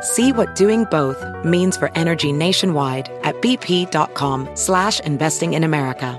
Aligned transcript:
See 0.00 0.32
what 0.32 0.54
doing 0.54 0.84
both 0.84 1.22
means 1.44 1.76
for 1.76 1.90
energy 1.96 2.32
nationwide 2.32 3.08
at 3.24 3.34
bp.com 3.36 4.48
slash 4.54 5.00
investing 5.00 5.54
in 5.54 5.64
America. 5.64 6.18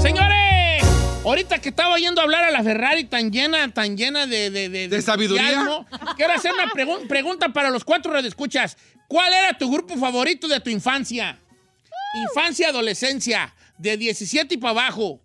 Señores, 0.00 0.82
ahorita 1.24 1.58
que 1.60 1.68
estaba 1.70 1.98
yendo 1.98 2.20
a 2.20 2.24
hablar 2.24 2.44
a 2.44 2.50
la 2.50 2.62
Ferrari 2.62 3.04
tan 3.04 3.30
llena, 3.30 3.72
tan 3.72 3.96
llena 3.96 4.26
de... 4.26 4.50
¿De, 4.50 4.68
¿De 4.88 5.02
sabiduría? 5.02 5.84
Quiero 6.16 6.32
hacer 6.32 6.52
una 6.52 6.66
pregu- 6.72 7.06
pregunta 7.06 7.50
para 7.50 7.70
los 7.70 7.84
cuatro 7.84 8.12
redescuchas. 8.12 8.76
¿Cuál 9.08 9.32
era 9.32 9.56
tu 9.58 9.70
grupo 9.70 9.96
favorito 9.96 10.48
de 10.48 10.60
tu 10.60 10.70
infancia? 10.70 11.38
Infancia, 12.28 12.68
adolescencia, 12.68 13.54
de 13.78 13.96
17 13.96 14.54
y 14.54 14.56
para 14.58 14.70
abajo. 14.70 15.20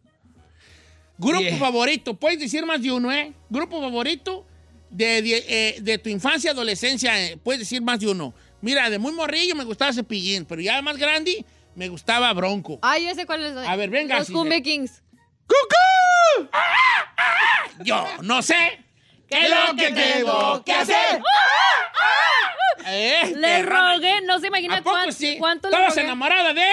Grupo 1.17 1.55
favorito, 1.57 2.13
puedes 2.15 2.39
decir 2.39 2.65
más 2.65 2.81
de 2.81 2.91
uno, 2.91 3.11
¿eh? 3.11 3.33
Grupo 3.49 3.79
favorito 3.81 4.45
de, 4.89 5.21
die- 5.21 5.43
eh, 5.47 5.77
de 5.81 5.97
tu 5.97 6.09
infancia, 6.09 6.51
adolescencia, 6.51 7.21
eh, 7.23 7.37
puedes 7.37 7.59
decir 7.59 7.81
más 7.81 7.99
de 7.99 8.07
uno. 8.07 8.33
Mira, 8.61 8.89
de 8.89 8.97
muy 8.99 9.11
morrillo 9.13 9.55
me 9.55 9.63
gustaba 9.63 9.93
Cepillín, 9.93 10.45
pero 10.45 10.61
ya 10.61 10.81
más 10.81 10.97
grande 10.97 11.45
me 11.75 11.87
gustaba 11.89 12.31
Bronco. 12.33 12.79
Ay, 12.81 13.05
yo 13.07 13.13
sé 13.15 13.25
cuál 13.25 13.45
es. 13.45 13.55
A 13.67 13.75
ver, 13.75 13.89
venga, 13.89 14.17
Los 14.17 14.27
sí, 14.27 14.33
Cumbia. 14.33 14.61
Kings. 14.61 15.03
¡Cucú! 15.47 16.49
Yo 17.83 18.05
no 18.21 18.41
sé 18.41 18.55
qué 19.29 19.45
es 19.45 19.49
lo 19.49 19.75
que 19.75 19.91
tengo 19.91 20.63
que 20.63 20.73
hacer. 20.73 21.21
Eh, 22.87 23.33
Le 23.35 23.47
perrona. 23.47 23.93
rogué, 23.93 24.21
no 24.25 24.39
se 24.39 24.47
imagina 24.47 24.75
¿A 24.77 24.81
poco 24.81 24.91
cuánto, 24.95 25.11
sí? 25.11 25.35
cuánto 25.39 25.69
le 25.69 25.75
¿Estabas 25.75 25.95
rogué. 25.95 26.03
enamorada 26.05 26.53
de? 26.53 26.65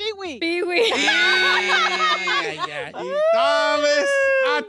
Piwi. 0.00 0.38
Ay, 0.92 2.58
ay, 2.58 2.58
ay. 2.72 2.92
¡Sabes! 3.34 4.06
¡A 4.56 4.62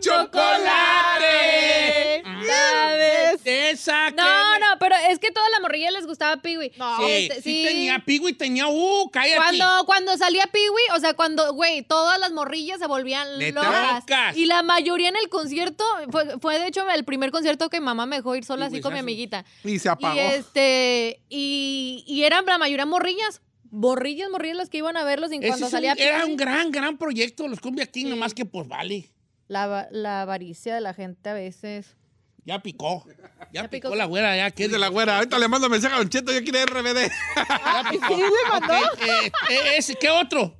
chocolate! 1.01 2.23
¿Sabes? 2.45 3.41
Esa 3.45 4.07
que- 4.09 4.15
No, 4.15 4.59
no, 4.59 4.65
pero 4.79 4.95
es 5.09 5.19
que 5.19 5.31
todas 5.31 5.49
las 5.51 5.61
morrillas 5.61 5.93
les 5.93 6.05
gustaba 6.05 6.37
Piwi. 6.41 6.71
Sí, 6.71 7.29
sí, 7.41 7.63
tenía 7.65 7.99
Pigui, 8.05 8.33
tenía... 8.33 8.67
¡Uh, 8.67 9.09
cállate! 9.11 9.37
Cuando, 9.37 9.85
cuando 9.85 10.17
salía 10.17 10.45
Piwi, 10.47 10.81
o 10.95 10.99
sea, 10.99 11.13
cuando, 11.13 11.53
güey, 11.53 11.81
todas 11.83 12.19
las 12.19 12.31
morrillas 12.31 12.79
se 12.79 12.87
volvían 12.87 13.27
locas. 13.53 14.03
Y 14.35 14.45
la 14.45 14.63
mayoría 14.63 15.09
en 15.09 15.15
el 15.15 15.29
concierto, 15.29 15.83
fue, 16.11 16.37
fue 16.39 16.59
de 16.59 16.67
hecho 16.67 16.87
el 16.89 17.05
primer 17.05 17.31
concierto 17.31 17.69
que 17.69 17.79
mamá 17.79 18.05
me 18.05 18.17
dejó 18.17 18.35
ir 18.35 18.43
sola 18.45 18.65
así 18.67 18.81
con 18.81 18.93
mi 18.93 18.99
amiguita. 18.99 19.45
Y 19.63 19.79
se 19.79 19.89
apagó. 19.89 20.15
Y 20.15 20.19
este, 20.19 21.21
y, 21.29 22.03
y 22.07 22.23
eran 22.23 22.45
la 22.45 22.57
mayoría 22.57 22.85
morrillas. 22.85 23.41
Morrillas, 23.71 24.29
morrillas 24.29 24.57
las 24.57 24.69
que 24.69 24.77
iban 24.79 24.97
a 24.97 25.03
verlos 25.03 25.31
en 25.31 25.39
cuando 25.41 25.55
es 25.55 25.61
un- 25.63 25.69
salía 25.71 25.93
era 25.97 26.25
un 26.25 26.35
gran, 26.37 26.71
gran 26.71 26.97
proyecto, 26.97 27.47
los 27.47 27.59
Cumbia 27.59 27.85
King, 27.85 28.07
nomás 28.09 28.33
que 28.33 28.45
pues 28.45 28.67
vale. 28.67 29.09
La, 29.47 29.87
la 29.91 30.21
avaricia 30.21 30.75
de 30.75 30.81
la 30.81 30.93
gente 30.93 31.29
a 31.29 31.33
veces. 31.33 31.95
Ya 32.43 32.59
picó. 32.61 33.05
Ya, 33.07 33.61
Ya 33.63 33.69
picó, 33.69 33.89
picó. 33.89 33.95
la 33.95 34.05
güera, 34.05 34.35
ya. 34.35 34.49
¿qué 34.51 34.65
Es 34.65 34.71
de 34.71 34.79
la 34.79 34.87
güera. 34.87 35.17
Ahorita 35.17 35.37
le 35.39 35.47
mando 35.47 35.69
mensaje 35.69 35.93
a 35.93 35.97
Don 35.99 36.09
Cheto. 36.09 36.31
Yo 36.33 36.41
quiero 36.43 36.65
RBD. 36.65 37.09
Ya 37.37 37.83
picó. 37.91 38.13
Ok, 38.15 39.01
eh, 39.07 39.31
eh, 39.51 39.59
ese, 39.77 39.95
¿Qué 39.95 40.09
otro? 40.09 40.55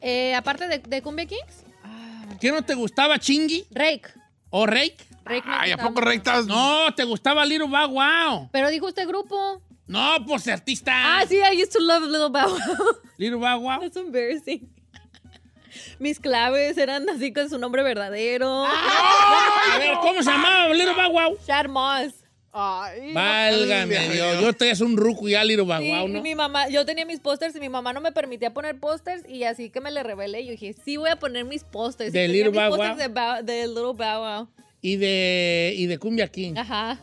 Eh, 0.00 0.34
aparte 0.34 0.68
de, 0.68 0.78
de 0.78 1.02
Cumbia 1.02 1.26
Kings, 1.26 1.64
¿Qué 2.40 2.50
no 2.52 2.62
te 2.62 2.74
gustaba, 2.74 3.18
Chingy 3.18 3.66
Rake. 3.70 4.08
o 4.50 4.64
Rake? 4.66 4.96
Rake 5.24 5.42
Ay, 5.46 5.72
¿a 5.72 5.76
poco 5.76 5.90
mucho. 5.94 6.02
rectas? 6.06 6.46
No, 6.46 6.94
te 6.94 7.02
gustaba 7.04 7.44
Little 7.44 7.66
Bow 7.68 7.88
Wow. 7.90 8.48
Pero 8.52 8.70
dijo 8.70 8.86
usted 8.86 9.06
grupo. 9.06 9.60
No, 9.88 10.16
pues 10.26 10.46
artista. 10.48 10.92
Ah, 10.94 11.24
sí, 11.26 11.36
I 11.36 11.56
used 11.60 11.72
to 11.72 11.80
love 11.80 12.02
Little 12.04 12.28
Bow 12.28 12.48
Wow. 12.50 12.96
Little 13.18 13.38
Bow 13.38 13.58
Wow. 13.60 13.80
That's 13.80 13.96
embarrassing. 13.96 14.68
Mis 15.98 16.20
claves 16.20 16.76
eran 16.78 17.08
así 17.08 17.32
con 17.32 17.48
su 17.48 17.58
nombre 17.58 17.82
verdadero. 17.82 18.64
A 18.66 19.78
ver, 19.78 19.94
¿cómo 20.00 20.22
se 20.22 20.30
llamaba 20.30 20.72
Little 20.72 20.94
Bow 20.94 21.10
Wow? 21.12 21.38
Chad 21.46 21.66
Moss. 21.68 22.14
Ay, 22.52 23.12
Válgame 23.12 23.96
Ay, 23.96 24.08
Dios. 24.10 24.14
Dios. 24.14 24.40
Yo 24.42 24.48
estoy 24.50 24.68
es 24.68 24.80
un 24.80 24.96
ruco 24.96 25.28
ya, 25.28 25.44
Little 25.44 25.64
Bow 25.64 25.80
Sí, 25.80 25.92
¿no? 26.08 26.22
mi 26.22 26.34
mamá, 26.34 26.68
yo 26.68 26.84
tenía 26.84 27.04
mis 27.04 27.20
pósters 27.20 27.54
y 27.56 27.60
mi 27.60 27.68
mamá 27.68 27.92
no 27.92 28.00
me 28.00 28.10
permitía 28.12 28.52
poner 28.52 28.78
pósters 28.80 29.22
y 29.28 29.44
así 29.44 29.70
que 29.70 29.80
me 29.80 29.90
le 29.90 30.02
rebelé. 30.02 30.44
Yo 30.44 30.52
dije, 30.52 30.74
sí 30.84 30.96
voy 30.96 31.10
a 31.10 31.16
poner 31.16 31.44
mis 31.44 31.64
pósters. 31.64 32.12
¿De 32.12 32.26
Little 32.28 32.50
Bow 32.50 32.76
Wow? 32.76 32.96
De 33.42 33.66
Little 33.66 33.82
Bow 33.94 33.94
Wow. 33.94 34.48
Y 34.80 34.96
de, 34.96 35.74
y 35.76 35.86
de 35.86 35.98
Cumbia 35.98 36.28
King. 36.28 36.54
Ajá. 36.56 36.98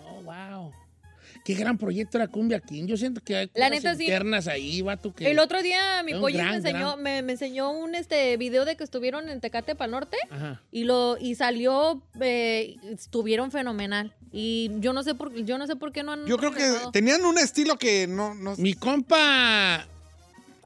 Oh. 1.45 1.47
Qué 1.47 1.53
gran 1.53 1.77
proyecto 1.77 2.17
era 2.17 2.27
Cumbia 2.27 2.59
King. 2.59 2.87
Yo 2.87 2.97
siento 2.97 3.21
que 3.21 3.35
hay 3.35 3.45
La 3.53 3.67
cosas 3.69 3.83
neta, 3.83 3.95
sí. 3.95 4.03
internas 4.05 4.47
ahí, 4.47 4.81
vato, 4.81 5.13
que... 5.13 5.29
El 5.29 5.37
otro 5.37 5.61
día 5.61 6.01
mi 6.03 6.13
pollo 6.15 6.37
gran, 6.39 6.49
me, 6.49 6.55
enseñó, 6.57 6.79
gran- 6.93 7.03
me, 7.03 7.21
me 7.21 7.31
enseñó 7.33 7.71
un 7.71 7.93
este 7.93 8.35
video 8.37 8.65
de 8.65 8.75
que 8.75 8.83
estuvieron 8.83 9.29
en 9.29 9.39
Tecate 9.41 9.75
Pal 9.75 9.91
Norte 9.91 10.17
Ajá. 10.31 10.61
y 10.71 10.85
lo 10.85 11.17
y 11.19 11.35
salió 11.35 12.01
eh, 12.19 12.77
estuvieron 12.91 13.51
fenomenal 13.51 14.11
y 14.31 14.71
yo 14.79 14.91
no 14.91 15.03
sé 15.03 15.13
por 15.13 15.33
yo 15.35 15.59
no 15.59 15.67
sé 15.67 15.75
por 15.75 15.91
qué 15.91 16.01
no 16.01 16.13
han 16.13 16.25
Yo 16.25 16.37
creo 16.37 16.51
que 16.51 16.67
tenían 16.91 17.23
un 17.25 17.37
estilo 17.37 17.77
que 17.77 18.07
no... 18.07 18.33
no 18.33 18.55
Mi 18.57 18.73
compa... 18.73 19.87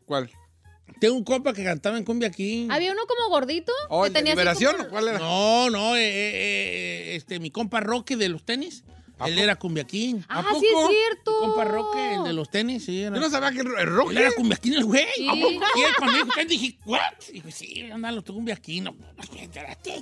¿Cuál? 0.05 0.29
Tengo 1.01 1.15
un 1.15 1.23
compa 1.25 1.53
que 1.53 1.63
cantaba 1.63 1.97
en 1.97 2.05
Cumbia 2.05 2.29
King. 2.29 2.69
había 2.71 2.91
uno 2.93 3.01
como 3.05 3.29
gordito 3.29 3.71
¿O 3.89 4.03
que 4.05 4.11
tenía 4.11 4.31
Liberación? 4.31 4.75
como- 4.77 4.87
o 4.87 4.89
¿Cuál 4.91 5.07
era? 5.09 5.19
No, 5.19 5.69
no, 5.69 5.95
eh, 5.97 6.01
eh, 6.05 6.31
eh, 6.33 7.15
este, 7.17 7.39
mi 7.39 7.51
compa 7.51 7.81
Roque 7.81 8.15
de 8.15 8.29
los 8.29 8.43
tenis. 8.45 8.83
¿A 9.19 9.27
Él 9.27 9.37
era 9.39 9.55
Cumbia 9.57 9.83
King. 9.83 10.21
ah 10.29 10.39
¿A 10.39 10.59
sí 10.59 10.65
es 10.65 10.87
cierto 10.87 11.31
Mi 11.41 11.47
compa 11.47 11.65
Roque, 11.65 12.15
el 12.15 12.23
de 12.23 12.33
los 12.33 12.49
tenis, 12.49 12.85
sí. 12.85 13.01
Era, 13.01 13.15
Yo 13.15 13.21
no 13.21 13.29
sabía 13.29 13.51
que 13.51 13.59
el 13.59 13.67
Él 13.77 13.87
Roque... 13.87 14.17
era 14.19 14.31
Cumbia 14.31 14.57
King, 14.57 14.71
el 14.77 14.85
güey. 14.85 15.05
Sí. 15.15 15.27
¿A 15.27 15.31
poco? 15.33 15.65
Y 15.75 15.81
él 15.81 15.91
cuando 15.97 16.17
dijo 16.25 16.31
dije, 16.47 16.79
¿what? 16.85 16.99
Dijo, 17.33 17.51
sí, 17.51 17.89
andan 17.91 18.15
los 18.15 18.23
Cumbia 18.23 18.55
King. 18.55 18.83
No, 18.83 18.95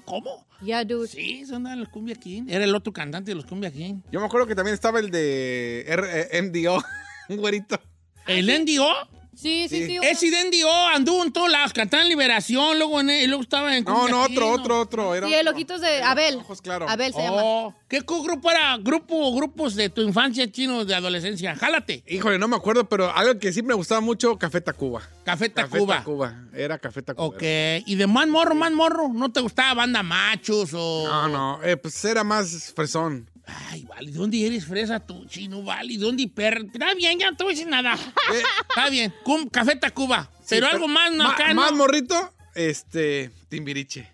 ¿cómo? 0.06 0.46
ya 0.62 0.84
dude 0.84 1.08
Sí, 1.08 1.44
andan 1.54 1.80
los 1.80 1.90
Cumbia 1.90 2.16
King. 2.16 2.44
Era 2.48 2.64
el 2.64 2.74
otro 2.76 2.94
cantante 2.94 3.32
de 3.32 3.36
los 3.36 3.46
Cumbia 3.46 3.72
King. 3.72 4.02
Yo 4.12 4.20
me 4.20 4.26
acuerdo 4.26 4.48
que 4.48 4.56
también 4.56 4.74
estaba 4.74 5.00
el 5.00 5.10
de 5.12 5.86
R- 5.88 6.28
eh, 6.32 6.42
MDO. 6.42 6.84
un 7.30 7.38
güerito. 7.38 7.80
El 8.28 8.48
NDO, 8.48 8.88
sí 9.38 9.68
sí 9.70 9.86
Sí. 9.86 9.88
sí, 9.88 10.00
ese 10.02 10.32
de 10.32 10.44
NDO 10.50 10.88
anduvo 10.88 11.24
en 11.24 11.32
todos 11.32 11.50
lados, 11.52 11.72
cantaba 11.72 12.02
en 12.04 12.10
Liberación, 12.10 12.78
luego, 12.78 13.00
en, 13.00 13.10
y 13.10 13.28
luego 13.28 13.44
estaba 13.44 13.76
en 13.78 13.84
No, 13.84 14.08
no, 14.08 14.24
otro, 14.24 14.50
otro, 14.52 14.80
otro. 14.80 15.16
Era 15.16 15.28
sí 15.28 15.34
el 15.34 15.48
ojitos 15.48 15.80
de 15.82 16.02
Abel 16.04 16.38
Ojos 16.38 16.62
claros. 16.62 16.90
Abel 16.90 17.14
se 17.14 17.22
llama 17.22 17.38
Oh, 17.44 17.76
¿Qué 17.88 18.02
co- 18.02 18.22
grupo 18.24 18.50
era? 18.52 18.76
Grupo, 18.78 19.34
grupos 19.36 19.76
de 19.76 19.90
tu 19.90 20.02
infancia 20.02 20.52
chino 20.52 20.84
de 20.84 20.94
adolescencia. 20.96 21.56
Jálate. 21.56 22.04
Híjole, 22.08 22.38
no 22.40 22.48
me 22.48 22.56
acuerdo, 22.58 22.90
pero 22.90 23.16
algo 23.16 23.40
que 23.40 23.54
siempre 23.54 23.74
me 23.76 23.78
gustaba 23.78 24.02
mucho, 24.02 24.38
Café 24.38 24.60
Tacuba. 24.60 25.02
Café 25.24 25.52
Café 25.54 25.72
Tacuba. 25.78 25.98
Tacuba. 26.00 26.36
Era 26.54 26.78
Café 26.80 27.02
Tacuba. 27.02 27.28
Ok. 27.28 27.44
¿Y 27.86 27.96
de 27.96 28.08
más 28.08 28.28
morro, 28.28 28.56
más 28.56 28.72
morro? 28.72 29.08
¿No 29.14 29.32
te 29.32 29.40
gustaba 29.40 29.74
banda 29.76 30.04
machos 30.04 30.72
o...? 30.74 31.08
No, 31.08 31.28
no, 31.30 31.64
eh, 31.64 31.78
pues 31.78 32.04
era 32.04 32.24
más 32.24 32.74
fresón. 32.76 33.30
Ay, 33.48 33.84
vale. 33.86 34.12
¿De 34.12 34.18
dónde 34.18 34.46
eres 34.46 34.66
fresa 34.66 35.00
tú, 35.00 35.26
chino? 35.26 35.64
Vale. 35.64 35.94
¿De 35.94 36.00
dónde 36.00 36.28
perra? 36.28 36.60
Está 36.62 36.94
bien, 36.94 37.18
ya 37.18 37.32
no 37.32 37.38
te 37.38 37.44
voy 37.44 37.54
a 37.54 37.56
decir 37.56 37.70
nada. 37.70 37.96
Eh, 38.34 38.44
Está 38.70 38.90
bien. 38.90 39.14
Cum- 39.24 39.48
Café 39.50 39.76
Tacuba. 39.78 40.30
sí, 40.42 40.48
pero 40.50 40.68
algo 40.68 40.88
más, 40.88 41.12
no, 41.14 41.24
ma- 41.24 41.32
acá, 41.32 41.54
Más 41.54 41.72
¿no? 41.72 41.78
morrito, 41.78 42.34
este, 42.56 43.32
Timbiriche. 43.50 44.10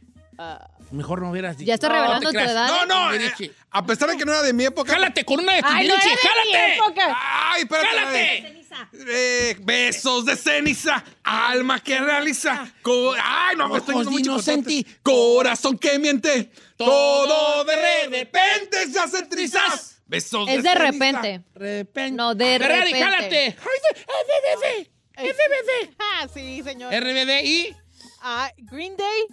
Mejor 0.93 1.21
no 1.21 1.31
hubieras 1.31 1.57
dicho. 1.57 1.67
ya 1.67 1.73
está 1.73 1.89
revelando 1.89 2.27
tu 2.29 2.33
creas. 2.33 2.51
edad 2.51 2.67
No, 2.67 2.85
no, 2.85 3.13
eh, 3.13 3.17
Timbiriche. 3.19 3.51
a 3.71 3.85
pesar 3.85 4.09
de 4.09 4.17
que 4.17 4.25
no 4.25 4.31
era 4.31 4.41
de 4.43 4.53
mi 4.53 4.65
época. 4.65 4.91
Jálate 4.93 5.25
con 5.25 5.39
una 5.39 5.53
de 5.53 5.61
Ay, 5.63 5.87
no 5.87 5.95
era 5.95 6.03
de 6.05 6.11
mi 6.45 6.73
época. 6.75 7.17
¡Ay, 7.19 7.61
espérate! 7.63 7.97
¡Jálate! 7.97 8.63
Eh, 9.07 9.55
besos 9.61 10.25
de 10.25 10.35
ceniza, 10.35 11.03
alma 11.23 11.79
que 11.79 11.99
realiza. 11.99 12.71
co- 12.81 13.13
¡Ay, 13.21 13.55
no, 13.55 13.69
me 13.69 13.77
estoy 13.79 13.95
yendo 13.95 14.11
mucho 14.11 14.31
inocente. 14.31 14.85
Corazón 15.03 15.77
que 15.77 15.97
miente. 15.99 16.51
Todo 16.77 17.27
Todo 17.27 17.63
de 17.65 17.75
de 17.75 18.07
repente 18.19 18.87
se 18.91 18.99
hace 18.99 19.23
trizas. 19.23 20.01
Besos 20.05 20.47
Es 20.49 20.63
de 20.63 20.69
ceniza. 20.69 20.91
repente. 20.91 21.41
Repente. 21.55 22.11
No, 22.15 22.35
de 22.35 22.57
Ferrari, 22.59 22.91
repente. 22.93 22.99
jálate. 23.03 23.57
RBD. 23.57 24.89
RBD. 25.17 25.95
Ah, 25.99 26.27
sí, 26.33 26.61
señor. 26.63 26.93
RBD 26.93 27.43
y... 27.45 27.75
Ah, 28.21 28.51
Green 28.57 28.95
Day. 28.97 29.27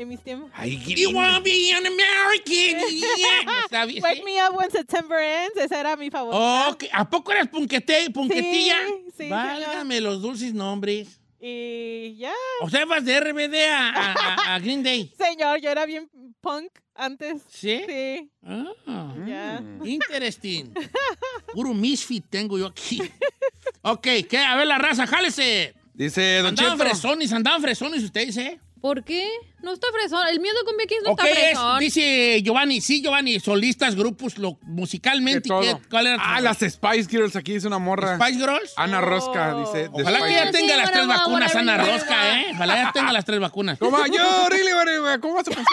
En 0.00 0.08
mis 0.08 0.22
tiempos. 0.22 0.50
Ay, 0.54 0.78
You 0.96 1.10
wanna 1.14 1.40
be 1.40 1.72
an 1.74 1.84
American. 1.86 2.90
Yeah. 2.90 3.64
¿Está 3.66 3.84
bien? 3.84 4.02
Wake 4.02 4.22
Me 4.24 4.42
Up 4.42 4.56
When 4.56 4.70
September 4.70 5.18
Ends. 5.18 5.56
Esa 5.58 5.78
era 5.80 5.94
mi 5.96 6.08
favorita. 6.10 6.38
Oh, 6.38 6.70
ok. 6.72 6.84
¿A 6.90 7.08
poco 7.10 7.30
eras 7.32 7.48
punquete, 7.48 8.08
punquetilla? 8.10 8.76
Sí, 8.86 9.12
sí, 9.18 9.28
Válgame 9.28 10.00
los 10.00 10.22
dulces 10.22 10.54
nombres. 10.54 11.20
Y 11.38 12.16
ya. 12.16 12.32
O 12.62 12.70
sea, 12.70 12.86
vas 12.86 13.04
de 13.04 13.20
RBD 13.20 13.54
a, 13.68 13.90
a- 13.90 14.54
a- 14.54 14.58
Green 14.58 14.82
Day. 14.82 15.12
Señor, 15.18 15.60
yo 15.60 15.68
era 15.70 15.84
bien 15.84 16.08
punk 16.40 16.70
antes. 16.94 17.42
¿Sí? 17.50 17.82
Sí. 17.86 18.30
Ah, 18.42 19.14
Ya. 19.26 19.62
interesting. 19.84 20.72
Puro 21.52 21.74
misfit 21.74 22.24
tengo 22.30 22.58
yo 22.58 22.66
aquí. 22.68 23.02
Ok, 23.82 24.06
¿qué? 24.30 24.38
A 24.38 24.56
ver 24.56 24.66
la 24.66 24.78
raza, 24.78 25.06
jálese. 25.06 25.74
Dice 25.92 26.38
Don 26.38 26.46
Andaban 26.48 26.78
Cheto. 26.78 26.88
fresones, 26.88 27.32
andaban 27.34 27.60
fresones 27.60 28.02
ustedes, 28.02 28.34
¿eh? 28.38 28.58
¿Por 28.80 29.04
qué? 29.04 29.28
No 29.62 29.74
está 29.74 29.88
fresón. 29.92 30.26
El 30.28 30.38
de 30.38 30.48
Cumbia 30.64 30.86
Kings 30.86 31.02
no 31.04 31.10
Ok, 31.12 31.20
está 31.22 31.30
es, 31.38 31.44
fresón. 31.50 31.78
dice 31.80 32.40
Giovanni, 32.42 32.80
sí, 32.80 33.02
Giovanni, 33.02 33.38
solistas, 33.38 33.94
grupos, 33.94 34.38
lo, 34.38 34.56
musicalmente. 34.62 35.50
¿qué- 35.60 35.76
¿cuál 35.90 36.06
era 36.06 36.16
tu 36.16 36.22
Ah, 36.24 36.40
las 36.40 36.58
Spice 36.58 37.04
Girls 37.10 37.36
aquí 37.36 37.52
dice 37.52 37.66
una 37.66 37.78
morra. 37.78 38.16
Spice 38.16 38.38
Girls? 38.38 38.72
Ana 38.76 39.02
Rosca, 39.02 39.54
Oh. 39.54 39.60
dice. 39.60 39.90
Ojalá 39.92 40.26
que 40.26 40.32
ya 40.32 40.50
tenga 40.50 40.76
las 40.76 40.90
tres 40.92 41.06
vacunas, 41.06 41.54
Ana. 41.54 41.76
Rosca, 41.76 42.40
¿eh? 42.40 42.46
Ojalá 42.54 42.74
ya 42.84 42.92
tenga 42.92 43.12
las 43.12 43.24
tres 43.26 43.38
vacunas. 43.40 43.78
¿Cómo? 43.78 43.98
Yo, 44.06 44.48
really, 44.48 44.72
whatever. 44.72 45.20
¿Cómo 45.20 45.34
va 45.34 45.44
su 45.44 45.50
canción? 45.50 45.66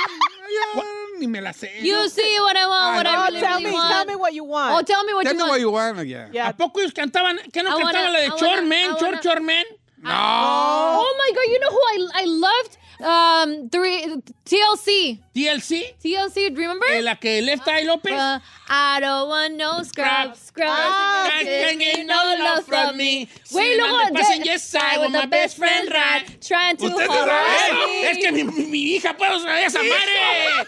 Yo 0.75 0.83
ni 1.19 1.27
me 1.27 1.42
la 1.42 1.54
sé. 1.54 1.71
You 1.81 2.09
see 2.09 2.39
what 2.42 2.56
I 2.56 2.65
want, 2.68 2.98
what 2.98 3.06
I 3.06 3.15
Oh, 3.15 3.25
really, 3.25 3.39
tell 3.39 3.62
me, 3.62 3.71
want. 3.71 3.92
tell 3.94 4.06
me 4.06 4.15
what 4.15 4.31
you 4.33 4.44
Oh, 4.44 4.48
want. 4.48 4.86
tell 4.88 5.04
me 5.06 5.13
what 5.13 5.24
Tell 5.24 5.33
you 5.33 5.38
me 5.38 5.44
want. 5.44 5.51
what 5.51 5.59
you 5.62 5.71
want. 5.71 6.07
Yeah. 6.07 6.30
Yeah. 6.31 6.48
¿A 6.50 6.56
poco 6.57 6.80
ellos 6.81 6.94
cantaban? 6.94 7.38
¿Qué 7.54 7.63
no 7.63 7.77
cantaban 7.77 8.12
la 8.13 8.19
de 8.19 8.27
I 8.27 8.30
Chor 8.30 9.19
Chorman? 9.21 9.63
No. 10.00 10.12
Oh 10.13 11.13
my 11.18 11.33
God, 11.33 11.44
you 11.51 11.59
know 11.59 11.71
who 11.71 11.80
I, 11.95 12.24
I 12.24 12.25
loved? 12.27 12.77
Um, 13.00 13.70
three, 13.70 14.06
TLC. 14.44 15.20
TLC, 15.36 15.96
TLC, 16.02 16.50
remember? 16.56 16.88
eh, 16.92 17.02
la 17.04 17.16
que 17.18 17.42
Left 17.44 17.68
Eye 17.68 17.84
López. 17.86 18.12
Uh, 18.12 18.40
I 18.70 19.00
don't 19.00 19.30
want 19.30 19.54
no 19.56 19.84
scrub, 19.84 20.36
scrub. 20.36 20.68
Ah, 20.68 21.28
Can't 21.30 21.46
can't 21.48 21.80
get 21.80 22.06
no 22.08 22.36
love 22.40 22.66
from 22.66 22.98
me. 22.98 23.30
Wait, 23.52 23.76
Sitting 23.76 23.78
luego, 23.78 24.14
passenger 24.16 24.54
de- 24.54 24.60
side 24.60 25.00
with 25.00 25.12
the 25.22 25.28
best 25.28 25.58
friend 25.58 25.90
right, 25.92 26.26
trying 26.42 26.76
to 26.78 26.86
on. 26.88 27.30
Eh, 27.30 28.10
Es 28.10 28.18
que 28.18 28.32
mi, 28.32 28.44
mi- 28.44 28.96
hija 28.98 29.16
puede 29.16 29.40
saber 29.42 29.64
esa 29.68 29.80
madre. 29.80 30.66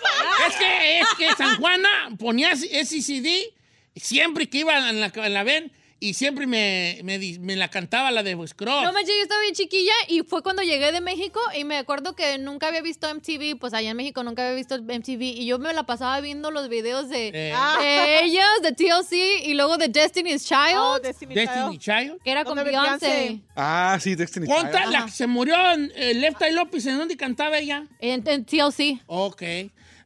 Es 0.47 0.55
que, 0.55 0.99
es 0.99 1.07
que 1.17 1.35
San 1.35 1.57
Juana 1.59 1.89
ponía 2.19 2.51
SCD 2.55 3.51
siempre 3.95 4.47
que 4.49 4.59
iba 4.59 4.77
en 4.89 5.01
la, 5.01 5.11
en 5.13 5.33
la 5.33 5.43
ven 5.43 5.71
y 5.99 6.13
siempre 6.13 6.47
me, 6.47 6.99
me, 7.03 7.55
la 7.55 7.69
cantaba 7.69 8.11
la 8.11 8.23
de 8.23 8.35
Scrub. 8.47 8.69
No 8.83 8.93
manches, 8.93 9.15
yo 9.15 9.21
estaba 9.23 9.41
bien 9.41 9.53
chiquilla 9.53 9.91
y 10.07 10.21
fue 10.21 10.41
cuando 10.41 10.61
llegué 10.63 10.91
de 10.91 11.01
México 11.01 11.39
y 11.57 11.63
me 11.63 11.77
acuerdo 11.77 12.15
que 12.15 12.37
nunca 12.37 12.67
había 12.67 12.81
visto 12.81 13.13
MTV, 13.13 13.57
pues 13.59 13.73
allá 13.73 13.89
en 13.91 13.97
México 13.97 14.23
nunca 14.23 14.43
había 14.43 14.55
visto 14.55 14.77
MTV 14.81 15.21
y 15.21 15.45
yo 15.45 15.59
me 15.59 15.73
la 15.73 15.83
pasaba 15.83 16.21
viendo 16.21 16.51
los 16.51 16.69
videos 16.69 17.09
de, 17.09 17.29
Eh, 17.29 17.53
de 17.83 18.23
ellos, 18.23 18.45
de 18.63 18.71
TLC 18.71 19.45
y 19.47 19.53
luego 19.55 19.77
de 19.77 19.89
Destiny's 19.89 20.45
Child, 20.45 20.75
Oh, 20.77 20.99
Destiny 20.99 21.35
Destiny 21.35 21.77
Child. 21.77 22.05
Child. 22.07 22.21
que 22.23 22.31
era 22.31 22.43
con 22.45 22.55
¿Dónde 22.55 22.71
Beyoncé. 22.71 23.39
Ah, 23.55 23.97
sí, 24.01 24.15
Destiny 24.15 24.45
¿Cuánta? 24.45 24.81
Child. 24.83 24.91
La 24.93 25.05
que 25.05 25.11
se 25.11 25.27
murió 25.27 25.55
en 25.73 25.91
eh, 25.95 26.13
Left 26.13 26.41
Eye 26.41 26.53
López, 26.53 26.85
¿en 26.85 26.97
dónde 26.97 27.17
cantaba 27.17 27.57
ella? 27.57 27.85
En, 27.99 28.25
en 28.27 28.45
TLC. 28.45 29.01
Ok. 29.07 29.43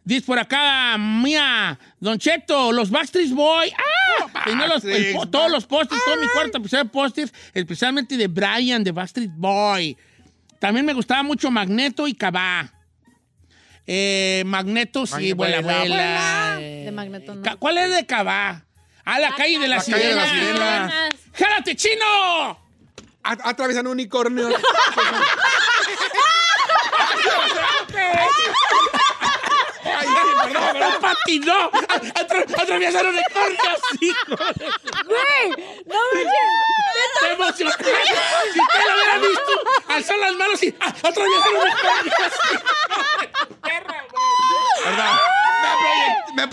Dice 0.06 0.26
por 0.26 0.38
acá, 0.38 0.98
mía, 0.98 1.80
Don 2.00 2.18
Cheto, 2.20 2.72
los 2.74 2.90
Backstreet 2.90 3.32
Boy. 3.32 3.72
¡Ah! 3.72 4.44
Tenía 4.44 4.68
los- 4.68 4.84
el 4.84 5.14
po- 5.16 5.28
todos 5.30 5.50
los 5.50 5.66
pósters, 5.66 6.02
todo 6.04 6.18
mi 6.18 6.28
cuarto 6.28 6.58
episodio 6.58 6.84
de 6.84 6.90
pósters, 6.90 7.34
especialmente 7.54 8.18
de 8.18 8.28
Brian, 8.28 8.84
de 8.84 8.92
Backstreet 8.92 9.32
Boy. 9.34 9.98
También 10.60 10.86
me 10.86 10.94
gustaba 10.94 11.24
mucho 11.24 11.50
Magneto 11.52 12.06
y 12.08 12.14
Cabá. 12.16 12.70
Eh, 13.88 14.44
Magneto, 14.46 15.06
sí, 15.06 15.32
Vuela, 15.34 15.62
vuela, 15.62 15.80
vuela. 15.80 15.96
vuela. 15.96 16.58
Eh, 16.62 16.84
De 16.86 16.92
Magneto, 16.92 17.36
no. 17.36 17.58
¿Cuál 17.60 17.78
es 17.78 17.90
de 17.96 18.06
Cabá? 18.06 18.66
A 19.06 19.20
la 19.20 19.36
calle 19.36 19.60
de 19.60 19.68
la, 19.68 19.78
La 19.78 19.84
calle 19.84 20.08
de 20.08 20.16
la 20.16 20.30
sirena. 20.30 21.10
¡Jálate, 21.34 21.76
chino! 21.76 22.60
Atravesando 23.24 23.90
un 23.90 23.96
unicornio. 23.96 24.50
Ay, 29.86 30.08
perdón, 30.08 30.64
perdón. 30.72 30.80
¡No 30.80 31.00
patinó! 31.00 31.72
Atra- 31.72 32.62
¡Atravesaron 32.62 33.16
el 33.18 33.24
corte, 33.34 33.68
hijo! 34.02 34.36
Güey, 35.06 35.50
no 35.86 35.96
manches. 36.14 37.20
¡Te 37.22 37.32
emocionaste! 37.32 37.84
Si 37.86 38.60
usted 38.60 38.82
lo 38.88 38.94
hubiera 38.96 39.18
visto, 39.20 39.54
alzar 39.90 40.18
las 40.18 40.34
manos 40.34 40.64
y 40.64 40.76
ah, 40.80 40.88
atravesaron 40.88 41.68
el 41.68 41.74
corte. 41.74 42.12
¡Perra, 43.62 44.06
güey! 44.12 44.84
Perdón. 44.84 45.18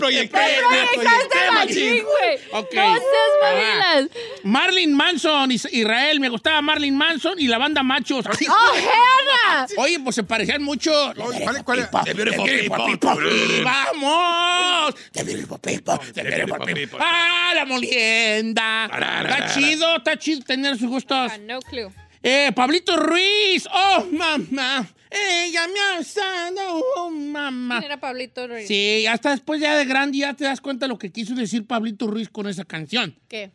Proyectaste 0.01 0.61
proyecté, 0.95 1.51
machín, 1.53 2.03
güey. 2.03 2.39
Ok. 2.51 2.73
No 2.73 2.93
seas 2.95 3.03
Ah. 3.43 3.53
mamilas. 3.53 4.09
Marlin 4.43 4.93
Manson, 4.95 5.51
Is- 5.51 5.67
Israel, 5.71 6.19
me 6.19 6.29
gustaba 6.29 6.61
Marlin 6.61 6.95
Manson 6.97 7.39
y 7.39 7.47
la 7.47 7.57
banda 7.59 7.83
Machos. 7.83 8.25
¡Oh, 8.49 8.73
Hannah! 8.73 9.67
Oye, 9.77 9.99
pues 9.99 10.15
se 10.15 10.23
parecían 10.23 10.63
mucho. 10.63 10.91
¿Cuál- 11.15 11.63
cuál 11.63 11.79
es? 11.79 11.89
The 12.05 12.13
beautiful 12.13 12.45
people. 12.45 13.29
Y 13.29 13.63
¡Vamos! 13.63 14.95
The 15.13 15.23
beautiful 15.23 15.59
people. 15.59 15.97
The 16.13 16.23
beautiful 16.23 16.59
people. 16.65 16.99
¡Ah, 16.99 17.51
la 17.55 17.65
molienda! 17.65 18.85
Está 18.85 19.53
chido, 19.53 19.97
está 19.97 20.17
chido 20.17 20.41
tener 20.43 20.77
sus 20.77 20.89
gustos. 20.89 21.31
No 21.41 21.59
clue. 21.61 21.91
Eh, 22.23 22.51
Pablito 22.55 22.97
Ruiz. 22.97 23.67
¡Oh, 23.71 24.05
mamá! 24.11 24.87
Ella 25.11 25.67
me 25.67 25.79
ha 25.79 25.99
usado, 25.99 26.81
oh, 26.95 27.09
mamá. 27.09 27.79
¿Quién 27.79 27.91
era 27.91 27.99
Pablito 27.99 28.47
Ruiz? 28.47 28.65
Sí, 28.67 29.05
hasta 29.07 29.31
después 29.31 29.59
ya 29.59 29.75
de 29.75 29.83
grande 29.85 30.19
ya 30.19 30.33
te 30.33 30.45
das 30.45 30.61
cuenta 30.61 30.87
lo 30.87 30.97
que 30.97 31.11
quiso 31.11 31.35
decir 31.35 31.67
Pablito 31.67 32.07
Ruiz 32.07 32.29
con 32.29 32.47
esa 32.47 32.63
canción. 32.63 33.17
¿Qué? 33.27 33.51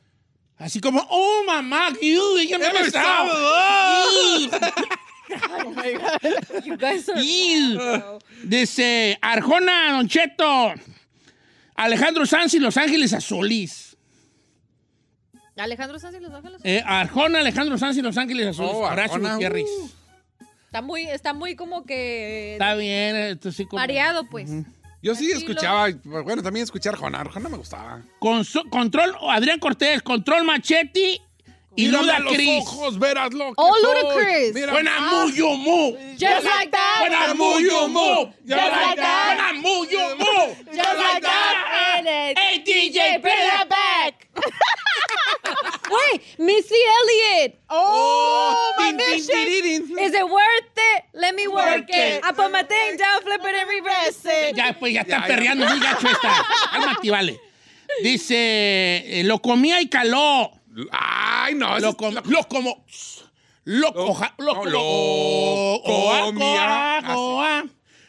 Así 0.58 0.80
como, 0.80 1.06
oh, 1.10 1.44
mamá, 1.46 1.88
iu, 2.00 2.36
ella 2.38 2.58
me 2.58 2.66
ha 2.66 2.72
me 2.72 2.82
besado. 2.82 3.30
You 6.64 6.76
guys 6.76 7.08
are... 7.08 7.20
Dice 8.44 9.18
Arjona, 9.20 9.92
Don 9.92 10.06
Cheto. 10.08 10.72
Alejandro 11.74 12.24
Sanz 12.26 12.54
y 12.54 12.58
Los 12.58 12.76
Ángeles 12.76 13.12
Azulis. 13.12 13.96
Alejandro 15.56 15.98
Sanz 15.98 16.16
y 16.16 16.20
Los 16.20 16.32
Ángeles. 16.32 16.60
Eh, 16.64 16.82
Arjona, 16.86 17.40
Alejandro 17.40 17.76
Sanz 17.76 17.96
y 17.96 18.02
Los 18.02 18.16
Ángeles 18.16 18.46
Azules. 18.46 18.70
Oh, 18.72 18.80
Horacio 18.80 19.20
Gutiérrez. 19.20 19.64
uh. 19.64 19.90
Está 20.76 20.84
muy, 20.86 21.06
está 21.06 21.32
muy 21.32 21.56
como 21.56 21.86
que... 21.86 22.52
Está 22.52 22.74
bien, 22.74 23.16
esto 23.16 23.50
sí 23.50 23.64
como... 23.64 23.80
Variado, 23.80 24.28
pues. 24.28 24.50
Yo 25.02 25.14
sí 25.14 25.26
Tranquilo. 25.30 25.38
escuchaba, 25.38 25.88
bueno, 26.04 26.42
también 26.42 26.64
escuchar 26.64 26.92
Arjona. 26.92 27.20
Arjona 27.22 27.48
me 27.48 27.56
gustaba. 27.56 28.02
Conso- 28.20 28.68
control, 28.68 29.16
Adrián 29.30 29.58
Cortés, 29.58 30.02
Control 30.02 30.44
Machete 30.44 31.22
y 31.78 31.86
Mírame 31.86 32.02
Luda 32.04 32.16
a 32.16 32.20
los 32.20 32.34
Cris. 32.34 32.62
ojos, 32.62 32.98
verás 32.98 33.32
lo 33.32 33.46
que 33.48 33.54
Oh. 33.56 33.72
Ludacris. 33.82 34.52
Mira, 34.54 34.72
Buena 34.72 35.00
muyo 35.12 35.54
mu. 35.56 35.92
Just 36.12 36.44
like 36.44 36.70
that. 36.70 36.98
Buena 37.00 37.34
muyo 37.34 37.88
mu. 37.88 38.26
Just 38.46 38.48
like 38.50 38.96
that. 38.96 39.26
Buena 39.26 39.52
muyo 39.62 40.16
mu. 40.16 40.54
Just 40.74 40.98
like 40.98 41.20
that. 41.22 41.96
And 41.98 42.36
Hey, 42.38 42.62
DJ, 42.64 43.18
play. 43.22 43.32
Wait, 45.96 46.20
Missy 46.38 46.74
Elliott. 46.98 47.58
Oh, 47.70 48.72
my 48.78 48.92
mission. 48.92 49.34
tiririn. 49.34 49.82
Is 49.98 50.12
it 50.14 50.24
worth 50.28 50.76
it? 50.76 51.04
Let 51.14 51.34
me 51.34 51.46
work, 51.48 51.64
Work 51.66 51.90
it. 51.90 52.18
it. 52.18 52.24
I 52.24 52.32
put 52.32 52.50
my 52.52 52.62
thing 52.62 52.96
down, 52.96 53.22
flip 53.22 53.40
it 53.44 53.54
and 53.54 53.68
reverse 53.68 54.24
it. 54.24 54.56
Ya, 54.56 54.72
pues 54.78 54.92
ya 54.94 55.00
está 55.02 55.16
Ya, 55.16 55.20
ya. 55.20 55.26
perreando 55.26 55.66
muy 55.66 55.78
gacho 55.80 56.08
esta. 56.08 56.44
Cálmate, 56.72 57.10
vale. 57.10 57.40
Dice, 58.02 58.36
eh, 59.20 59.22
lo 59.24 59.38
comía 59.40 59.80
y 59.80 59.88
caló. 59.88 60.50
Ay, 60.92 61.54
no. 61.54 61.78
Lo, 61.78 61.96
com- 61.96 62.14
lo 62.24 62.44
como... 62.48 62.84
Lo, 63.68 63.92
coja- 63.92 64.32
lo. 64.38 64.62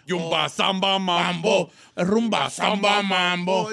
Yumba, 0.07 0.47
samba, 0.47 0.97
Mambo, 0.97 1.69
rumba, 1.97 2.49
samba, 2.49 3.03
mambo. 3.03 3.63
Oh, 3.63 3.71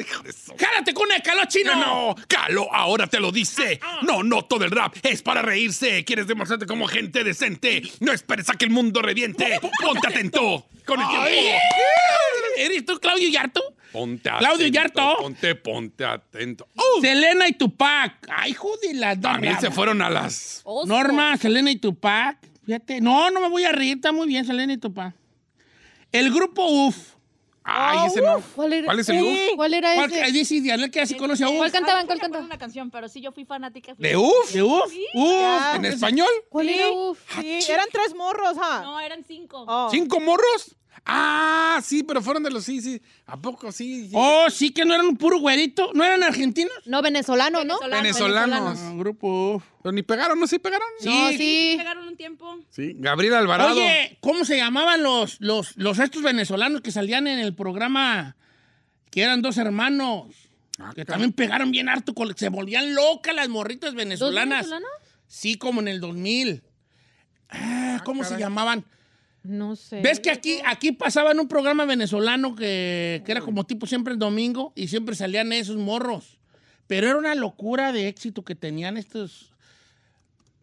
¡Jálate 0.59 0.93
con 0.93 1.11
el 1.13 1.23
calor 1.23 1.47
chino! 1.47 1.77
No, 1.77 2.17
Calo 2.27 2.69
ahora 2.75 3.07
te 3.07 3.21
lo 3.21 3.31
dice. 3.31 3.79
No, 4.03 4.25
no 4.25 4.43
todo 4.43 4.65
el 4.65 4.73
rap 4.73 4.97
es 5.05 5.23
para 5.23 5.43
reírse. 5.43 6.05
¿Quieres 6.05 6.27
demostrarte 6.27 6.67
como 6.67 6.89
gente 6.89 7.23
decente? 7.23 7.83
No 8.01 8.13
esperes 8.13 8.51
a 8.51 8.55
que 8.55 8.65
el 8.65 8.73
mundo 8.73 9.01
reviente. 9.01 9.61
Ponte 9.81 10.09
atento. 10.09 10.67
Con 10.85 11.01
el 11.01 11.09
tiempo. 11.09 11.29
¿Eres 12.57 12.85
tú, 12.85 12.99
Claudio 12.99 13.29
Yarto? 13.29 13.63
Ponte 13.93 14.29
Claudio 14.29 14.67
atento, 14.67 14.75
Yarto. 14.75 15.17
Ponte, 15.19 15.55
ponte 15.55 16.05
atento. 16.05 16.69
¡Oh! 16.75 17.01
Selena 17.01 17.47
y 17.47 17.53
Tupac. 17.53 18.27
Ay, 18.29 18.55
jodila. 18.55 19.19
También 19.21 19.61
se 19.61 19.71
fueron 19.71 20.03
a 20.03 20.11
las. 20.11 20.65
Norma, 20.87 21.37
Selena 21.37 21.71
y 21.71 21.77
Tupac. 21.77 22.39
Fíjate. 22.67 23.01
No, 23.01 23.31
no 23.31 23.41
me 23.41 23.49
voy 23.49 23.65
a 23.65 23.71
reír. 23.71 23.97
Está 23.97 24.11
muy 24.11 24.27
bien, 24.27 24.45
Selena 24.45 24.73
y 24.73 24.79
Tupac. 24.79 25.15
El 26.15 26.33
grupo 26.33 26.65
UF. 26.65 26.97
Ay, 27.65 28.07
ese 28.07 28.21
no. 28.21 28.41
¿Cuál 28.55 28.73
era? 28.75 28.85
¿Cuál 28.87 29.01
es 29.01 29.09
el 29.09 29.23
Uf? 29.23 29.39
¿Cuál 29.57 29.75
era 29.75 29.95
¿Cuál, 29.95 30.13
ese? 30.13 30.31
dice 30.33 30.61
Diana 30.61 30.89
que 30.91 31.01
así 31.01 31.17
conoce 31.17 31.43
a 31.43 31.49
¿Cuál 31.49 31.67
Uf? 31.67 31.73
cantaban? 31.73 32.07
¿Cuál 32.07 32.19
me 32.19 32.21
acuerdo 32.21 32.21
cantaban? 32.21 32.45
una 32.47 32.59
canción, 32.59 32.91
pero 32.93 33.09
sí 33.09 33.21
yo 33.21 33.33
fui 33.33 33.45
fanática. 33.47 33.95
¿De 33.99 34.17
Uf? 34.17 34.53
¿De 34.53 34.63
Uf? 34.63 34.93
Uf. 35.15 35.41
Ya. 35.41 35.75
¿En 35.77 35.85
español? 35.87 36.29
¿Cuál 36.51 36.69
Sí. 36.69 36.75
era? 36.75 36.91
Uf. 36.93 37.19
Sí, 37.41 37.73
eran 37.73 37.89
tres 37.91 38.15
morros, 38.15 38.57
¿ah? 38.63 38.81
No, 38.85 39.01
eran 39.01 39.25
cinco. 39.25 39.65
Oh. 39.67 39.89
¿Cinco 39.91 40.21
morros? 40.21 40.77
Ah, 41.07 41.81
sí, 41.85 42.03
pero 42.03 42.23
fueron 42.23 42.43
de 42.43 42.51
los 42.51 42.65
sí, 42.65 42.81
sí. 42.81 43.03
¿A 43.27 43.37
poco 43.37 43.71
sí? 43.73 44.07
sí. 44.09 44.13
Oh, 44.15 44.47
sí 44.49 44.71
que 44.71 44.85
no 44.87 44.95
eran 44.95 45.07
un 45.07 45.17
puro 45.19 45.39
güerito. 45.39 45.91
¿No 45.93 46.03
eran 46.03 46.23
argentinos? 46.23 46.73
No, 46.87 47.03
venezolano, 47.03 47.63
¿no? 47.65 47.79
Venezolanos. 47.81 48.79
Ah, 48.81 48.93
grupo. 48.97 49.63
Pero 49.83 49.93
ni 49.93 50.03
pegaron, 50.03 50.41
¿no? 50.41 50.47
¿Sí 50.47 50.59
pegaron? 50.59 50.87
No, 51.05 51.29
Sí. 51.31 51.37
sí. 51.37 51.75
Pegaron 51.77 52.09
un 52.09 52.17
tiempo. 52.17 52.59
Sí. 52.71 52.95
Gabriel 52.97 53.35
Alvarado. 53.35 53.73
Oye, 53.73 54.17
¿cómo 54.21 54.47
se 54.47 54.57
llamaban 54.57 55.03
los, 55.03 55.37
los, 55.41 55.77
los 55.77 55.99
estos 55.99 56.23
venezolanos 56.23 56.81
que 56.81 56.91
salían 56.91 57.27
en 57.27 57.39
el 57.39 57.55
programa? 57.55 58.37
Que 59.11 59.23
eran 59.23 59.43
dos 59.43 59.59
hermanos. 59.59 60.29
Ah, 60.79 60.93
Que 60.95 61.05
también 61.05 61.33
pegaron 61.33 61.71
bien 61.71 61.89
harto. 61.91 62.15
Se 62.35 62.49
volvían 62.49 62.95
locas 62.95 63.35
las 63.35 63.49
morritas 63.51 63.91
¿Dos 63.91 63.97
venezolanas. 63.97 64.59
venezolanos? 64.71 64.91
Sí, 65.27 65.57
como 65.57 65.81
en 65.83 65.89
el 65.89 66.01
2000. 66.01 66.63
Ah, 67.51 68.01
¿Cómo 68.05 68.25
se 68.25 68.39
llamaban? 68.39 68.85
No 69.45 69.77
sé. 69.77 70.01
¿Ves 70.01 70.21
que 70.21 70.31
aquí, 70.31 70.59
aquí 70.65 70.91
pasaban 70.93 71.39
un 71.39 71.47
programa 71.49 71.85
venezolano 71.85 72.57
que, 72.57 73.23
que 73.25 73.31
era 73.33 73.41
como 73.43 73.65
tipo 73.65 73.87
siempre 73.87 74.15
el 74.15 74.19
domingo 74.19 74.73
y 74.75 74.89
siempre 74.89 75.15
salían 75.15 75.53
esos 75.53 75.77
morros? 75.77 76.39
Pero 76.87 77.09
era 77.09 77.17
una 77.19 77.35
locura 77.35 77.93
de 77.93 78.09
éxito 78.09 78.43
que 78.43 78.55
tenían 78.55 78.97
estos. 78.97 79.51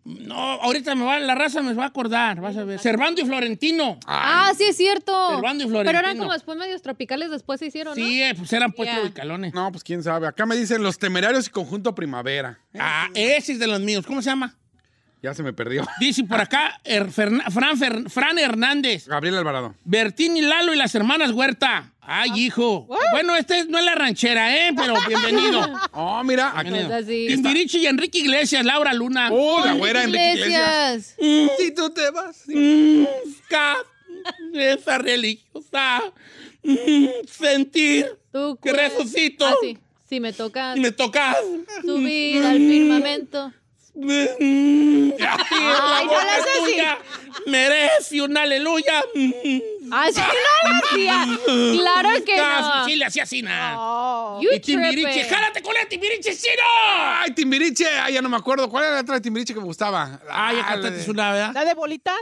No, 0.04 0.34
ahorita 0.36 0.96
me 0.96 1.06
va, 1.06 1.20
la 1.20 1.36
raza 1.36 1.62
me 1.62 1.74
va 1.76 1.84
a 1.84 1.88
acordar, 1.88 2.42
vas 2.42 2.58
a 2.58 2.64
ver. 2.64 2.80
Servando 2.80 3.22
y 3.22 3.26
Florentino. 3.26 4.00
Ah, 4.08 4.52
sí 4.58 4.64
es 4.64 4.76
cierto. 4.76 5.12
Servando 5.36 5.64
y 5.64 5.68
Pero 5.68 5.80
eran 5.82 5.94
Florentino. 5.94 6.24
como 6.24 6.34
después 6.34 6.58
medios 6.58 6.82
tropicales, 6.82 7.30
después 7.30 7.60
se 7.60 7.68
hicieron, 7.68 7.96
¿no? 7.98 8.04
Sí, 8.04 8.20
eh, 8.24 8.34
pues 8.36 8.52
eran 8.52 8.72
puestos 8.72 8.96
Yeah. 8.98 9.04
de 9.06 9.14
calones. 9.14 9.54
No, 9.54 9.72
pues 9.72 9.84
quién 9.84 10.02
sabe. 10.02 10.26
Acá 10.26 10.48
me 10.48 10.56
dicen 10.56 10.82
Los 10.82 10.98
Temerarios 10.98 11.46
y 11.46 11.52
Conjunto 11.52 11.94
Primavera. 11.94 12.60
Ah, 12.80 13.10
ese 13.14 13.52
es 13.54 13.60
de 13.60 13.68
los 13.68 13.80
míos. 13.80 14.04
¿Cómo 14.08 14.24
se 14.24 14.32
llama? 14.32 14.58
Ya 15.24 15.34
se 15.36 15.44
me 15.44 15.54
perdió. 15.54 15.86
Dice 16.00 16.24
por 16.24 16.42
acá 16.42 16.80
Er- 16.84 17.12
Ferna- 17.12 17.50
Fran, 17.52 17.78
Fer- 17.78 18.10
Fran 18.10 18.40
Hernández. 18.40 19.08
Gabriel 19.08 19.38
Alvarado. 19.38 19.76
Bertín 19.86 20.36
y 20.36 20.42
Lalo 20.42 20.74
y 20.74 20.78
las 20.78 20.96
hermanas 20.96 21.32
Huerta. 21.32 21.92
Ay, 22.02 22.32
hijo. 22.36 22.88
Bueno, 23.12 23.36
este 23.36 23.66
no 23.66 23.78
es 23.78 23.86
la 23.86 23.94
ranchera, 23.94 24.56
¿eh? 24.58 24.74
Pero 24.76 24.96
bienvenido. 25.08 25.62
Oh, 25.92 26.24
mira. 26.24 26.52
Aquí. 26.58 26.72
Bienvenido. 26.72 26.98
Es 26.98 27.04
así. 27.06 27.28
Timbiriche 27.28 27.78
y 27.78 27.86
Enrique 27.86 28.18
Iglesias, 28.20 28.66
Laura 28.66 28.94
Luna. 28.94 29.30
Oh, 29.32 29.64
la 29.64 29.74
güera 29.74 30.04
Enrique 30.04 30.32
Iglesias. 30.34 31.16
Iglesias. 31.20 31.58
Si 31.60 31.72
tú 31.76 31.90
te 31.92 32.10
vas. 32.10 32.44
Mm, 32.48 33.06
esa 34.56 34.98
religiosa. 34.98 36.02
Mm, 36.64 37.08
sentir 37.28 38.08
Tú, 38.32 38.58
que 38.62 38.72
pues. 38.72 38.92
resucito. 38.94 39.46
Ah, 39.48 39.54
sí. 39.62 39.78
Sí, 40.10 40.20
me 40.20 40.34
toca 40.34 40.76
Y 40.76 40.80
me 40.82 40.92
tocas. 40.92 41.38
subir 41.84 42.44
al 42.44 42.58
firmamento. 42.58 43.54
Mm, 43.94 45.12
Ay, 45.20 46.06
no 46.06 46.18
haces 46.18 46.46
así. 46.64 46.78
Merece 47.48 48.22
un 48.22 48.38
aleluya. 48.38 49.04
Ah, 49.92 50.08
sí, 50.14 50.20
no 50.22 50.72
lo 50.72 50.78
hacía. 50.86 51.26
Claro 51.74 52.10
que 52.26 52.38
no. 52.38 52.86
Sí, 52.86 52.96
le 52.96 53.06
hacía 53.06 53.24
así, 53.24 53.42
nada. 53.42 53.76
Oh. 53.78 54.40
Y 54.42 54.60
Timbiriche, 54.60 55.26
jálate 55.26 55.62
con 55.62 55.76
el 55.76 55.88
Timbiriche, 55.88 56.34
sí, 56.34 56.48
no. 56.58 56.64
Ay, 57.20 57.32
Timbiriche. 57.32 57.88
Ay, 57.88 58.14
ya 58.14 58.22
no 58.22 58.30
me 58.30 58.38
acuerdo. 58.38 58.70
¿Cuál 58.70 58.86
era 58.86 58.96
la 58.96 59.02
otra 59.02 59.16
de 59.16 59.22
Timbiriche 59.22 59.54
que 59.54 59.60
me 59.60 59.66
gustaba? 59.66 60.20
Ah, 60.30 60.52
ya 60.54 60.60
la 60.60 60.66
cantaste 60.68 61.04
de- 61.04 61.12
una, 61.12 61.32
¿verdad? 61.34 61.52
¿La 61.54 61.66
de 61.66 61.74
bolita? 61.74 62.14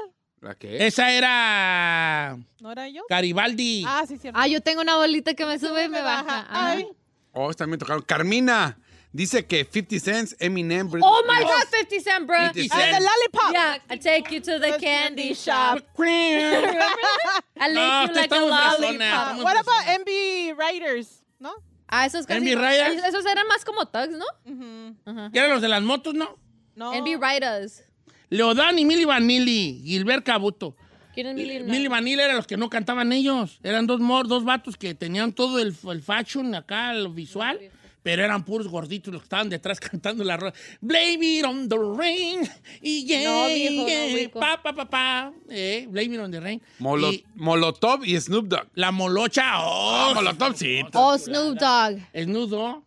¿La 0.41 0.55
qué? 0.55 0.85
Esa 0.87 1.11
era 1.11 2.37
¿No 2.61 2.71
era 2.71 2.87
yo? 2.87 3.03
Garibaldi. 3.09 3.83
Ah, 3.85 4.05
sí, 4.07 4.17
cierto. 4.17 4.39
Ah, 4.41 4.47
yo 4.47 4.61
tengo 4.61 4.81
una 4.81 4.95
bolita 4.95 5.33
que 5.33 5.45
me 5.45 5.59
sube 5.59 5.83
y 5.85 5.89
me 5.89 6.01
baja. 6.01 6.47
Ay. 6.49 6.87
Oh, 7.33 7.53
también 7.53 7.77
tocaron. 7.77 8.01
Carmina. 8.03 8.77
Dice 9.11 9.43
que 9.47 9.65
50 9.65 9.99
Cents, 9.99 10.35
Eminem, 10.39 10.87
Britney 10.87 11.09
Oh 11.11 11.23
my. 11.27 11.41
God, 11.41 11.63
50 11.71 11.99
Cent, 11.99 12.27
bro. 12.27 12.37
50 12.53 12.69
Ah, 12.71 12.77
Cent. 12.79 12.97
the 12.97 13.03
lollipop. 13.03 13.53
Yeah, 13.53 13.77
I 13.89 13.97
take 13.97 14.31
you 14.31 14.39
to 14.41 14.59
the 14.59 14.77
candy 14.79 15.33
shop. 15.33 15.79
I 15.97 17.67
lick 17.67 17.75
No, 17.75 18.05
you 18.05 18.13
like 18.13 18.31
a 18.31 18.35
lollipop. 18.39 19.43
What 19.43 19.57
about. 19.59 19.99
MB 20.01 20.57
Riders? 20.57 21.23
¿No? 21.39 21.53
Ah, 21.87 22.05
esos 22.05 22.25
casi. 22.27 22.39
NB 22.41 22.55
Riders. 22.55 23.03
Esos 23.03 23.25
eran 23.25 23.47
más 23.47 23.65
como 23.65 23.85
thugs, 23.87 24.15
¿no? 24.15 24.25
Ujú. 24.45 25.31
¿Qué 25.31 25.39
eran 25.39 25.51
los 25.51 25.61
de 25.61 25.69
las 25.69 25.81
motos, 25.81 26.13
no? 26.13 26.37
No. 26.75 26.93
NB 26.93 27.19
Riders. 27.21 27.83
Leodán 28.29 28.77
y 28.77 28.85
Milly 28.85 29.05
Vanilli, 29.05 29.81
Gilbert 29.83 30.23
Cabuto. 30.23 30.75
¿Quién 31.15 31.27
es 31.27 31.35
Millie? 31.35 31.61
Milly 31.61 31.87
Vanilli 31.87 32.21
eran 32.21 32.35
los 32.35 32.45
que 32.45 32.57
no 32.57 32.69
cantaban 32.69 33.11
ellos. 33.11 33.59
Eran 33.63 33.87
dos 33.87 33.99
mor, 33.99 34.27
dos 34.27 34.43
vatos 34.45 34.77
que 34.77 34.93
tenían 34.93 35.33
todo 35.33 35.57
el, 35.59 35.75
el 35.89 36.01
fashion 36.03 36.53
acá, 36.53 36.93
lo 36.93 37.09
visual. 37.11 37.59
Pero 38.01 38.23
eran 38.23 38.45
puros 38.45 38.67
gorditos 38.69 39.11
los 39.13 39.21
que 39.21 39.25
estaban 39.25 39.49
detrás 39.49 39.79
cantando 39.81 40.23
la 40.23 40.37
rola. 40.37 40.53
Blame 40.81 41.17
it 41.39 41.45
on 41.45 41.67
the 41.67 41.75
rain. 41.77 42.49
Y 42.81 43.05
yeah, 43.05 43.23
No, 43.29 43.47
viejo, 43.47 43.81
no 43.81 43.87
yeah, 43.87 44.13
ubico. 44.13 44.39
pa, 44.39 44.61
pa, 44.63 44.73
pa, 44.73 44.85
pa. 44.89 45.33
Eh, 45.49 45.85
blame 45.89 46.15
it 46.15 46.19
on 46.21 46.31
the 46.31 46.39
rain. 46.39 46.61
Molo- 46.79 47.11
Y 47.11 47.25
Molotov 47.35 48.05
y 48.05 48.19
Snoop 48.19 48.47
Dogg. 48.47 48.67
la 48.75 48.91
molocha, 48.91 49.59
oh, 49.65 49.91
Ah, 49.95 50.11
Molotov, 50.15 50.55
sí. 50.55 50.81
Oh, 50.93 51.17
Snoop 51.17 51.57
Dogg. 51.59 51.99
es 52.13 52.27
nudo. 52.27 52.83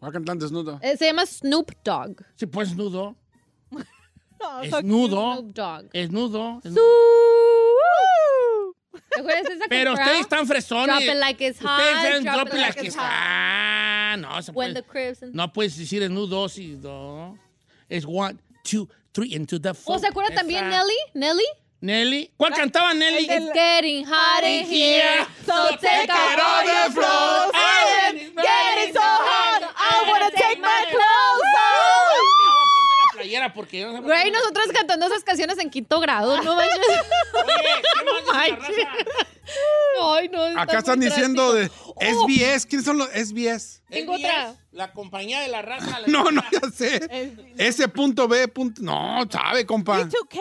¿Cuál 0.00 0.12
cantante 0.12 0.46
Snoop 0.48 0.66
Dogg? 0.66 0.84
Eh, 0.84 0.96
Se 0.96 1.06
llama 1.06 1.24
Snoop 1.26 1.70
Dogg. 1.84 2.22
Sí, 2.36 2.46
pues 2.46 2.74
nudo. 2.74 3.16
No, 4.40 4.62
Es 4.62 4.70
so- 4.70 4.82
nudo. 4.82 5.34
Snoop 5.34 5.52
Dogg. 5.54 5.84
Es 5.92 6.10
nudo. 6.12 6.60
es 6.64 6.72
Su- 6.72 6.78
nudo. 6.80 6.84
¿Te 9.10 9.20
acuerdas 9.20 9.44
de 9.44 9.54
esa 9.54 9.64
Pero 9.68 9.92
ustedes 9.94 10.20
están 10.20 10.46
fresones. 10.46 10.86
Drop 11.04 11.14
it 11.16 11.20
like 11.20 11.44
it's 11.46 11.58
hot, 11.60 11.80
Ustedes 11.80 12.02
saben 12.02 12.22
drop 12.24 12.34
drop 12.34 12.46
it 12.48 12.52
it 12.54 12.56
like 12.60 12.66
like 12.76 12.86
it's 12.86 12.94
it's 12.94 12.96
Ah, 12.98 14.16
no, 14.18 14.42
se 14.42 14.52
When 14.52 14.72
puede- 14.72 14.74
the 14.74 14.82
cribs 14.82 15.22
and- 15.22 15.34
No 15.34 15.52
puedes 15.52 15.76
decir 15.76 16.02
en 16.02 16.14
dos 16.14 16.58
y 16.58 16.74
dos. 16.76 17.36
Es 17.88 18.04
one, 18.06 18.38
two, 18.64 18.88
three, 19.12 19.34
into 19.34 19.58
the 19.58 19.72
four. 19.74 19.96
¿O 19.96 19.98
se 19.98 20.06
acuerda 20.06 20.34
también. 20.34 20.68
Nelly? 20.68 20.96
¿Nelly? 21.14 21.44
Nelly. 21.80 22.30
¿Cuál 22.36 22.52
cantaba 22.54 22.92
Nelly? 22.92 23.26
It's 23.30 23.52
getting 23.54 24.04
hot 24.04 24.42
in 24.42 24.66
here, 24.66 25.24
so 25.46 25.76
take 25.80 26.10
off 26.10 26.36
all 26.40 26.64
your 26.64 26.92
clothes. 26.92 27.52
I 27.54 28.08
am 28.08 28.16
Getting 28.16 28.92
so 28.94 29.00
hot, 29.00 29.62
I 29.76 30.10
wanna 30.10 30.30
take 30.32 30.58
my 30.60 30.84
clothes 30.90 31.44
Me 31.44 31.60
off. 31.60 32.08
voy 32.08 32.58
a 32.58 32.72
poner 32.74 32.96
la 32.98 33.12
playera 33.22 33.54
porque 33.68 33.80
yo 33.80 33.88
no 33.88 33.92
sé 33.96 33.98
por 34.02 34.06
Güey, 34.10 34.30
nosotros 34.30 34.66
cantando 34.72 35.06
esas 35.06 35.22
canciones 35.24 35.58
en 35.58 35.68
quinto 35.68 36.00
grado, 36.00 36.42
¿no 36.42 36.56
manches? 36.56 36.78
Oye, 37.34 37.54
¿qué 37.98 38.04
más 38.04 38.24
dice 38.24 38.32
Ay, 38.34 38.50
raza? 38.52 38.70
Ay, 40.02 40.28
no, 40.30 40.46
está 40.46 40.62
Acá 40.62 40.78
están 40.78 40.98
muy 40.98 41.06
diciendo 41.08 41.52
de 41.52 41.68
trágico. 41.68 41.94
SBS. 42.26 42.66
¿Quiénes 42.66 42.84
son 42.86 42.98
los 42.98 43.08
SBS? 43.08 43.82
Tengo 43.90 44.14
SBS, 44.16 44.24
otra. 44.24 44.54
La 44.72 44.92
compañía 44.92 45.40
de 45.40 45.48
la 45.48 45.60
raza. 45.62 46.00
la- 46.00 46.06
No, 46.08 46.30
no, 46.30 46.42
ya 46.50 46.70
sé. 46.70 46.96
Es- 47.10 47.76
S 47.78 47.88
punto 47.88 48.26
B. 48.28 48.48
punto- 48.48 48.80
No, 48.82 49.26
sabe, 49.30 49.66
compa. 49.66 50.00
B2K. 50.02 50.40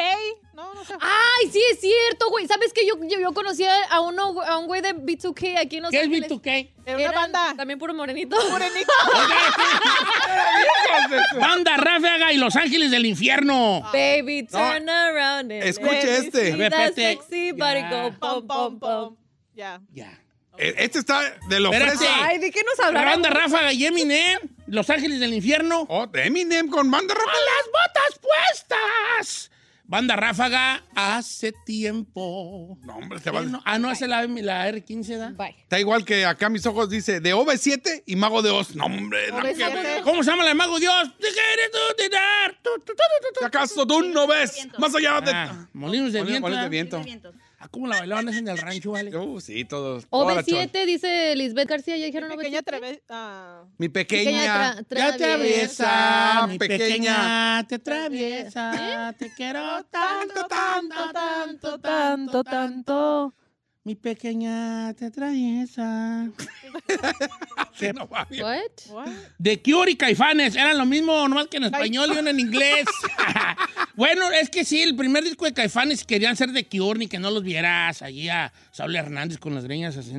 No, 0.58 0.74
no 0.74 0.84
sé. 0.84 0.96
Ay, 1.00 1.52
sí 1.52 1.62
es 1.72 1.80
cierto, 1.80 2.32
güey. 2.32 2.48
¿Sabes 2.48 2.74
qué? 2.74 2.82
Yo, 2.88 2.96
yo, 3.04 3.20
yo 3.20 3.32
conocí 3.32 3.64
a, 3.92 4.02
uno, 4.02 4.42
a 4.42 4.58
un 4.58 4.66
güey 4.66 4.82
de 4.82 4.96
B2K 4.96 5.60
aquí 5.60 5.78
en 5.78 5.84
Los 5.84 5.92
¿Qué 5.92 6.00
es 6.00 6.06
Ángeles. 6.06 6.32
B2K? 6.32 6.70
Era 6.84 6.96
una 6.96 7.04
Eran 7.04 7.14
banda. 7.14 7.54
También 7.56 7.78
puro 7.78 7.94
morenito. 7.94 8.36
Morenito. 8.50 8.92
Banda 11.40 11.78
Ráfaga 11.78 12.34
y 12.34 12.38
Los 12.38 12.56
Ángeles 12.56 12.90
del 12.90 13.06
Infierno. 13.06 13.82
Baby, 13.94 14.48
turn 14.52 14.90
around 14.90 15.52
and 15.52 15.64
Escuche 15.64 16.04
let 16.04 16.22
me 16.22 16.28
este. 16.28 16.46
see 16.48 16.52
A 16.54 16.58
ver, 16.58 16.72
that 16.72 16.90
espérate. 16.90 17.18
sexy 17.18 17.52
body 17.52 17.82
go 17.84 18.10
pum, 18.20 18.20
Pum, 18.20 18.22
pum, 18.48 18.48
pum, 18.48 18.80
pum. 18.80 19.10
pum. 19.10 19.16
Ya. 19.54 19.80
Ya. 19.94 20.20
Eh, 20.58 20.74
Este 20.80 20.98
está 20.98 21.22
de 21.50 21.60
lo 21.60 21.72
Espérate. 21.72 21.98
fresa. 22.00 22.26
Ay, 22.26 22.40
¿de 22.40 22.50
qué 22.50 22.62
nos 22.64 22.80
La 22.80 22.88
hablaron? 22.88 23.12
banda 23.22 23.30
Ráfaga 23.30 23.74
y 23.74 23.86
Eminem, 23.86 24.40
Los 24.66 24.90
Ángeles 24.90 25.20
del 25.20 25.34
Infierno. 25.34 25.86
Oh, 25.88 26.08
Eminem 26.14 26.68
con 26.68 26.90
banda 26.90 27.14
¡Con 27.14 27.26
las 27.26 27.68
botas 27.68 28.20
puestas! 28.20 29.52
Banda 29.88 30.18
Ráfaga 30.18 30.84
hace 30.96 31.54
tiempo. 31.66 32.78
No, 32.84 32.98
hombre, 32.98 33.20
se 33.20 33.32
va. 33.32 33.42
Eh, 33.42 33.46
no, 33.46 33.62
ah, 33.64 33.80
no, 33.80 33.90
es 33.90 34.02
la, 34.02 34.28
la 34.28 34.70
R15, 34.70 35.18
¿da? 35.18 35.30
Bye. 35.30 35.56
Está 35.62 35.80
igual 35.80 36.04
que 36.04 36.26
acá 36.26 36.50
mis 36.50 36.66
ojos 36.66 36.90
dice 36.90 37.22
de 37.22 37.34
OV7 37.34 38.04
y 38.06 38.18
Mago 38.18 38.42
de 38.42 38.50
Oz. 38.50 38.76
No, 38.76 38.86
hombre, 38.86 39.32
no, 39.32 39.40
OV7. 39.40 39.96
que. 39.96 40.02
¿Cómo 40.04 40.24
se 40.24 40.32
llama 40.32 40.44
la 40.44 40.50
de 40.50 40.56
Mago 40.56 40.78
Dios? 40.80 41.10
¿Te 41.18 41.28
quieres 41.30 41.72
tú 41.72 41.80
tu. 43.40 43.46
acaso 43.46 43.88
tú 43.88 44.02
no 44.04 44.28
ves 44.28 44.68
más 44.78 44.94
allá 44.94 45.22
de. 45.22 45.32
Ah, 45.32 45.68
Molinos 45.72 46.12
de 46.12 46.22
viento. 46.22 46.42
Molinos 46.42 46.64
de 46.64 46.70
viento. 46.70 47.02
Ah, 47.60 47.68
¿Cómo 47.70 47.88
la 47.88 47.98
bailaban 47.98 48.30
en 48.30 48.48
el 48.48 48.58
rancho, 48.58 48.92
vale? 48.92 49.10
Uh, 49.18 49.42
sí, 49.42 49.66
todos. 49.66 50.06
toda 50.08 50.36
la 50.36 50.44
chol. 50.44 50.60
OV7 50.60 50.86
dice 50.86 51.36
Lisbeth 51.36 51.68
García, 51.68 51.98
ya 51.98 52.06
dijeron 52.06 52.30
Pequeña 52.38 52.60
OV7. 52.60 52.64
trave- 52.64 53.02
ah, 53.10 53.64
Mi 53.80 53.90
Pequeña 53.90 54.24
pequeña. 54.32 54.76
tra- 54.76 54.76
Ya 54.76 55.12
te 55.14 55.18
traviesa. 55.18 55.18
atraviesa, 56.38 56.48
mi 56.48 56.58
pequeña. 56.60 56.78
pequeña, 56.86 57.66
te 57.68 57.76
atraviesa, 57.76 59.16
te 59.18 59.34
quiero 59.34 59.84
tanto, 59.86 60.46
tanto, 60.48 61.12
tanto, 61.12 61.80
tanto, 61.80 62.44
tanto. 62.44 63.34
Mi 63.88 63.96
pequeña 63.96 64.94
te 64.96 65.06
atraviesa. 65.06 66.30
Bien. 67.80 67.96
What? 68.90 69.08
De 69.38 69.62
Cure 69.62 69.92
y 69.92 69.96
Caifanes, 69.96 70.58
eran 70.58 70.78
lo 70.78 70.86
mismo, 70.86 71.26
nomás 71.30 71.48
que 71.48 71.56
en 71.56 71.64
español 71.64 72.12
y 72.14 72.18
uno 72.18 72.30
en 72.30 72.38
inglés. 72.38 72.86
bueno, 73.96 74.30
es 74.30 74.50
que 74.50 74.66
sí, 74.66 74.82
el 74.82 74.94
primer 74.94 75.24
disco 75.24 75.46
de 75.46 75.54
Caifanes 75.54 76.04
querían 76.04 76.36
ser 76.36 76.52
de 76.52 76.68
Cure, 76.68 77.00
ni 77.00 77.08
que 77.08 77.18
no 77.18 77.32
los 77.32 77.44
vieras 77.44 78.02
allí 78.02 78.28
a 78.28 78.52
Saúl 78.74 78.94
Hernández 78.94 79.38
con 79.38 79.56
las 79.56 79.64
greñas 79.64 79.96
así. 79.96 80.12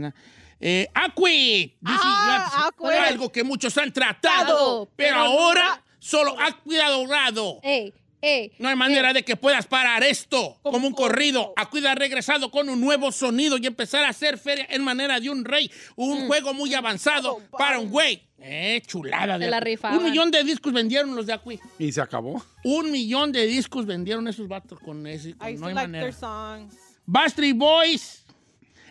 Eh. 0.61 0.89
Dice, 0.91 1.71
Ah. 1.85 2.71
Algo 3.07 3.31
que 3.31 3.45
muchos 3.45 3.77
han 3.77 3.93
tratado, 3.93 4.89
pero, 4.97 5.15
pero 5.15 5.17
ahora 5.19 5.85
solo 5.99 6.35
ha 6.41 6.57
cuidado 6.57 7.07
grado. 7.07 7.61
Ey, 7.63 7.93
ey. 8.21 8.53
No 8.59 8.69
hay 8.69 8.77
manera 8.77 9.13
de 9.13 9.25
que 9.25 9.37
puedas 9.37 9.67
parar 9.67 10.03
esto 10.05 10.59
como 10.63 10.87
un 10.89 10.95
corrido. 10.95 11.53
Acuida 11.57 11.93
ha 11.93 11.95
regresado 11.95 12.51
con 12.51 12.69
un 12.69 12.81
nuevo 12.81 13.13
sonido 13.13 13.57
y 13.59 13.67
empezar 13.67 14.05
a 14.05 14.09
hacer 14.11 14.39
feria 14.39 14.67
en 14.71 14.83
manera 14.83 15.21
de 15.21 15.31
un 15.31 15.45
rey. 15.45 15.71
Un 15.97 16.27
juego 16.27 16.53
muy 16.55 16.75
avanzado 16.75 17.41
para 17.57 17.79
un 17.79 17.91
güey. 17.91 18.23
Eh, 18.41 18.81
chulada. 18.87 19.37
De 19.39 19.51
la 19.51 19.59
rifaban. 19.59 19.99
Un 19.99 20.05
millón 20.05 20.31
de 20.31 20.45
discos 20.45 20.73
vendieron 20.73 21.15
los 21.17 21.27
de 21.27 21.33
Acui. 21.33 21.59
Y 21.79 21.91
se 21.91 22.01
acabó. 22.01 22.41
Un 22.63 22.91
millón 22.93 23.33
de 23.33 23.47
discos 23.47 23.85
vendieron 23.85 24.29
esos 24.29 24.47
vatos 24.47 24.79
con 24.79 25.05
ese. 25.09 25.35
con- 25.37 25.49
I 25.49 25.55
no 25.57 25.67
hay 25.67 25.75
like 25.75 25.89
manera. 25.89 26.05
their 26.05 26.15
songs. 26.15 26.75
Backstreet 27.07 27.57
Boys. 27.57 28.25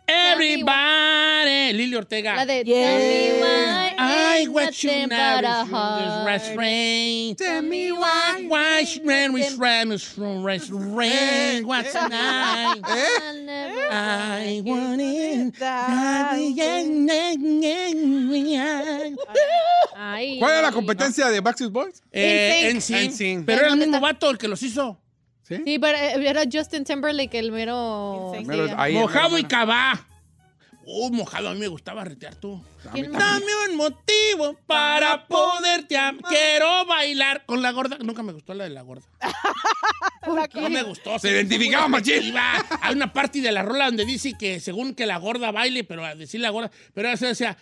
Everybody. 0.07 1.73
Lili 1.73 1.95
Ortega. 1.95 2.35
La 2.35 2.45
de 2.45 2.63
Yeah. 2.65 2.97
Tell 2.97 2.99
me 2.99 3.41
why 3.41 3.95
I 3.97 4.47
watch 4.49 4.83
you 4.83 5.07
now. 5.07 6.25
Restraint. 6.25 7.37
Tell 7.37 7.61
me 7.61 7.91
why 7.91 8.45
Why 8.47 8.83
she 8.85 9.01
ran 9.03 9.33
restraint, 9.33 9.89
restraint, 9.89 11.65
what's 11.65 11.93
the 11.93 12.07
night? 12.07 12.81
I 13.89 14.61
want 14.63 15.01
it. 15.01 15.55
¿Cuál 20.39 20.51
era 20.51 20.61
la 20.61 20.71
competencia 20.71 21.29
de 21.29 21.39
Backstreet 21.41 21.71
Boys? 21.71 22.01
Eh. 22.11 22.71
NSYNC. 22.73 23.11
NSYNC. 23.11 23.45
Pero 23.45 23.59
era 23.59 23.67
el 23.67 23.71
¿Dónde 23.71 23.85
mismo 23.87 23.99
vato 23.99 24.29
el 24.29 24.37
que 24.37 24.47
los 24.47 24.61
hizo. 24.63 24.99
¿Sí? 25.48 25.56
Sí, 25.63 25.80
pero 25.80 25.98
eh, 25.98 26.27
era 26.30 26.44
Justin 26.51 26.84
Timberlake 26.84 27.36
el 27.39 27.51
mero. 27.51 28.34
Mero- 28.46 28.74
ahí, 28.77 28.94
Mojado 28.96 29.30
mero, 29.30 29.39
y 29.39 29.44
cabá. 29.46 30.06
Uh, 30.89 31.12
mojado, 31.12 31.50
a 31.50 31.54
mí 31.54 31.60
me 31.60 31.68
gustaba 31.68 32.04
retear 32.06 32.36
tú. 32.36 32.63
Dame 32.86 33.46
un 33.70 33.75
motivo 33.75 34.58
para 34.66 35.27
poderte 35.27 35.98
amar. 35.98 36.24
Quiero 36.30 36.86
bailar 36.86 37.46
con 37.46 37.62
la 37.62 37.72
gorda. 37.72 37.98
Nunca 38.00 38.24
me 38.24 38.32
gustó 38.32 38.54
la 38.54 38.63
de 38.66 38.70
la 38.70 38.82
gorda. 38.84 39.06
No 40.56 40.70
me 40.70 40.84
gustó. 40.84 41.18
Se 41.20 41.32
identificaba, 41.32 41.88
machín. 41.88 42.34
Hay 42.82 42.94
una 42.96 43.13
parte 43.13 43.39
de 43.39 43.50
la 43.51 43.63
rola 43.63 43.86
donde 43.86 44.04
dice 44.04 44.34
que 44.38 44.60
según 44.60 44.94
que 44.94 45.06
la 45.06 45.18
gorda 45.18 45.51
baile, 45.51 45.86
pero 45.86 46.04
a 46.04 46.16
decir 46.16 46.42
la 46.42 46.50
gorda, 46.50 46.70
pero 46.94 47.10
eso 47.10 47.25
decía, 47.25 47.58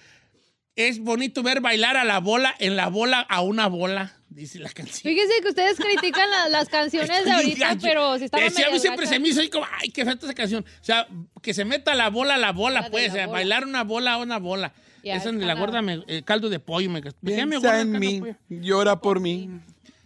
es 0.76 1.00
bonito 1.00 1.44
ver 1.44 1.62
bailar 1.62 1.96
a 1.96 2.04
la 2.04 2.20
bola, 2.20 2.56
en 2.58 2.76
la 2.76 2.88
bola 2.88 3.20
a 3.22 3.42
una 3.42 3.68
bola, 3.68 4.16
dice 4.36 4.60
la 4.60 4.70
canción. 4.70 5.14
Fíjese 5.14 5.42
que 5.42 5.48
ustedes 5.50 5.78
critican 5.78 6.30
la- 6.30 6.50
las 6.50 6.68
canciones 6.70 7.26
de 7.26 7.32
ahorita, 7.32 7.68
gacho. 7.70 7.80
pero 7.82 8.18
si 8.18 8.26
están 8.26 8.42
Eh, 8.44 8.50
sí, 8.52 8.64
a 8.64 8.70
mí 8.70 8.80
siempre 8.80 9.08
se 9.08 9.18
me 9.20 9.30
hizo 9.30 9.42
ahí 9.42 9.50
como, 9.50 9.66
ay, 9.82 9.90
qué 9.90 10.04
falta 10.06 10.26
esa 10.26 10.36
canción. 10.36 10.64
O 10.64 10.84
sea, 10.84 11.08
que 11.42 11.54
se 11.54 11.66
meta 11.66 11.96
la 11.96 12.10
bola 12.10 12.36
a 12.36 12.38
la 12.38 12.52
bola, 12.52 12.82
La 12.82 12.90
pues, 12.90 13.14
la 13.14 13.24
eh, 13.24 13.26
bola. 13.26 13.38
bailar 13.40 13.66
una 13.66 13.84
bola 13.84 14.14
a 14.14 14.18
una 14.18 14.38
bola. 14.40 14.74
Ya, 15.04 15.16
Esa 15.18 15.30
está 15.30 15.46
la 15.46 15.54
gorda, 15.54 15.82
me, 15.84 16.04
el 16.08 16.24
caldo 16.24 16.50
de 16.50 16.60
pollo, 16.60 16.90
me, 16.90 17.00
me 17.02 17.12
Piensa 17.12 17.46
gorda, 17.60 17.82
en 17.82 17.92
mí, 18.00 18.20
pollo. 18.20 18.36
llora 18.50 19.00
por 19.00 19.20
mí. 19.20 19.50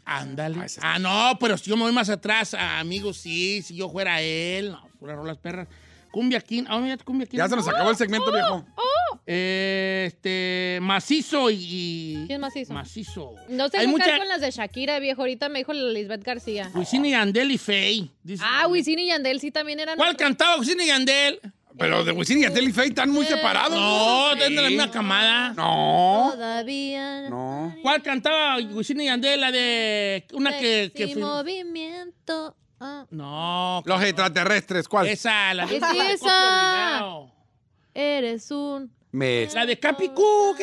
Ándale. 0.06 0.58
Ah, 0.82 0.96
Ah, 0.96 1.00
no, 1.00 1.38
pero 1.40 1.58
si 1.58 1.70
yo 1.70 1.78
me 1.78 1.84
voy 1.84 1.92
más 1.94 2.10
atrás, 2.10 2.54
ah, 2.54 2.80
amigos, 2.80 3.18
sí, 3.18 3.62
si 3.62 3.76
yo 3.76 3.90
fuera 3.90 4.22
él, 4.22 4.72
no, 4.72 4.88
fuera 5.00 5.16
rolas 5.16 5.38
perras. 5.38 5.68
Cumbia 6.12 6.42
King, 6.42 6.64
ah, 6.68 6.80
mira, 6.80 6.98
Cumbia 6.98 7.28
King. 7.28 7.38
Ya 7.38 7.48
se 7.48 7.56
nos 7.56 7.68
acabó 7.68 7.92
el 7.92 7.96
segmento, 7.96 8.32
viejo. 8.32 8.66
Eh, 9.26 10.06
este, 10.08 10.80
macizo 10.82 11.50
y... 11.52 12.24
¿Quién 12.28 12.42
macizo? 12.42 12.74
Macizo. 12.74 13.36
No 13.48 13.70
se 13.70 13.78
Hay 13.78 13.88
mucha... 13.88 14.18
con 14.18 14.28
las 14.28 14.42
de 14.42 14.52
Shakira, 14.52 15.00
viejo. 15.00 15.22
Ahorita 15.22 15.50
me 15.50 15.60
dijo 15.60 15.74
la 15.74 15.92
Lisbeth 15.92 16.24
García. 16.24 16.70
Wisin 16.74 17.06
y 17.06 17.12
Yandel 17.12 17.52
y 17.52 17.58
Faye. 17.58 18.10
dice. 18.24 18.44
Ah, 18.46 18.68
Wisin 18.68 19.00
y 19.00 19.08
Yandel 19.08 19.40
sí 19.40 19.52
también 19.52 19.80
eran. 19.80 19.98
¿Cuál 19.98 20.16
cantaba 20.18 20.58
Wisin 20.58 20.80
y 20.82 20.88
Yandel? 20.88 21.40
Pero 21.78 22.04
de 22.04 22.12
Wisin 22.12 22.40
y 22.40 22.42
Yandel 22.42 22.68
y 22.70 22.74
Faye 22.74 22.90
están 22.90 23.10
muy 23.10 23.26
separados. 23.26 23.72
No, 23.80 24.32
Sí. 24.34 24.40
es 24.44 24.50
de 24.50 24.56
la 24.62 24.68
misma 24.70 24.92
camada. 24.92 25.54
No. 25.54 26.32
Todavía. 26.34 27.30
No. 27.30 27.74
¿Cuál 27.82 28.02
cantaba 28.04 28.58
Wisin 28.58 29.00
y 29.02 29.06
Yandel? 29.06 29.40
La 29.40 29.52
de... 29.52 30.26
Una 30.34 30.58
que... 30.58 30.92
que 30.94 31.16
movimiento. 31.16 32.56
Ah, 32.82 33.06
No. 33.12 33.84
Los 33.86 34.02
extraterrestres, 34.04 34.88
¿cuál? 34.88 35.08
Esa, 35.08 35.54
la 35.54 35.66
de... 35.66 35.78
Es 35.78 35.84
esa. 36.22 37.06
Eres 37.94 38.52
un. 38.52 38.92
Me- 39.12 39.48
La 39.54 39.66
de 39.66 39.80
Capicú. 39.80 40.56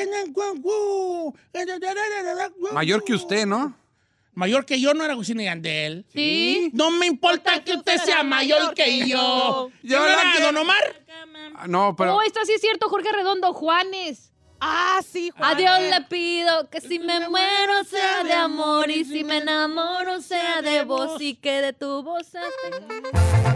guau. 2.59 2.72
Mayor 2.72 3.02
que 3.04 3.14
usted, 3.14 3.44
¿no? 3.46 3.74
Mayor 4.35 4.66
que 4.66 4.78
yo 4.80 4.92
no 4.94 5.02
era 5.04 5.14
y 5.16 5.44
Yandel. 5.46 6.04
Sí. 6.12 6.70
No 6.74 6.90
me 6.90 7.06
importa 7.06 7.64
que 7.64 7.72
usted 7.74 7.96
sea 7.98 8.22
mayor 8.22 8.74
que 8.74 9.00
yo. 9.09 9.70
Yo 9.82 9.98
¿Yo 9.98 10.06
la 10.06 10.12
era 10.12 10.32
Don 10.40 10.56
Omar? 10.59 11.02
Ah, 11.56 11.66
No, 11.66 11.96
pero. 11.96 12.16
Oh, 12.16 12.22
esto 12.22 12.40
sí 12.44 12.52
es 12.52 12.61
cierto, 12.61 12.88
Jorge 12.88 13.11
Redondo, 13.12 13.52
Juanes. 13.54 14.30
Ah, 14.61 15.00
sí, 15.06 15.30
Juan. 15.37 15.52
A 15.52 15.54
Dios 15.54 15.80
le 15.90 16.00
pido 16.06 16.68
que 16.70 16.80
si 16.80 16.98
me 16.98 17.28
muero 17.28 17.85
sea 17.85 18.24
de 18.24 18.32
amor 18.35 18.90
y 18.90 19.04
si 19.04 19.24
me 19.24 19.38
enamoro 19.38 20.20
sea 20.22 20.62
de 20.62 20.82
vos 20.85 21.20
y 21.20 21.35
que 21.35 21.61
de 21.62 21.72
tu 21.72 22.02
voz 22.02 22.26
esté- 22.35 23.55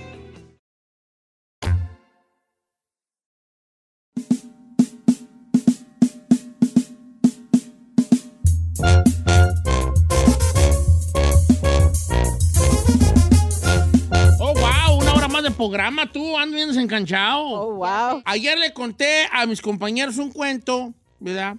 programa, 15.61 16.11
tú, 16.11 16.39
ando 16.39 16.55
bien 16.55 16.69
desencanchado. 16.69 17.43
Oh, 17.43 17.75
wow. 17.75 18.23
Ayer 18.25 18.57
le 18.57 18.73
conté 18.73 19.27
a 19.31 19.45
mis 19.45 19.61
compañeros 19.61 20.17
un 20.17 20.31
cuento, 20.31 20.91
¿verdad? 21.19 21.55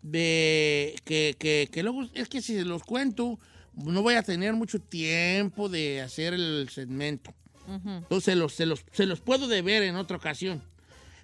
De 0.00 0.94
que, 1.04 1.36
que, 1.38 1.68
que 1.70 1.82
luego, 1.82 2.08
es 2.14 2.30
que 2.30 2.40
si 2.40 2.54
se 2.54 2.64
los 2.64 2.82
cuento, 2.82 3.38
no 3.74 4.00
voy 4.00 4.14
a 4.14 4.22
tener 4.22 4.54
mucho 4.54 4.80
tiempo 4.80 5.68
de 5.68 6.00
hacer 6.00 6.32
el 6.32 6.70
segmento. 6.70 7.34
Entonces 7.68 8.24
se 8.24 8.34
los, 8.36 8.54
se, 8.54 8.64
los, 8.64 8.84
se 8.90 9.04
los 9.04 9.20
puedo 9.20 9.48
deber 9.48 9.82
en 9.82 9.96
otra 9.96 10.16
ocasión. 10.16 10.62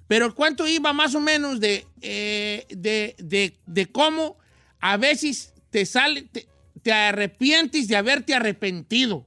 Pero 0.06 0.26
el 0.26 0.34
cuento 0.34 0.68
iba 0.68 0.92
más 0.92 1.14
o 1.14 1.20
menos 1.20 1.60
de, 1.60 1.86
eh, 2.02 2.66
de, 2.68 3.16
de, 3.18 3.56
de 3.64 3.86
cómo 3.86 4.36
a 4.80 4.98
veces 4.98 5.54
te 5.70 5.86
sale, 5.86 6.22
te, 6.30 6.46
te 6.82 6.92
arrepientes 6.92 7.88
de 7.88 7.96
haberte 7.96 8.34
arrepentido. 8.34 9.24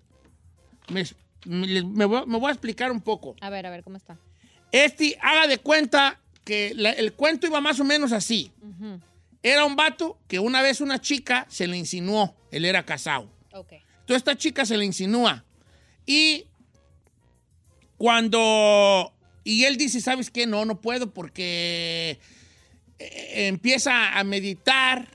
Me, 0.90 1.04
me- 1.58 2.06
voy, 2.06 2.26
me 2.28 2.38
voy 2.38 2.50
a 2.50 2.52
explicar 2.54 2.92
un 2.92 3.02
poco. 3.02 3.36
A 3.42 3.50
ver, 3.50 3.66
a 3.66 3.70
ver, 3.70 3.84
¿cómo 3.84 3.98
está? 3.98 4.18
Este, 4.72 5.18
haga 5.22 5.48
de 5.48 5.58
cuenta 5.58 6.20
que 6.46 6.74
la- 6.76 6.92
el 6.92 7.14
cuento 7.14 7.48
iba 7.48 7.60
más 7.62 7.80
o 7.80 7.84
menos 7.84 8.12
así. 8.12 8.52
Era 9.42 9.66
un 9.66 9.76
vato 9.76 10.18
que 10.28 10.40
una 10.40 10.62
vez 10.62 10.82
una 10.82 11.00
chica 11.00 11.46
se 11.50 11.66
le 11.68 11.78
insinuó. 11.78 12.36
Él 12.52 12.66
era 12.66 12.86
casado. 12.86 13.32
Ok. 13.54 13.72
Entonces 13.74 14.18
esta 14.18 14.36
chica 14.38 14.66
se 14.66 14.78
le 14.78 14.86
insinúa. 14.86 15.44
Y 16.06 16.46
cuando... 17.98 19.14
Y 19.44 19.64
él 19.66 19.78
dice, 19.78 20.02
¿sabes 20.02 20.30
qué? 20.30 20.46
No, 20.46 20.66
no 20.66 20.80
puedo 20.82 21.12
porque 21.14 22.20
eh, 23.00 23.48
empieza 23.48 24.18
a 24.20 24.24
meditar 24.24 25.08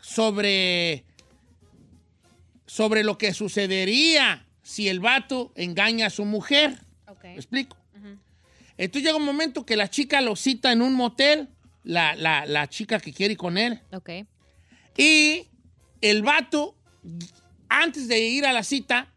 sobre, 0.00 1.04
sobre 2.66 3.02
lo 3.04 3.18
que 3.18 3.32
sucedería 3.34 4.46
si 4.68 4.86
el 4.90 5.00
vato 5.00 5.50
engaña 5.54 6.06
a 6.06 6.10
su 6.10 6.26
mujer. 6.26 6.78
¿Me 7.24 7.36
explico? 7.36 7.76
Entonces 8.76 9.02
llega 9.02 9.16
un 9.16 9.24
momento 9.24 9.64
que 9.64 9.76
la 9.76 9.88
chica 9.88 10.20
lo 10.20 10.36
cita 10.36 10.70
en 10.72 10.82
un 10.82 10.92
motel, 10.94 11.48
la, 11.84 12.14
la- 12.14 12.44
la 12.44 12.68
chica 12.68 13.00
que 13.00 13.14
quiere 13.14 13.32
ir 13.32 13.38
con 13.38 13.56
él. 13.56 13.80
Ok. 13.92 14.10
Y 14.98 15.46
el 16.02 16.22
vato, 16.22 16.76
antes 17.70 18.08
de 18.08 18.20
ir 18.20 18.44
a 18.44 18.52
la 18.52 18.62
cita, 18.62 19.08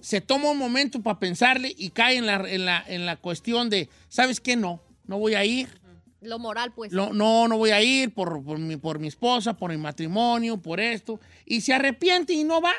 se 0.00 0.20
toma 0.20 0.50
un 0.50 0.58
momento 0.58 1.02
para 1.02 1.18
pensarle 1.18 1.74
y 1.76 1.90
cae 1.90 2.16
en 2.18 2.26
la, 2.26 2.36
en 2.48 2.64
la- 2.64 2.84
en 2.86 3.04
la 3.04 3.16
cuestión 3.16 3.68
de, 3.68 3.88
¿sabes 4.08 4.40
qué? 4.40 4.54
No, 4.56 4.80
no 5.06 5.18
voy 5.18 5.34
a 5.34 5.44
ir. 5.44 5.80
Lo 6.20 6.38
moral, 6.38 6.72
pues. 6.72 6.92
No, 6.92 7.12
no, 7.12 7.48
no 7.48 7.58
voy 7.58 7.70
a 7.70 7.82
ir 7.82 8.14
por, 8.14 8.44
por 8.44 8.58
mi, 8.58 8.76
por 8.76 9.00
mi 9.00 9.08
esposa, 9.08 9.54
por 9.56 9.70
mi 9.72 9.76
matrimonio, 9.76 10.56
por 10.56 10.78
esto. 10.78 11.18
Y 11.44 11.60
se 11.62 11.74
arrepiente 11.74 12.32
y 12.32 12.44
no 12.44 12.60
va, 12.60 12.72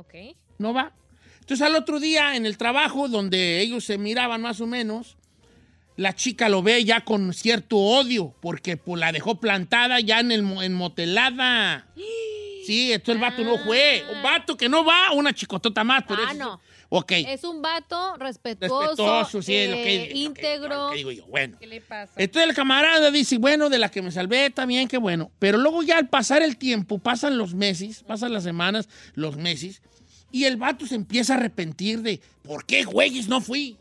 Ok. 0.00 0.14
no 0.58 0.72
va. 0.74 0.92
Entonces 1.40 1.66
al 1.66 1.74
otro 1.74 1.98
día 2.00 2.36
en 2.36 2.46
el 2.46 2.56
trabajo, 2.56 3.08
donde 3.08 3.60
ellos 3.60 3.84
se 3.84 3.98
miraban 3.98 4.40
más 4.40 4.60
o 4.60 4.66
menos, 4.66 5.16
la 5.96 6.14
chica 6.14 6.48
lo 6.48 6.62
ve 6.62 6.84
ya 6.84 7.02
con 7.04 7.32
cierto 7.34 7.76
odio, 7.76 8.34
porque 8.40 8.76
pues, 8.76 9.00
la 9.00 9.12
dejó 9.12 9.40
plantada 9.40 10.00
ya 10.00 10.20
en 10.20 10.32
el 10.32 10.40
en 10.62 10.74
motelada. 10.74 11.86
Sí, 12.62 12.92
entonces 12.92 13.14
el 13.16 13.20
vato 13.22 13.42
no 13.42 13.56
fue. 13.64 14.04
Un 14.14 14.22
vato 14.22 14.54
que 14.56 14.68
no 14.68 14.84
va, 14.84 15.12
una 15.12 15.32
chicotota 15.32 15.82
más. 15.82 16.04
Pero 16.06 16.20
Ah, 16.28 16.34
no. 16.34 16.60
Ok. 16.92 17.12
Es 17.12 17.44
un 17.44 17.62
vato 17.62 18.16
respetuoso, 18.16 18.80
Respetuoso, 18.90 19.42
sí, 19.42 19.54
es 19.54 19.70
lo 19.70 19.76
que- 19.76 20.02
eh, 20.04 20.12
íntegro. 20.12 20.68
lo 20.86 20.90
que 20.90 20.96
digo 20.96 21.12
yo. 21.12 21.24
Bueno. 21.26 21.56
¿Qué 21.60 21.66
le 21.68 21.80
pasa? 21.80 22.12
Entonces 22.16 22.48
el 22.50 22.56
camarada 22.56 23.12
dice, 23.12 23.38
bueno, 23.38 23.70
de 23.70 23.78
la 23.78 23.90
que 23.90 24.02
me 24.02 24.10
salvé, 24.10 24.46
está 24.46 24.66
bien, 24.66 24.88
qué 24.88 24.98
bueno. 24.98 25.30
Pero 25.38 25.56
luego 25.58 25.84
ya 25.84 25.98
al 25.98 26.08
pasar 26.08 26.42
el 26.42 26.56
tiempo, 26.56 26.98
pasan 26.98 27.38
los 27.38 27.54
meses, 27.54 28.02
pasan 28.02 28.32
las 28.32 28.42
semanas, 28.42 28.88
los 29.14 29.36
meses, 29.36 29.82
y 30.32 30.44
el 30.44 30.56
vato 30.56 30.84
se 30.84 30.96
empieza 30.96 31.34
a 31.34 31.36
arrepentir 31.36 32.02
de, 32.02 32.20
¿por 32.42 32.66
qué, 32.66 32.82
güeyes, 32.82 33.28
no 33.28 33.40
fui? 33.40 33.76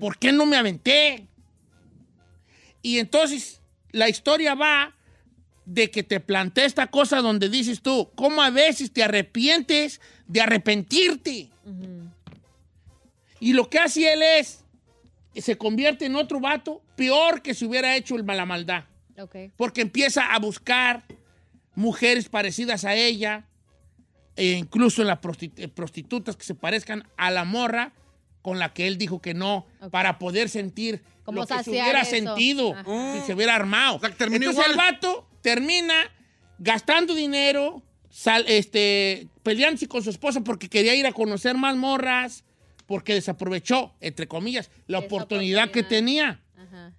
¿Por 0.00 0.16
qué 0.18 0.32
no 0.32 0.46
me 0.46 0.56
aventé? 0.56 1.26
Y 2.82 2.98
entonces 3.00 3.60
la 3.92 4.08
historia 4.08 4.54
va 4.54 4.96
de 5.66 5.90
que 5.90 6.02
te 6.02 6.20
plantea 6.20 6.64
esta 6.64 6.86
cosa 6.86 7.20
donde 7.20 7.50
dices 7.50 7.82
tú, 7.82 8.10
¿cómo 8.14 8.42
a 8.42 8.48
veces 8.50 8.90
te 8.92 9.02
arrepientes 9.02 10.00
de 10.26 10.40
arrepentirte? 10.40 11.50
Y 13.40 13.52
lo 13.54 13.68
que 13.70 13.78
hace 13.78 14.12
él 14.12 14.22
es, 14.22 14.64
se 15.34 15.56
convierte 15.56 16.06
en 16.06 16.14
otro 16.16 16.40
vato 16.40 16.82
peor 16.96 17.40
que 17.42 17.54
si 17.54 17.64
hubiera 17.64 17.96
hecho 17.96 18.16
el 18.16 18.24
mala 18.24 18.44
maldad. 18.46 18.84
Porque 19.56 19.80
empieza 19.82 20.32
a 20.34 20.38
buscar 20.38 21.04
mujeres 21.74 22.28
parecidas 22.28 22.84
a 22.84 22.94
ella, 22.94 23.46
e 24.36 24.52
incluso 24.52 25.02
en 25.02 25.08
las 25.08 25.18
eh, 25.56 25.68
prostitutas 25.68 26.36
que 26.36 26.44
se 26.44 26.54
parezcan 26.54 27.06
a 27.16 27.30
la 27.30 27.44
morra 27.44 27.92
con 28.42 28.58
la 28.58 28.72
que 28.72 28.86
él 28.86 28.96
dijo 28.96 29.20
que 29.20 29.34
no, 29.34 29.66
para 29.90 30.18
poder 30.18 30.48
sentir 30.48 31.02
Como 31.24 31.42
lo 31.42 31.46
que 31.46 31.62
se 31.62 31.70
hubiera 31.70 32.00
eso. 32.00 32.10
sentido 32.10 32.74
Ajá. 32.74 33.14
si 33.20 33.26
se 33.26 33.34
hubiera 33.34 33.54
armado. 33.54 33.98
sea, 33.98 34.08
que 34.08 34.14
terminó 34.16 34.46
Entonces 34.48 34.70
el 34.70 34.76
vato 34.78 35.28
termina 35.42 35.94
gastando 36.58 37.14
dinero, 37.14 37.82
sal- 38.08 38.44
este, 38.48 39.28
peleándose 39.42 39.86
con 39.88 40.02
su 40.02 40.08
esposa 40.08 40.40
porque 40.40 40.68
quería 40.70 40.94
ir 40.94 41.06
a 41.06 41.12
conocer 41.12 41.54
más 41.56 41.76
morras, 41.76 42.44
porque 42.90 43.14
desaprovechó, 43.14 43.92
entre 44.00 44.26
comillas, 44.26 44.68
la 44.88 44.98
oportunidad 44.98 45.70
que 45.70 45.84
tenía. 45.84 46.40
Ajá. 46.56 46.92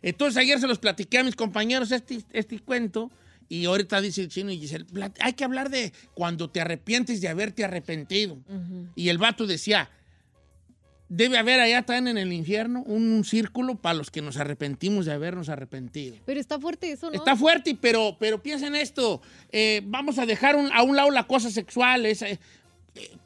Entonces 0.00 0.36
ayer 0.40 0.60
se 0.60 0.68
los 0.68 0.78
platiqué 0.78 1.18
a 1.18 1.24
mis 1.24 1.34
compañeros 1.34 1.90
este, 1.90 2.20
este 2.32 2.60
cuento 2.60 3.10
y 3.48 3.64
ahorita 3.64 4.00
dice 4.00 4.20
el 4.20 4.28
chino 4.28 4.52
y 4.52 4.58
dice, 4.60 4.78
"Plat- 4.86 5.16
hay 5.18 5.32
que 5.32 5.42
hablar 5.42 5.68
de 5.68 5.92
cuando 6.14 6.48
te 6.48 6.60
arrepientes 6.60 7.20
de 7.20 7.26
haberte 7.26 7.64
arrepentido. 7.64 8.38
Y 8.94 9.08
el 9.08 9.18
vato 9.18 9.48
decía, 9.48 9.90
debe 11.08 11.38
haber 11.38 11.58
allá 11.58 11.82
también 11.82 12.16
en 12.16 12.28
el 12.28 12.32
infierno 12.32 12.84
un, 12.86 13.24
círculo 13.24 13.74
para 13.74 13.94
los 13.94 14.12
que 14.12 14.22
nos 14.22 14.36
arrepentimos 14.36 15.06
de 15.06 15.12
habernos 15.12 15.48
arrepentido. 15.48 16.18
Pero 16.24 16.38
está 16.38 16.60
fuerte 16.60 16.92
eso, 16.92 17.08
¿no? 17.10 17.16
Está 17.16 17.34
fuerte, 17.34 17.76
pero, 17.80 18.16
pero 18.20 18.40
piensa 18.40 18.68
en 18.68 18.76
esto. 18.76 19.20
eh, 19.50 19.82
vamos 19.86 20.20
a 20.20 20.24
dejar 20.24 20.54
un- 20.54 20.70
a 20.72 20.84
un 20.84 20.94
lado 20.94 21.10
la 21.10 21.26
cosa 21.26 21.50
sexual. 21.50 22.06
esa, 22.06 22.28
eh, 22.28 22.38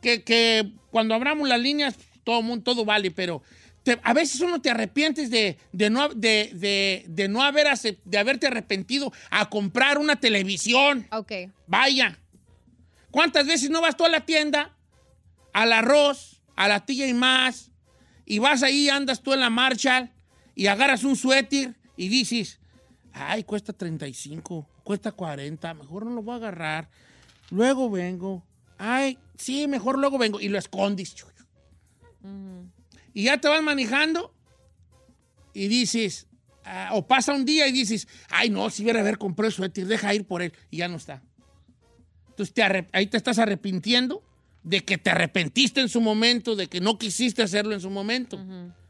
que, 0.01 0.23
que 0.23 0.73
cuando 0.93 1.13
abramos 1.15 1.49
las 1.49 1.61
líneas, 1.61 1.97
todo, 2.27 2.43
mundo, 2.43 2.65
todo 2.65 2.85
vale, 2.85 3.12
pero 3.12 3.41
te- 3.85 4.01
a 4.03 4.12
veces 4.12 4.41
uno 4.41 4.61
te 4.61 4.69
arrepientes 4.69 5.31
de, 5.31 5.57
de 5.71 5.91
no, 5.91 6.09
de, 6.09 6.51
de- 6.55 7.05
de 7.07 7.29
no 7.29 7.41
haber 7.41 7.69
acep- 7.69 8.01
de 8.05 8.19
haberte 8.19 8.49
arrepentido 8.49 9.12
a 9.31 9.49
comprar 9.49 9.97
una 9.99 10.17
televisión. 10.17 11.07
Ok. 11.12 11.31
Vaya. 11.69 12.19
¿Cuántas 13.12 13.47
veces 13.47 13.71
no 13.71 13.81
vas 13.81 13.97
tú 13.97 14.05
a 14.05 14.09
la 14.09 14.27
tienda, 14.27 14.75
al 15.53 15.73
arroz, 15.73 16.43
a 16.57 16.67
la 16.67 16.85
tilla 16.85 17.07
y 17.07 17.15
más, 17.15 17.71
y 18.27 18.41
vas 18.41 18.65
ahí, 18.65 18.89
andas 18.89 19.23
tú 19.23 19.33
en 19.33 19.39
la 19.41 19.49
Marshall 19.51 20.11
y 20.57 20.67
agarras 20.67 21.05
un 21.05 21.15
suéter 21.15 21.77
y 21.97 22.09
dices, 22.09 22.59
ay, 23.12 23.45
cuesta 23.45 23.73
35, 23.73 24.69
cuesta 24.83 25.12
40, 25.12 25.75
mejor 25.75 26.05
no 26.07 26.11
lo 26.11 26.23
voy 26.23 26.35
a 26.35 26.37
agarrar. 26.39 26.89
Luego 27.51 27.89
vengo. 27.89 28.45
Ay, 28.79 29.17
sí, 29.39 29.69
mejor 29.69 29.97
luego 29.99 30.19
vengo. 30.19 30.41
Y 30.41 30.49
lo 30.49 30.59
escondes. 30.59 31.15
Y 33.12 33.25
ya 33.25 33.39
te 33.39 33.49
vas 33.49 33.62
manejando 33.62 34.35
y 35.55 35.69
dices, 35.69 36.27
ah, 36.65 36.91
o 36.93 37.07
pasa 37.07 37.33
un 37.33 37.45
día 37.45 37.67
y 37.67 37.73
dices, 37.73 38.09
ay, 38.29 38.51
no, 38.51 38.69
si 38.71 38.83
hubiera 38.83 39.01
haber 39.01 39.19
comprado 39.19 39.49
el 39.49 39.55
suéter, 39.55 39.87
deja 39.87 40.15
ir 40.15 40.27
por 40.27 40.43
él. 40.43 40.53
Y 40.71 40.79
ya 40.79 40.89
no 40.89 40.97
está. 40.97 41.23
Entonces 42.29 42.55
ahí 42.93 43.07
te 43.07 43.17
estás 43.17 43.39
arrepintiendo 43.39 44.23
de 44.62 44.85
que 44.85 44.99
te 44.99 45.11
arrepentiste 45.11 45.81
en 45.81 45.89
su 45.89 46.01
momento, 46.01 46.57
de 46.57 46.67
que 46.67 46.81
no 46.81 46.99
quisiste 46.99 47.43
hacerlo 47.43 47.73
en 47.73 47.81
su 47.81 47.89
momento. 47.89 48.39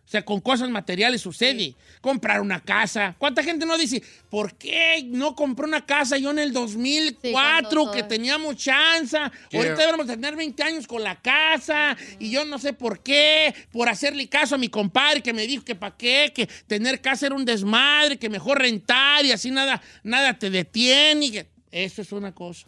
O 0.07 0.09
sea, 0.09 0.25
con 0.25 0.41
cosas 0.41 0.71
materiales 0.71 1.21
sucede. 1.21 1.75
Comprar 2.01 2.41
una 2.41 2.63
casa. 2.63 3.17
¿Cuánta 3.19 3.43
gente 3.43 3.67
no 3.67 3.77
dice, 3.77 4.01
¿por 4.31 4.55
qué 4.55 5.03
no 5.05 5.35
compré 5.35 5.67
una 5.67 5.85
casa 5.85 6.17
yo 6.17 6.31
en 6.31 6.39
el 6.39 6.53
2004 6.53 7.33
cuando 7.33 7.91
que 7.93 8.03
teníamos 8.05 8.55
chance? 8.57 9.17
Ahorita 9.19 9.75
deberíamos 9.77 10.07
tener 10.07 10.37
20 10.37 10.63
años 10.63 10.87
con 10.87 11.03
la 11.03 11.21
casa 11.21 11.97
y 12.21 12.31
yo 12.31 12.45
no 12.45 12.59
sé 12.61 12.73
por 12.73 13.03
qué, 13.03 13.53
por 13.73 13.89
hacerle 13.89 14.29
caso 14.29 14.55
a 14.55 14.59
mi 14.59 14.69
compadre 14.69 15.23
que 15.23 15.33
me 15.33 15.45
dijo 15.47 15.65
que 15.65 15.75
para 15.75 15.97
qué, 15.97 16.33
que 16.33 16.47
tener 16.69 17.01
casa 17.01 17.27
era 17.27 17.35
un 17.35 17.45
desmadre, 17.45 18.17
que 18.17 18.29
mejor 18.29 18.61
rentar 18.61 19.25
y 19.25 19.33
así 19.33 19.51
nada, 19.51 19.83
nada 20.05 20.39
te 20.39 20.51
detiene. 20.51 21.27
y 21.27 21.31
que- 21.33 21.47
Eso 21.73 22.01
es 22.03 22.13
una 22.13 22.33
cosa. 22.33 22.67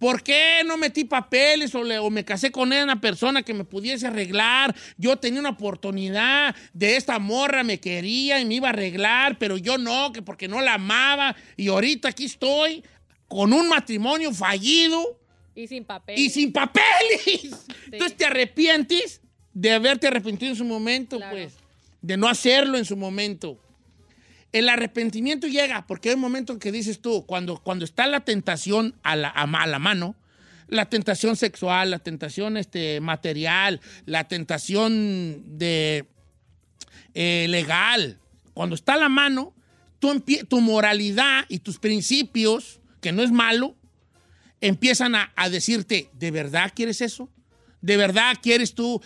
¿Por 0.00 0.22
qué 0.22 0.62
no 0.66 0.76
metí 0.78 1.04
papeles 1.04 1.74
o, 1.74 1.84
le- 1.84 1.98
o 1.98 2.08
me 2.10 2.24
casé 2.24 2.50
con 2.50 2.72
una 2.72 3.00
persona 3.00 3.42
que 3.42 3.52
me 3.54 3.64
pudiese 3.64 4.06
arreglar? 4.06 4.74
Yo 4.96 5.16
tenía 5.18 5.40
una 5.40 5.50
oportunidad 5.50 6.56
de 6.72 6.96
esta 6.96 7.18
morra, 7.18 7.62
me 7.62 7.78
quería 7.78 8.40
y 8.40 8.46
me 8.46 8.54
iba 8.54 8.68
a 8.68 8.72
arreglar, 8.72 9.38
pero 9.38 9.58
yo 9.58 9.76
no, 9.76 10.10
que 10.12 10.22
porque 10.22 10.48
no 10.48 10.62
la 10.62 10.74
amaba. 10.74 11.36
Y 11.56 11.68
ahorita 11.68 12.08
aquí 12.08 12.24
estoy 12.24 12.82
con 13.28 13.52
un 13.52 13.68
matrimonio 13.68 14.32
fallido 14.32 15.20
Y 15.54 15.66
sin 15.68 15.84
papel. 15.84 16.18
y 16.18 16.30
sin 16.30 16.50
papeles. 16.50 17.66
Entonces 17.92 18.16
te 18.16 18.24
arrepientes 18.24 19.20
de 19.52 19.70
haberte 19.72 20.06
arrepentido 20.06 20.50
en 20.52 20.56
su 20.56 20.64
momento, 20.64 21.18
Claro. 21.18 21.32
pues, 21.36 21.52
de 22.00 22.16
no 22.16 22.26
hacerlo 22.26 22.78
en 22.78 22.86
su 22.86 22.96
momento. 22.96 23.58
El 24.52 24.68
arrepentimiento 24.68 25.46
llega 25.46 25.86
porque 25.86 26.08
hay 26.08 26.14
un 26.16 26.20
momento 26.20 26.52
en 26.52 26.58
que 26.58 26.72
dices 26.72 27.00
tú, 27.00 27.24
cuando, 27.26 27.58
cuando 27.58 27.84
está 27.84 28.06
la 28.06 28.20
tentación 28.20 28.94
a 29.02 29.14
la, 29.16 29.28
a 29.28 29.66
la 29.66 29.78
mano, 29.78 30.16
la 30.68 30.88
tentación 30.88 31.36
sexual, 31.36 31.90
la 31.90 31.98
tentación 31.98 32.56
este, 32.56 33.00
material, 33.00 33.80
la 34.06 34.26
tentación 34.28 35.58
de 35.58 36.06
eh, 37.14 37.46
legal, 37.48 38.18
cuando 38.54 38.74
está 38.74 38.94
a 38.94 38.98
la 38.98 39.08
mano, 39.08 39.54
empie- 40.00 40.46
tu 40.46 40.60
moralidad 40.60 41.44
y 41.48 41.58
tus 41.60 41.78
principios, 41.78 42.80
que 43.00 43.12
no 43.12 43.22
es 43.22 43.30
malo, 43.32 43.76
empiezan 44.60 45.14
a, 45.14 45.32
a 45.36 45.48
decirte, 45.48 46.10
¿de 46.14 46.30
verdad 46.30 46.72
quieres 46.74 47.00
eso? 47.00 47.28
¿De 47.80 47.96
verdad 47.96 48.36
quieres 48.42 48.74
tú 48.74 49.00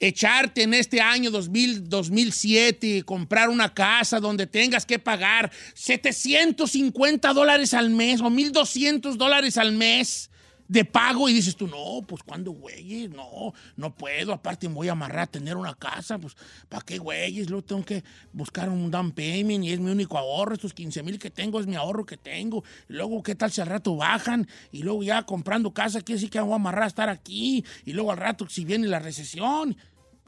echarte 0.00 0.62
en 0.62 0.74
este 0.74 1.00
año 1.00 1.30
2000, 1.30 1.88
2007, 1.88 3.02
comprar 3.04 3.48
una 3.48 3.74
casa 3.74 4.20
donde 4.20 4.46
tengas 4.46 4.86
que 4.86 4.98
pagar 4.98 5.50
750 5.74 7.32
dólares 7.32 7.74
al 7.74 7.90
mes 7.90 8.20
o 8.20 8.30
1200 8.30 9.18
dólares 9.18 9.56
al 9.56 9.72
mes 9.72 10.30
de 10.68 10.84
pago 10.84 11.28
y 11.28 11.32
dices 11.32 11.56
tú, 11.56 11.66
no, 11.66 12.06
pues 12.06 12.22
cuando 12.22 12.52
güeyes, 12.52 13.10
no, 13.10 13.54
no 13.76 13.94
puedo, 13.94 14.34
aparte 14.34 14.68
me 14.68 14.74
voy 14.74 14.88
a 14.88 14.92
amarrar 14.92 15.20
a 15.20 15.26
tener 15.26 15.56
una 15.56 15.74
casa, 15.74 16.18
pues 16.18 16.36
¿para 16.68 16.84
qué 16.84 16.98
güeyes? 16.98 17.48
Luego 17.48 17.64
tengo 17.64 17.84
que 17.84 18.04
buscar 18.32 18.68
un 18.68 18.90
down 18.90 19.12
payment 19.12 19.64
y 19.64 19.72
es 19.72 19.80
mi 19.80 19.90
único 19.90 20.18
ahorro, 20.18 20.54
estos 20.54 20.74
15 20.74 21.02
mil 21.02 21.18
que 21.18 21.30
tengo 21.30 21.58
es 21.58 21.66
mi 21.66 21.74
ahorro 21.74 22.04
que 22.04 22.18
tengo, 22.18 22.62
y 22.88 22.92
luego 22.92 23.22
qué 23.22 23.34
tal 23.34 23.50
si 23.50 23.62
al 23.62 23.68
rato 23.68 23.96
bajan 23.96 24.46
y 24.70 24.82
luego 24.82 25.02
ya 25.02 25.22
comprando 25.22 25.72
casa, 25.72 26.02
quiere 26.02 26.18
decir 26.18 26.30
que 26.30 26.40
voy 26.40 26.52
a 26.52 26.56
amarrar 26.56 26.84
a 26.84 26.88
estar 26.88 27.08
aquí 27.08 27.64
y 27.86 27.92
luego 27.94 28.12
al 28.12 28.18
rato 28.18 28.46
si 28.48 28.64
viene 28.64 28.86
la 28.86 28.98
recesión. 28.98 29.76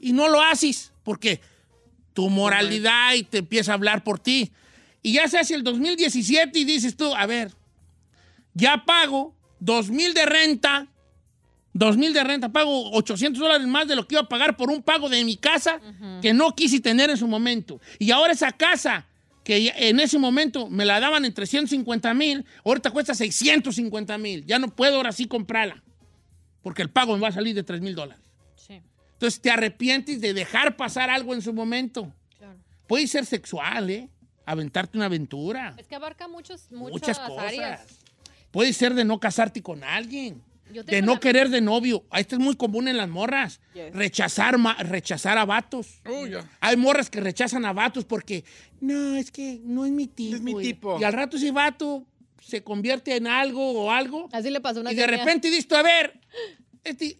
Y 0.03 0.13
no 0.13 0.27
lo 0.29 0.41
haces, 0.41 0.93
porque 1.03 1.39
tu 2.13 2.27
moralidad 2.29 3.13
y 3.13 3.21
te 3.23 3.37
empieza 3.37 3.71
a 3.71 3.75
hablar 3.75 4.03
por 4.03 4.17
ti. 4.17 4.51
Y 5.03 5.13
ya 5.13 5.27
se 5.27 5.37
hace 5.37 5.53
el 5.53 5.63
2017 5.63 6.57
y 6.57 6.63
dices 6.63 6.97
tú, 6.97 7.13
a 7.13 7.27
ver, 7.27 7.53
ya 8.55 8.83
pago 8.83 9.35
2 9.61 9.89
mil 9.91 10.13
de 10.13 10.25
renta, 10.25 10.87
2 11.73 11.95
mil 11.97 12.11
de 12.13 12.23
renta, 12.23 12.49
pago 12.49 12.91
800 12.91 13.39
dólares 13.39 13.65
más 13.67 13.87
de 13.87 13.95
lo 13.95 14.05
que 14.07 14.15
iba 14.15 14.21
a 14.23 14.27
pagar 14.27 14.57
por 14.57 14.69
un 14.69 14.81
pago 14.83 15.07
de 15.07 15.23
mi 15.23 15.37
casa 15.37 15.79
que 16.21 16.33
no 16.33 16.53
quise 16.55 16.79
tener 16.81 17.09
en 17.09 17.15
su 17.17 17.27
momento. 17.27 17.79
Y 17.99 18.11
ahora 18.11 18.33
esa 18.33 18.51
casa 18.51 19.05
que 19.43 19.71
en 19.75 19.99
ese 19.99 20.19
momento 20.19 20.69
me 20.69 20.83
la 20.85 20.99
daban 20.99 21.23
en 21.25 21.33
350 21.33 22.13
mil, 22.13 22.45
ahorita 22.65 22.91
cuesta 22.91 23.13
650 23.15 24.17
mil. 24.17 24.45
Ya 24.45 24.59
no 24.59 24.67
puedo 24.67 24.97
ahora 24.97 25.11
sí 25.11 25.27
comprarla, 25.27 25.81
porque 26.61 26.81
el 26.81 26.89
pago 26.89 27.13
me 27.15 27.21
va 27.21 27.29
a 27.29 27.31
salir 27.31 27.55
de 27.55 27.63
3 27.63 27.81
mil 27.81 27.95
dólares. 27.95 28.23
Sí, 28.55 28.81
Entonces 29.13 29.39
te 29.41 29.49
arrepientes 29.51 30.19
de 30.21 30.33
dejar 30.33 30.75
pasar 30.75 31.09
algo 31.09 31.33
en 31.33 31.41
su 31.41 31.53
momento. 31.53 32.11
claro. 32.37 32.57
Puede 32.87 33.07
ser 33.07 33.25
sexual, 33.25 33.89
¿eh? 33.89 34.09
Aventarte 34.45 34.97
una 34.97 35.05
aventura. 35.05 35.75
Es 35.77 35.87
que 35.87 35.95
abarca 35.95 36.27
muchos, 36.27 36.71
muchas, 36.71 36.91
Muchas 36.91 37.19
cosas. 37.19 37.45
áreas. 37.45 37.85
Puede 38.51 38.73
ser 38.73 38.93
de 38.93 39.05
no 39.05 39.19
casarte 39.19 39.61
con 39.61 39.83
alguien. 39.83 40.41
De 40.85 41.01
no 41.01 41.19
querer 41.19 41.49
de 41.49 41.59
novio. 41.59 42.05
Esto 42.13 42.35
es 42.35 42.41
muy 42.41 42.55
común 42.55 42.87
en 42.87 42.95
las 42.95 43.09
morras. 43.09 43.59
Yes. 43.73 43.93
Rechazar, 43.93 44.57
ma- 44.57 44.75
rechazar 44.75 45.37
a 45.37 45.43
vatos. 45.43 46.01
Oh. 46.09 46.25
Hay 46.61 46.77
morras 46.77 47.09
que 47.09 47.19
rechazan 47.19 47.65
a 47.65 47.73
vatos 47.73 48.05
porque, 48.05 48.45
no, 48.79 49.15
es 49.17 49.31
que 49.31 49.59
no 49.63 49.85
es 49.85 49.91
mi 49.91 50.07
tipo. 50.07 50.35
es 50.35 50.41
mi 50.41 50.51
Y- 50.53 50.61
tipo. 50.61 50.97
Y 50.99 51.03
al 51.03 51.11
rato 51.11 51.35
ese 51.35 51.51
vato 51.51 52.05
se 52.41 52.63
convierte 52.63 53.15
en 53.17 53.27
algo 53.27 53.71
o 53.71 53.91
algo. 53.91 54.29
Así 54.31 54.49
le 54.49 54.61
pasó 54.61 54.79
a 54.79 54.81
una 54.81 54.93
Y 54.93 54.95
de 54.95 55.07
repente 55.07 55.49
dices, 55.49 55.69
a 55.73 55.81
ver, 55.83 56.19
este, 56.85 57.17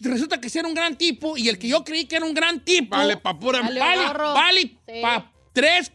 resulta 0.00 0.40
que 0.40 0.48
sí 0.48 0.58
era 0.58 0.66
un 0.68 0.74
gran 0.74 0.96
tipo 0.96 1.36
y 1.36 1.48
el 1.50 1.58
que 1.58 1.68
yo 1.68 1.84
creí 1.84 2.06
que 2.06 2.16
era 2.16 2.24
un 2.24 2.32
gran 2.34 2.64
tipo. 2.64 2.96
Vale, 2.96 3.18
pa' 3.18 3.38
pura... 3.38 3.60
Vale. 3.60 3.80
Vale, 3.80 4.06
gorro. 4.06 4.32
vale 4.32 4.60
Sí. 4.62 5.02
pa' 5.02 5.30
tres 5.52 5.92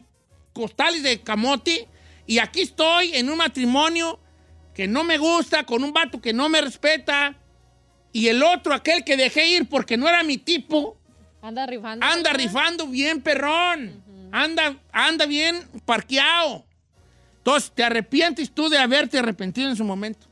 costales 0.52 1.02
de 1.02 1.20
camote. 1.22 1.88
Y 2.26 2.38
aquí 2.38 2.60
estoy 2.62 3.14
en 3.16 3.28
un 3.30 3.36
matrimonio 3.36 4.20
que 4.74 4.88
no 4.88 5.04
me 5.04 5.18
gusta, 5.18 5.64
con 5.64 5.84
un 5.84 5.92
vato 5.92 6.20
que 6.20 6.32
no 6.32 6.48
me 6.48 6.60
respeta. 6.60 7.36
Y 8.12 8.28
el 8.28 8.42
otro, 8.42 8.74
aquel 8.74 9.04
que 9.04 9.16
dejé 9.16 9.48
ir 9.48 9.68
porque 9.68 9.96
no 9.96 10.08
era 10.08 10.22
mi 10.22 10.38
tipo, 10.38 10.96
Anda 11.42 11.66
rifando. 11.66 12.04
anda 12.06 12.30
¿verdad? 12.32 12.44
rifando 12.46 12.86
bien, 12.86 13.20
perrón. 13.22 14.02
Anda, 14.32 14.76
anda 14.92 15.26
bien 15.26 15.56
parqueado. 15.84 16.64
Entonces, 17.38 17.70
¿te 17.72 17.84
arrepientes 17.84 18.50
tú 18.50 18.68
de 18.68 18.78
haberte 18.78 19.18
arrepentido 19.18 19.68
en 19.68 19.76
su 19.76 19.84
momento? 19.84 20.26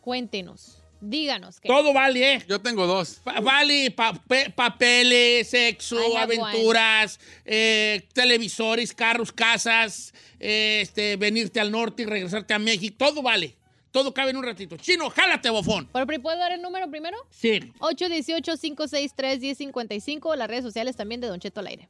Cuéntenos. 0.00 0.73
Díganos. 1.08 1.60
¿qué? 1.60 1.68
Todo 1.68 1.92
vale, 1.92 2.34
¿eh? 2.34 2.42
Yo 2.48 2.60
tengo 2.60 2.86
dos. 2.86 3.20
Pa- 3.24 3.40
vale, 3.40 3.94
pape- 3.94 4.52
papeles, 4.54 5.48
sexo, 5.50 5.98
aventuras, 6.18 7.18
eh, 7.44 8.06
televisores, 8.12 8.92
carros, 8.94 9.32
casas, 9.32 10.12
eh, 10.40 10.80
este, 10.82 11.16
venirte 11.16 11.60
al 11.60 11.70
norte 11.70 12.02
y 12.02 12.06
regresarte 12.06 12.54
a 12.54 12.58
México. 12.58 12.96
Todo 12.98 13.22
vale. 13.22 13.56
Todo 13.90 14.12
cabe 14.12 14.30
en 14.30 14.36
un 14.38 14.44
ratito. 14.44 14.76
Chino, 14.76 15.08
jálate, 15.08 15.48
bofón. 15.50 15.88
¿Pero 15.92 16.06
puedo 16.20 16.36
dar 16.36 16.50
el 16.52 16.60
número 16.62 16.90
primero? 16.90 17.16
Sí. 17.30 17.60
818-563-1055. 17.78 20.36
Las 20.36 20.48
redes 20.48 20.64
sociales 20.64 20.96
también 20.96 21.20
de 21.20 21.28
Don 21.28 21.38
Cheto 21.40 21.60
al 21.60 21.66
aire. 21.68 21.88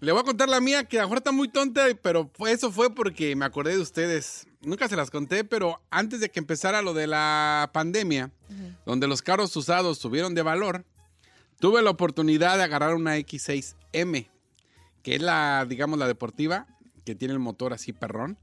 Le 0.00 0.12
voy 0.12 0.20
a 0.20 0.24
contar 0.24 0.48
la 0.48 0.60
mía, 0.60 0.84
que 0.84 0.98
a 0.98 1.02
lo 1.02 1.08
mejor 1.08 1.18
está 1.18 1.32
muy 1.32 1.48
tonta, 1.48 1.86
pero 2.02 2.30
eso 2.48 2.72
fue 2.72 2.92
porque 2.94 3.36
me 3.36 3.44
acordé 3.44 3.72
de 3.76 3.80
ustedes. 3.80 4.46
Nunca 4.62 4.88
se 4.88 4.96
las 4.96 5.10
conté, 5.10 5.44
pero 5.44 5.82
antes 5.90 6.20
de 6.20 6.30
que 6.30 6.38
empezara 6.38 6.82
lo 6.82 6.94
de 6.94 7.06
la 7.06 7.70
pandemia, 7.72 8.30
donde 8.86 9.08
los 9.08 9.22
carros 9.22 9.54
usados 9.56 9.98
subieron 9.98 10.34
de 10.34 10.42
valor, 10.42 10.84
tuve 11.58 11.82
la 11.82 11.90
oportunidad 11.90 12.56
de 12.56 12.64
agarrar 12.64 12.94
una 12.94 13.18
X6M, 13.18 14.28
que 15.02 15.14
es 15.16 15.22
la, 15.22 15.66
digamos, 15.68 15.98
la 15.98 16.06
deportiva, 16.06 16.66
que 17.04 17.14
tiene 17.14 17.34
el 17.34 17.40
motor 17.40 17.72
así 17.72 17.92
perrón. 17.92 18.38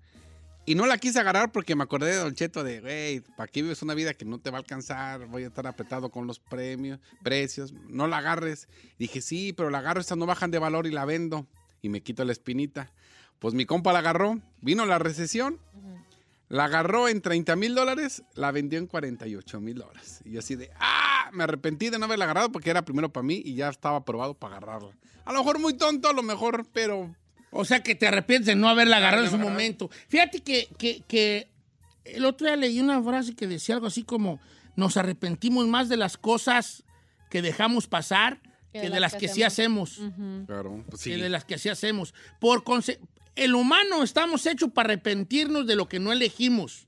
Y 0.65 0.75
no 0.75 0.85
la 0.85 0.97
quise 0.97 1.19
agarrar 1.19 1.51
porque 1.51 1.75
me 1.75 1.83
acordé 1.83 2.11
de 2.11 2.17
Don 2.17 2.35
Cheto 2.35 2.63
de, 2.63 2.81
güey, 2.81 3.21
¿para 3.35 3.51
qué 3.51 3.61
vives 3.61 3.81
una 3.81 3.95
vida 3.95 4.13
que 4.13 4.25
no 4.25 4.39
te 4.39 4.51
va 4.51 4.57
a 4.57 4.59
alcanzar? 4.59 5.25
Voy 5.25 5.43
a 5.43 5.47
estar 5.47 5.65
apretado 5.65 6.11
con 6.11 6.27
los 6.27 6.39
premios, 6.39 6.99
precios. 7.23 7.73
No 7.87 8.07
la 8.07 8.17
agarres. 8.17 8.67
Dije, 8.99 9.21
sí, 9.21 9.51
pero 9.53 9.69
la 9.69 9.79
agarro, 9.79 9.99
estas 9.99 10.17
no 10.17 10.27
bajan 10.27 10.51
de 10.51 10.59
valor 10.59 10.85
y 10.85 10.91
la 10.91 11.05
vendo. 11.05 11.47
Y 11.81 11.89
me 11.89 12.03
quito 12.03 12.23
la 12.23 12.33
espinita. 12.33 12.91
Pues 13.39 13.55
mi 13.55 13.65
compa 13.65 13.93
la 13.93 13.99
agarró. 13.99 14.39
Vino 14.61 14.85
la 14.85 14.99
recesión. 14.99 15.59
La 16.49 16.65
agarró 16.65 17.07
en 17.07 17.21
30 17.21 17.55
mil 17.55 17.75
dólares. 17.75 18.23
La 18.35 18.51
vendió 18.51 18.79
en 18.79 18.87
48 18.87 19.59
mil 19.61 19.75
dólares. 19.77 20.21
Y 20.25 20.31
yo 20.31 20.39
así 20.39 20.55
de, 20.55 20.71
ah, 20.79 21.29
me 21.31 21.43
arrepentí 21.43 21.89
de 21.89 21.99
no 21.99 22.05
haberla 22.05 22.25
agarrado 22.25 22.51
porque 22.51 22.69
era 22.71 22.83
primero 22.83 23.09
para 23.13 23.23
mí 23.23 23.41
y 23.45 23.53
ya 23.55 23.69
estaba 23.69 23.97
aprobado 23.97 24.33
para 24.33 24.57
agarrarla. 24.57 24.91
A 25.25 25.31
lo 25.33 25.39
mejor 25.39 25.59
muy 25.59 25.73
tonto, 25.75 26.09
a 26.09 26.13
lo 26.13 26.23
mejor, 26.23 26.65
pero 26.73 27.15
O 27.51 27.65
sea, 27.65 27.81
que 27.83 27.93
te 27.95 28.07
arrepientes 28.07 28.47
de 28.47 28.55
no 28.55 28.67
haberla 28.67 28.97
agarrado 28.97 29.23
en 29.25 29.29
su 29.29 29.35
agarrado. 29.35 29.53
momento. 29.53 29.89
Fíjate 30.07 30.41
que, 30.41 30.67
que, 30.77 31.03
que 31.07 31.47
el 32.03 32.25
otro 32.25 32.47
día 32.47 32.55
leí 32.55 32.79
una 32.79 33.01
frase 33.03 33.35
que 33.35 33.45
decía 33.47 33.75
algo 33.75 33.87
así 33.87 34.03
como, 34.03 34.39
nos 34.75 34.97
arrepentimos 34.97 35.67
más 35.67 35.87
de 35.87 35.97
las 35.97 36.17
cosas 36.17 36.83
que 37.29 37.41
dejamos 37.43 37.85
pasar 37.87 38.39
que 38.73 38.89
de 38.89 38.99
las 38.99 39.15
que, 39.15 39.27
sí 39.27 39.43
hacemos. 39.43 39.99
Claro, 40.47 40.83
pues 40.89 41.01
sí. 41.01 41.09
que 41.11 41.17
de 41.17 41.29
las 41.29 41.43
que 41.43 41.57
sí 41.57 41.69
hacemos. 41.69 42.13
Por 42.39 42.63
conse- 42.63 42.99
el 43.43 43.55
humano 43.55 44.03
estamos 44.03 44.45
hechos 44.45 44.71
para 44.71 44.93
arrepentirnos 44.93 45.65
de 45.67 45.75
lo 45.75 45.87
que 45.87 45.99
no 45.99 46.11
elegimos. 46.11 46.87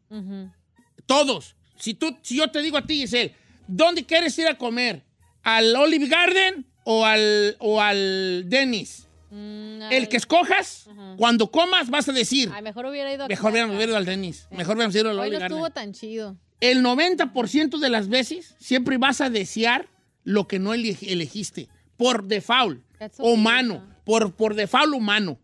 Todos. 1.05 1.55
Si, 1.77 1.93
tú, 1.93 2.17
si 2.21 2.37
yo 2.37 2.49
te 2.51 2.61
digo 2.61 2.77
a 2.77 2.85
ti, 2.85 2.99
Giselle, 3.01 3.35
¿dónde 3.67 4.05
quieres 4.05 4.37
ir 4.37 4.47
a 4.47 4.57
comer? 4.57 5.03
¿Al 5.43 5.75
Olive 5.75 6.07
Garden 6.07 6.65
o 6.83 7.05
al, 7.05 7.55
o 7.59 7.81
al 7.81 8.43
Dennis? 8.47 9.07
Mm, 9.31 9.81
El 9.91 10.07
que 10.09 10.17
escojas, 10.17 10.87
cuando 11.17 11.49
comas 11.49 11.89
vas 11.89 12.07
a 12.09 12.11
decir, 12.11 12.49
Ay, 12.53 12.61
mejor 12.61 12.85
hubiera 12.85 13.11
ido 13.13 13.27
mejor 13.27 13.53
ido 13.55 13.97
al 13.97 14.05
Dennis, 14.05 14.47
mejor 14.51 14.75
hubiéramos 14.75 14.95
ido 14.95 15.09
al 15.09 15.17
Hoy 15.19 15.27
Olive 15.29 15.35
no 15.37 15.39
Garden. 15.39 15.57
estuvo 15.57 15.69
tan 15.71 15.93
chido. 15.93 16.37
El 16.59 16.83
90% 16.83 17.79
de 17.79 17.89
las 17.89 18.07
veces 18.09 18.55
siempre 18.59 18.97
vas 18.97 19.21
a 19.21 19.29
desear 19.31 19.87
lo 20.23 20.47
que 20.47 20.59
no 20.59 20.73
ele- 20.75 20.97
elegiste. 21.01 21.69
Por 21.97 22.25
default. 22.25 22.81
Humano. 23.17 23.87
Por, 24.05 24.35
por 24.35 24.53
default 24.53 24.93
humano. 24.93 25.39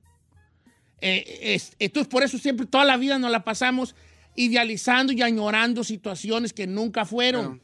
Eh, 1.01 1.39
es- 1.55 1.73
entonces, 1.79 2.09
por 2.09 2.23
eso 2.23 2.37
siempre 2.37 2.65
toda 2.65 2.85
la 2.85 2.97
vida 2.97 3.19
nos 3.19 3.31
la 3.31 3.43
pasamos 3.43 3.95
idealizando 4.35 5.13
y 5.13 5.21
añorando 5.21 5.83
situaciones 5.83 6.53
que 6.53 6.67
nunca 6.67 7.05
fueron. 7.05 7.61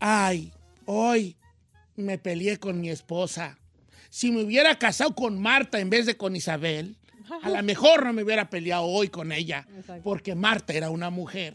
Ay, 0.00 0.52
hoy 0.86 1.36
me 1.96 2.18
peleé 2.18 2.58
con 2.58 2.80
mi 2.80 2.90
esposa. 2.90 3.58
Si 4.10 4.30
me 4.30 4.42
hubiera 4.42 4.78
casado 4.78 5.14
con 5.14 5.40
Marta 5.40 5.78
en 5.80 5.88
vez 5.90 6.06
de 6.06 6.16
con 6.16 6.34
Isabel, 6.36 6.96
a 7.42 7.48
lo 7.48 7.62
mejor 7.62 8.04
no 8.04 8.12
me 8.12 8.22
hubiera 8.24 8.50
peleado 8.50 8.84
hoy 8.84 9.08
con 9.08 9.32
ella, 9.32 9.66
porque 10.02 10.34
Marta 10.34 10.72
era 10.72 10.90
una 10.90 11.10
mujer 11.10 11.54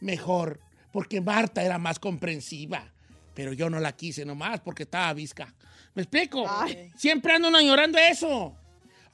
mejor, 0.00 0.60
porque 0.92 1.20
Marta 1.20 1.62
era 1.64 1.78
más 1.78 1.98
comprensiva, 1.98 2.92
pero 3.34 3.52
yo 3.52 3.70
no 3.70 3.78
la 3.80 3.92
quise 3.92 4.24
nomás 4.24 4.60
porque 4.60 4.82
estaba 4.82 5.12
visca. 5.14 5.54
¿Me 5.94 6.02
explico? 6.02 6.44
Siempre 6.96 7.32
ando 7.32 7.48
añorando 7.56 7.98
eso. 7.98 8.56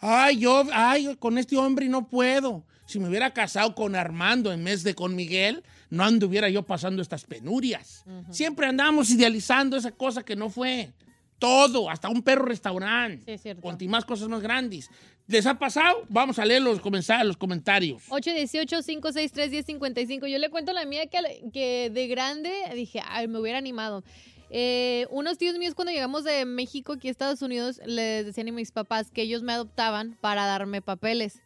Ay, 0.07 0.41
yo, 0.41 0.65
ay, 0.71 1.17
con 1.19 1.39
este 1.39 1.57
hombre 1.57 1.89
no 1.89 2.07
puedo. 2.07 2.63
Si 2.85 3.01
me 3.01 3.09
hubiera 3.09 3.33
casado 3.33 3.75
con 3.75 3.97
Armando 3.97 4.53
en 4.53 4.63
vez 4.63 4.83
de 4.83 4.95
con 4.95 5.17
Miguel, 5.17 5.65
no 5.89 6.05
anduviera 6.05 6.51
yo 6.51 6.63
pasando 6.63 7.01
estas 7.01 7.25
penurias. 7.25 8.05
Siempre 8.29 8.67
andamos 8.67 9.09
idealizando 9.09 9.79
esa 9.79 9.93
cosa 9.93 10.23
que 10.23 10.37
no 10.37 10.51
fue. 10.51 10.93
Todo, 11.39 11.89
hasta 11.89 12.11
un 12.11 12.23
perro 12.23 12.45
restaurante. 12.45 13.33
Sí, 13.33 13.39
cierto. 13.43 13.63
Con 13.63 13.79
más 13.89 14.05
cosas 14.05 14.29
más 14.29 14.43
grandes. 14.43 14.91
¿Les 15.27 15.47
ha 15.47 15.59
pasado? 15.59 16.05
Vamos 16.11 16.39
a 16.39 16.45
leer 16.45 16.61
los, 16.61 16.83
los 16.85 17.37
comentarios. 17.39 18.03
818-563-1055. 18.11 20.27
Yo 20.27 20.39
le 20.39 20.51
cuento 20.51 20.75
la 20.75 20.85
mía 20.85 21.07
que, 21.07 21.19
que 21.51 21.89
de 21.89 22.09
grande 22.09 22.53
dije, 22.75 23.01
ay, 23.07 23.27
me 23.27 23.39
hubiera 23.39 23.57
animado. 23.57 24.05
Eh, 24.51 25.07
unos 25.11 25.39
tíos 25.39 25.57
míos 25.59 25.75
cuando 25.75 25.93
llegamos 25.93 26.25
de 26.25 26.45
México 26.45 26.93
aquí 26.93 27.09
a 27.09 27.11
Estados 27.11 27.43
Unidos 27.43 27.81
les 27.87 28.27
decían 28.27 28.49
a 28.49 28.53
mis 28.53 28.73
papás 28.73 29.11
que 29.11 29.23
ellos 29.23 29.43
me 29.43 29.53
adoptaban 29.53 30.17
para 30.21 30.47
darme 30.47 30.83
papeles. 30.83 31.41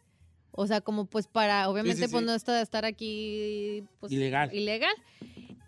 O 0.51 0.67
sea, 0.67 0.81
como 0.81 1.05
pues 1.05 1.27
para, 1.27 1.69
obviamente, 1.69 2.05
sí, 2.05 2.11
pues 2.11 2.21
sí. 2.21 2.25
no 2.25 2.33
estar, 2.33 2.61
estar 2.61 2.85
aquí 2.85 3.83
pues, 3.99 4.11
Ilegal. 4.11 4.53
ilegal. 4.53 4.93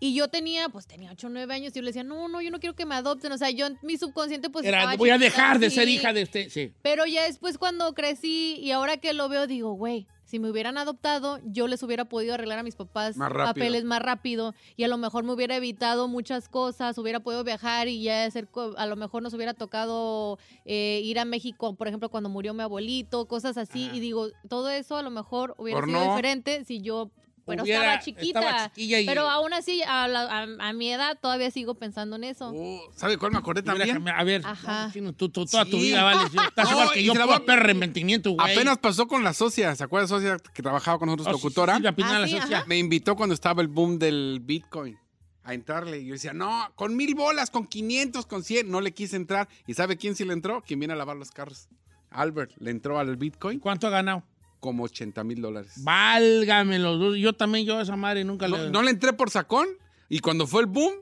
Y 0.00 0.14
yo 0.14 0.26
tenía, 0.26 0.68
pues 0.68 0.88
tenía 0.88 1.12
8 1.12 1.28
o 1.28 1.30
9 1.30 1.54
años 1.54 1.72
y 1.72 1.76
yo 1.76 1.82
le 1.82 1.90
decía, 1.90 2.02
no, 2.02 2.26
no, 2.26 2.42
yo 2.42 2.50
no 2.50 2.58
quiero 2.58 2.74
que 2.74 2.84
me 2.84 2.96
adopten. 2.96 3.30
O 3.30 3.38
sea, 3.38 3.50
yo, 3.50 3.68
mi 3.82 3.96
subconsciente, 3.96 4.50
pues. 4.50 4.66
Era, 4.66 4.96
voy 4.96 5.10
a 5.10 5.16
dejar 5.18 5.60
de 5.60 5.70
ser 5.70 5.88
hija 5.88 6.12
de 6.12 6.24
usted. 6.24 6.48
Sí. 6.50 6.72
Pero 6.82 7.06
ya 7.06 7.22
después, 7.22 7.56
cuando 7.56 7.94
crecí 7.94 8.56
y 8.60 8.72
ahora 8.72 8.96
que 8.96 9.12
lo 9.12 9.28
veo, 9.28 9.46
digo, 9.46 9.74
güey. 9.74 10.08
Si 10.32 10.38
me 10.38 10.48
hubieran 10.50 10.78
adoptado, 10.78 11.40
yo 11.44 11.68
les 11.68 11.82
hubiera 11.82 12.06
podido 12.06 12.32
arreglar 12.32 12.58
a 12.58 12.62
mis 12.62 12.74
papás 12.74 13.18
Más 13.18 13.30
papeles 13.30 13.84
más 13.84 14.00
rápido 14.00 14.54
y 14.78 14.84
a 14.84 14.88
lo 14.88 14.96
mejor 14.96 15.24
me 15.24 15.32
hubiera 15.34 15.56
evitado 15.56 16.08
muchas 16.08 16.48
cosas, 16.48 16.96
hubiera 16.96 17.20
podido 17.20 17.44
viajar 17.44 17.86
y 17.86 18.02
ya 18.02 18.24
hacer, 18.24 18.48
a 18.78 18.86
lo 18.86 18.96
mejor 18.96 19.22
nos 19.22 19.34
hubiera 19.34 19.52
tocado 19.52 20.38
eh, 20.64 21.02
ir 21.04 21.18
a 21.18 21.26
México, 21.26 21.74
por 21.74 21.86
ejemplo, 21.86 22.08
cuando 22.08 22.30
murió 22.30 22.54
mi 22.54 22.62
abuelito, 22.62 23.28
cosas 23.28 23.58
así. 23.58 23.90
Y 23.92 24.00
digo, 24.00 24.28
todo 24.48 24.70
eso 24.70 24.96
a 24.96 25.02
lo 25.02 25.10
mejor 25.10 25.54
hubiera 25.58 25.80
Por 25.80 25.90
sido 25.90 26.02
no. 26.02 26.12
diferente 26.12 26.64
si 26.64 26.80
yo, 26.80 27.10
pero 27.46 27.62
Hubiera- 27.64 27.94
estaba 27.96 28.00
chiquita. 28.02 28.40
estaba 28.40 28.68
chiquilla 28.68 29.00
y- 29.00 29.06
Pero 29.06 29.28
aún 29.28 29.52
así, 29.52 29.82
a, 29.86 30.06
la- 30.08 30.22
a- 30.22 30.68
a 30.68 30.72
mi 30.72 30.92
edad, 30.92 31.18
todavía 31.20 31.50
sigo 31.50 31.74
pensando 31.74 32.16
en 32.16 32.24
eso. 32.24 32.52
Oh, 32.54 32.80
¿Sabe 32.94 33.18
cuál 33.18 33.32
me 33.32 33.38
acordé 33.38 33.62
también? 33.62 34.08
A 34.08 34.24
ver, 34.24 34.42
Ajá. 34.44 34.90
no, 35.00 35.12
tú, 35.12 35.28
tú- 35.28 35.44
toda 35.46 35.64
tu 35.64 35.72
Sí. 35.78 35.82
vida, 35.82 36.02
vale. 36.04 36.24
Estás 36.24 36.36
No, 36.70 36.72
igual 36.72 36.92
que 36.92 37.02
yo, 37.04 37.14
la 37.14 37.26
voy 37.26 37.40
perro 37.40 37.62
arrepentimiento, 37.62 38.30
güey. 38.32 38.52
Apenas 38.52 38.78
pasó 38.78 39.06
con 39.08 39.24
la 39.24 39.32
socia. 39.34 39.74
¿Se 39.76 39.84
acuerda 39.84 40.04
la 40.04 40.08
socia 40.08 40.36
que 40.54 40.62
trabajaba 40.62 40.98
con 40.98 41.06
nosotros, 41.06 41.28
Oh, 41.28 41.30
sí, 41.38 41.42
locutora? 41.42 41.76
Pinal, 41.94 42.16
Ah, 42.16 42.18
la 42.20 42.26
sí, 42.26 42.38
socia. 42.38 42.58
ajá. 42.58 42.66
Me 42.68 42.78
invitó 42.78 43.16
cuando 43.16 43.34
estaba 43.34 43.62
el 43.62 43.68
boom 43.68 43.98
del 43.98 44.40
Bitcoin 44.42 44.98
a 45.44 45.54
entrarle. 45.54 45.98
Y 45.98 46.06
yo 46.06 46.12
decía, 46.12 46.32
no, 46.32 46.68
con 46.76 46.94
mil 46.96 47.14
bolas, 47.14 47.50
con 47.50 47.66
500, 47.66 48.26
con 48.26 48.44
100. 48.44 48.70
No 48.70 48.80
le 48.80 48.92
quise 48.94 49.16
entrar. 49.16 49.48
¿Y 49.66 49.74
sabe 49.74 49.96
quién 49.96 50.14
sí 50.14 50.24
le 50.24 50.32
entró? 50.32 50.62
Quien 50.62 50.78
viene 50.78 50.94
a 50.94 50.96
lavar 50.96 51.16
los 51.16 51.30
carros. 51.32 51.68
Albert 52.10 52.52
le 52.58 52.70
entró 52.70 52.98
al 52.98 53.16
Bitcoin 53.16 53.58
¿Cuánto 53.58 53.86
ha 53.86 53.90
ganado? 53.90 54.22
Como 54.62 54.84
80 54.84 55.24
mil 55.24 55.42
dólares. 55.42 55.72
Válgame 55.82 56.78
los 56.78 56.96
dos. 57.00 57.16
Yo 57.16 57.32
también, 57.32 57.66
yo 57.66 57.78
a 57.78 57.82
esa 57.82 57.96
madre 57.96 58.22
nunca 58.22 58.46
No, 58.46 58.56
le... 58.58 58.70
no 58.70 58.82
le 58.82 58.92
entré 58.92 59.12
por 59.12 59.28
sacón. 59.28 59.66
Y 60.08 60.20
cuando 60.20 60.46
fue 60.46 60.60
el 60.62 60.68
boom, 60.68 60.92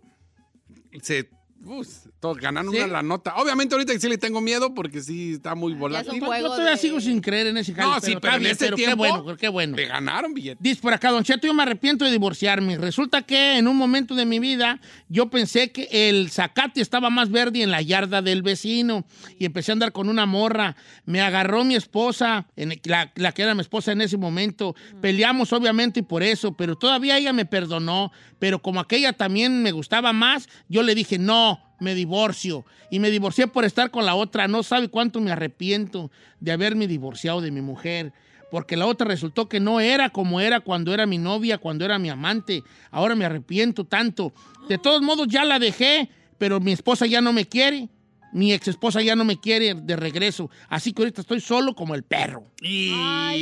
se... 1.02 1.28
Uf, 1.62 1.88
todos 2.20 2.38
ganaron 2.38 2.72
¿Sí? 2.72 2.78
una 2.78 2.86
la 2.86 3.02
nota. 3.02 3.34
Obviamente 3.36 3.74
ahorita 3.74 3.92
sí 3.98 4.08
le 4.08 4.16
tengo 4.16 4.40
miedo 4.40 4.72
porque 4.74 5.02
sí 5.02 5.32
está 5.34 5.54
muy 5.54 5.74
es 5.74 5.78
volátil. 5.78 6.18
Yo- 6.18 6.26
todavía 6.26 6.70
de- 6.70 6.76
sigo 6.78 7.00
sin 7.00 7.20
creer 7.20 7.48
en 7.48 7.58
ese 7.58 7.74
jale, 7.74 7.86
No, 7.90 8.00
sí, 8.00 8.16
pero 8.20 8.36
en 8.36 8.46
ese 8.46 8.64
pero 8.64 8.76
qué 8.76 8.84
tiempo- 8.86 8.96
bueno, 8.96 9.36
qué 9.36 9.48
bueno. 9.48 9.76
Le 9.76 9.84
ganaron 9.86 10.32
billetes. 10.32 10.62
Dice 10.62 10.80
por 10.80 10.94
acá, 10.94 11.10
Don 11.10 11.22
Cheto, 11.22 11.46
yo 11.46 11.52
me 11.52 11.62
arrepiento 11.62 12.06
de 12.06 12.12
divorciarme. 12.12 12.78
Resulta 12.78 13.22
que 13.22 13.58
en 13.58 13.68
un 13.68 13.76
momento 13.76 14.14
de 14.14 14.24
mi 14.24 14.38
vida 14.38 14.80
yo 15.10 15.28
pensé 15.28 15.70
que 15.70 15.88
el 15.90 16.30
zacate 16.30 16.80
estaba 16.80 17.10
más 17.10 17.30
verde 17.30 17.62
en 17.62 17.70
la 17.70 17.82
yarda 17.82 18.22
del 18.22 18.40
vecino 18.42 19.04
y 19.38 19.44
empecé 19.44 19.72
a 19.72 19.74
andar 19.74 19.92
con 19.92 20.08
una 20.08 20.24
morra. 20.24 20.76
Me 21.04 21.20
agarró 21.20 21.64
mi 21.64 21.74
esposa, 21.74 22.46
en- 22.56 22.80
la, 22.84 23.12
la 23.16 23.32
que 23.32 23.42
era 23.42 23.54
mi 23.54 23.60
esposa 23.60 23.92
en 23.92 24.00
ese 24.00 24.16
momento. 24.16 24.74
Peleamos 25.02 25.52
obviamente 25.52 26.02
por 26.02 26.22
eso, 26.22 26.52
pero 26.56 26.74
todavía 26.76 27.18
ella 27.18 27.34
me 27.34 27.44
perdonó. 27.44 28.12
Pero 28.38 28.62
como 28.62 28.80
aquella 28.80 29.12
también 29.12 29.62
me 29.62 29.70
gustaba 29.72 30.14
más, 30.14 30.48
yo 30.68 30.82
le 30.82 30.94
dije, 30.94 31.18
no, 31.18 31.49
me 31.80 31.94
divorcio. 31.94 32.64
Y 32.90 32.98
me 32.98 33.10
divorcié 33.10 33.46
por 33.46 33.64
estar 33.64 33.90
con 33.90 34.06
la 34.06 34.14
otra. 34.14 34.48
No 34.48 34.62
sabe 34.62 34.88
cuánto 34.88 35.20
me 35.20 35.32
arrepiento 35.32 36.10
de 36.40 36.52
haberme 36.52 36.86
divorciado 36.86 37.40
de 37.40 37.50
mi 37.50 37.60
mujer 37.60 38.12
porque 38.50 38.76
la 38.76 38.86
otra 38.86 39.06
resultó 39.06 39.48
que 39.48 39.60
no 39.60 39.80
era 39.80 40.10
como 40.10 40.40
era 40.40 40.60
cuando 40.60 40.92
era 40.92 41.06
mi 41.06 41.18
novia, 41.18 41.58
cuando 41.58 41.84
era 41.84 41.98
mi 41.98 42.10
amante. 42.10 42.62
Ahora 42.90 43.14
me 43.14 43.24
arrepiento 43.24 43.84
tanto. 43.84 44.32
De 44.68 44.76
todos 44.76 45.00
modos 45.02 45.28
ya 45.28 45.44
la 45.44 45.58
dejé, 45.58 46.10
pero 46.36 46.60
mi 46.60 46.72
esposa 46.72 47.06
ya 47.06 47.20
no 47.20 47.32
me 47.32 47.46
quiere. 47.46 47.88
Mi 48.32 48.52
ex 48.52 48.68
esposa 48.68 49.02
ya 49.02 49.16
no 49.16 49.24
me 49.24 49.40
quiere 49.40 49.74
de 49.74 49.96
regreso. 49.96 50.50
Así 50.68 50.92
que 50.92 51.02
ahorita 51.02 51.20
estoy 51.20 51.40
solo 51.40 51.74
como 51.74 51.94
el 51.94 52.02
perro. 52.02 52.44
Ay, 52.62 53.38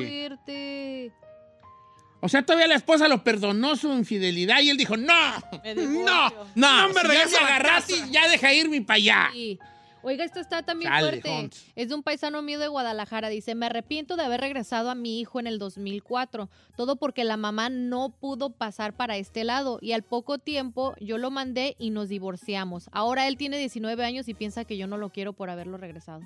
qué 0.00 0.26
fuerte. 0.28 1.23
O 2.24 2.28
sea, 2.30 2.42
todavía 2.42 2.66
la 2.66 2.76
esposa 2.76 3.06
lo 3.06 3.22
perdonó 3.22 3.76
su 3.76 3.92
infidelidad 3.92 4.62
y 4.62 4.70
él 4.70 4.78
dijo, 4.78 4.96
no, 4.96 5.12
Me 5.62 5.74
no, 5.74 6.30
no, 6.54 6.88
No 6.88 6.88
me 6.88 7.00
si 7.02 7.06
ya 7.06 7.40
la 7.42 7.46
agarraste, 7.48 7.98
casa". 7.98 8.10
ya 8.10 8.28
deja 8.30 8.54
irme 8.54 8.80
para 8.80 8.96
allá. 8.96 9.28
Sí. 9.30 9.58
Oiga, 10.02 10.24
esto 10.24 10.40
está 10.40 10.62
también 10.62 10.90
fuerte. 10.98 11.50
Es 11.76 11.90
de 11.90 11.94
un 11.94 12.02
paisano 12.02 12.40
mío 12.40 12.58
de 12.58 12.68
Guadalajara. 12.68 13.28
Dice, 13.28 13.54
me 13.54 13.66
arrepiento 13.66 14.16
de 14.16 14.22
haber 14.24 14.40
regresado 14.40 14.88
a 14.88 14.94
mi 14.94 15.20
hijo 15.20 15.38
en 15.38 15.46
el 15.46 15.58
2004. 15.58 16.48
Todo 16.76 16.96
porque 16.96 17.24
la 17.24 17.36
mamá 17.36 17.68
no 17.68 18.08
pudo 18.08 18.48
pasar 18.48 18.94
para 18.96 19.18
este 19.18 19.44
lado. 19.44 19.78
Y 19.82 19.92
al 19.92 20.02
poco 20.02 20.38
tiempo 20.38 20.94
yo 21.00 21.18
lo 21.18 21.30
mandé 21.30 21.76
y 21.78 21.90
nos 21.90 22.08
divorciamos. 22.08 22.88
Ahora 22.90 23.28
él 23.28 23.36
tiene 23.36 23.58
19 23.58 24.02
años 24.02 24.28
y 24.28 24.34
piensa 24.34 24.64
que 24.64 24.78
yo 24.78 24.86
no 24.86 24.96
lo 24.96 25.10
quiero 25.10 25.34
por 25.34 25.50
haberlo 25.50 25.76
regresado. 25.76 26.22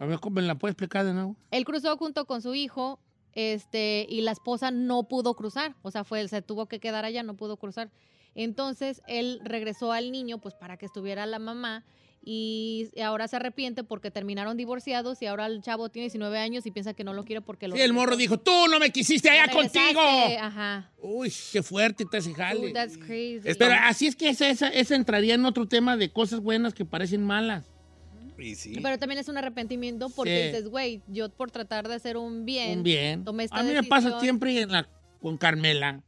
A 0.00 0.04
ver, 0.06 0.18
¿cómo 0.18 0.34
me 0.34 0.42
la 0.42 0.56
puedes 0.56 0.72
explicar 0.72 1.06
de 1.06 1.14
nuevo? 1.14 1.36
Él 1.52 1.64
cruzó 1.64 1.96
junto 1.96 2.26
con 2.26 2.42
su 2.42 2.54
hijo 2.54 2.98
este, 3.36 4.06
y 4.08 4.22
la 4.22 4.32
esposa 4.32 4.72
no 4.72 5.04
pudo 5.04 5.34
cruzar. 5.34 5.76
O 5.82 5.90
sea, 5.92 6.02
fue, 6.02 6.26
se 6.26 6.42
tuvo 6.42 6.66
que 6.66 6.80
quedar 6.80 7.04
allá, 7.04 7.22
no 7.22 7.36
pudo 7.36 7.58
cruzar. 7.58 7.90
Entonces 8.34 9.02
él 9.06 9.40
regresó 9.44 9.92
al 9.92 10.10
niño 10.10 10.38
pues 10.38 10.54
para 10.54 10.76
que 10.76 10.86
estuviera 10.86 11.24
la 11.26 11.38
mamá 11.38 11.84
y 12.22 12.90
ahora 13.02 13.28
se 13.28 13.36
arrepiente 13.36 13.84
porque 13.84 14.10
terminaron 14.10 14.56
divorciados 14.56 15.22
y 15.22 15.26
ahora 15.26 15.46
el 15.46 15.62
chavo 15.62 15.90
tiene 15.90 16.04
19 16.06 16.38
años 16.38 16.66
y 16.66 16.70
piensa 16.70 16.92
que 16.92 17.04
no 17.04 17.12
lo 17.12 17.24
quiere 17.24 17.40
porque 17.40 17.68
lo 17.68 17.76
Sí, 17.76 17.82
el 17.82 17.92
morro 17.92 18.16
dijo, 18.16 18.38
tú 18.38 18.50
no 18.68 18.78
me 18.80 18.90
quisiste 18.90 19.30
allá 19.30 19.46
Regresaste, 19.46 19.94
contigo. 19.94 20.00
Ajá. 20.40 20.90
Uy, 20.98 21.32
qué 21.52 21.62
fuerte 21.62 22.02
está 22.02 22.18
ese 22.18 22.34
jale. 22.34 22.68
Ooh, 22.68 22.72
that's 22.72 22.98
crazy. 22.98 23.42
Pero 23.58 23.74
así 23.82 24.08
es 24.08 24.16
que 24.16 24.30
esa, 24.30 24.48
esa, 24.48 24.68
esa 24.68 24.96
entraría 24.96 25.34
en 25.34 25.44
otro 25.44 25.68
tema 25.68 25.96
de 25.96 26.10
cosas 26.10 26.40
buenas 26.40 26.74
que 26.74 26.84
parecen 26.84 27.22
malas. 27.22 27.70
Y 28.38 28.54
sí. 28.54 28.78
Pero 28.82 28.98
también 28.98 29.18
es 29.20 29.28
un 29.28 29.36
arrepentimiento 29.38 30.08
porque 30.10 30.42
Sí. 30.42 30.46
dices, 30.48 30.68
güey, 30.68 31.02
yo 31.08 31.28
por 31.30 31.50
tratar 31.50 31.88
de 31.88 31.94
hacer 31.94 32.16
un 32.16 32.44
bien, 32.44 32.78
Un 32.78 32.84
bien. 32.84 33.24
tomé 33.24 33.44
esta 33.44 33.56
A 33.58 33.62
mí 33.62 33.72
me 33.72 33.82
pasa 33.82 34.20
siempre 34.20 34.60
en 34.60 34.72
la- 34.72 34.88
con 35.20 35.36
Carmela. 35.38 36.02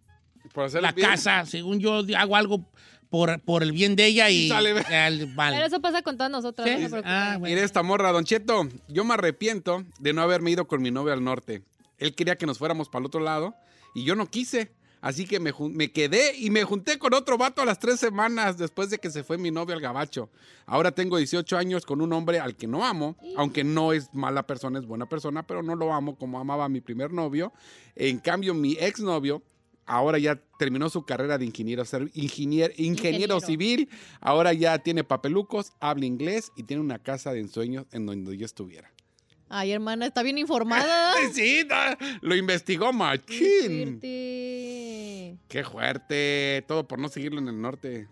Por 0.52 0.64
hacer 0.64 0.82
la 0.82 0.92
bien. 0.92 1.08
casa, 1.08 1.44
según 1.46 1.78
yo 1.80 2.02
hago 2.16 2.36
algo 2.36 2.64
por, 3.10 3.40
por 3.40 3.62
el 3.62 3.72
bien 3.72 3.96
de 3.96 4.06
ella 4.06 4.28
y 4.30 4.48
Sale. 4.48 4.70
al- 4.80 5.26
vale. 5.34 5.56
Pero 5.56 5.66
eso 5.66 5.80
pasa 5.80 6.02
con 6.02 6.16
todas 6.16 6.30
nosotras. 6.30 6.66
Sí. 6.68 6.74
no 6.74 6.80
se 6.80 6.88
preocupen. 6.90 7.10
Ah, 7.12 7.36
bueno. 7.38 7.54
Mire 7.54 7.64
esta 7.64 7.82
morra, 7.82 8.12
Don 8.12 8.24
Cheto. 8.24 8.68
Yo 8.88 9.04
me 9.04 9.14
arrepiento 9.14 9.84
de 9.98 10.12
no 10.12 10.22
haberme 10.22 10.50
ido 10.50 10.66
con 10.68 10.82
mi 10.82 10.90
novio 10.90 11.12
al 11.12 11.24
norte. 11.24 11.62
Él 11.98 12.14
quería 12.14 12.36
que 12.36 12.46
nos 12.46 12.58
fuéramos 12.58 12.88
para 12.88 13.00
el 13.00 13.06
otro 13.06 13.20
lado 13.20 13.54
y 13.94 14.04
yo 14.04 14.14
no 14.14 14.26
quise. 14.30 14.70
Así 15.00 15.26
que 15.26 15.38
me, 15.40 15.52
me 15.70 15.92
quedé 15.92 16.36
y 16.36 16.50
me 16.50 16.64
junté 16.64 16.98
con 16.98 17.14
otro 17.14 17.38
vato 17.38 17.62
a 17.62 17.64
las 17.64 17.78
tres 17.78 18.00
semanas 18.00 18.58
después 18.58 18.90
de 18.90 18.98
que 18.98 19.10
se 19.10 19.22
fue 19.24 19.38
mi 19.38 19.50
novio 19.50 19.74
al 19.74 19.80
gabacho. 19.80 20.28
Ahora 20.66 20.90
tengo 20.92 21.16
18 21.18 21.56
años 21.56 21.84
con 21.86 22.00
un 22.00 22.12
hombre 22.12 22.40
al 22.40 22.56
que 22.56 22.66
no 22.66 22.84
amo, 22.84 23.16
aunque 23.36 23.62
no 23.64 23.92
es 23.92 24.12
mala 24.12 24.46
persona, 24.46 24.78
es 24.78 24.86
buena 24.86 25.06
persona, 25.08 25.46
pero 25.46 25.62
no 25.62 25.74
lo 25.76 25.92
amo 25.92 26.16
como 26.16 26.38
amaba 26.40 26.64
a 26.64 26.68
mi 26.68 26.80
primer 26.80 27.12
novio. 27.12 27.52
En 27.94 28.18
cambio, 28.18 28.54
mi 28.54 28.72
exnovio 28.80 29.42
ahora 29.86 30.18
ya 30.18 30.38
terminó 30.58 30.90
su 30.90 31.04
carrera 31.06 31.38
de 31.38 31.46
ingeniero, 31.46 31.82
ingenier- 31.82 32.72
ingeniero 32.76 32.76
Ingeniero. 32.76 33.40
civil, 33.40 33.88
ahora 34.20 34.52
ya 34.52 34.78
tiene 34.80 35.02
papelucos, 35.04 35.72
habla 35.80 36.04
inglés 36.04 36.52
y 36.56 36.64
tiene 36.64 36.82
una 36.82 36.98
casa 36.98 37.32
de 37.32 37.40
ensueños 37.40 37.86
en 37.92 38.04
donde 38.04 38.36
yo 38.36 38.44
estuviera. 38.44 38.92
Ay, 39.50 39.72
hermana, 39.72 40.06
está 40.06 40.22
bien 40.22 40.38
informada. 40.38 41.14
Sí, 41.32 41.66
lo 42.20 42.34
investigó 42.36 42.90
Qué 42.90 42.96
machín. 42.96 43.98
fuerte. 44.00 45.36
Qué 45.48 45.64
fuerte, 45.64 46.64
todo 46.68 46.86
por 46.86 46.98
no 46.98 47.08
seguirlo 47.08 47.38
en 47.40 47.48
el 47.48 47.60
norte. 47.60 48.08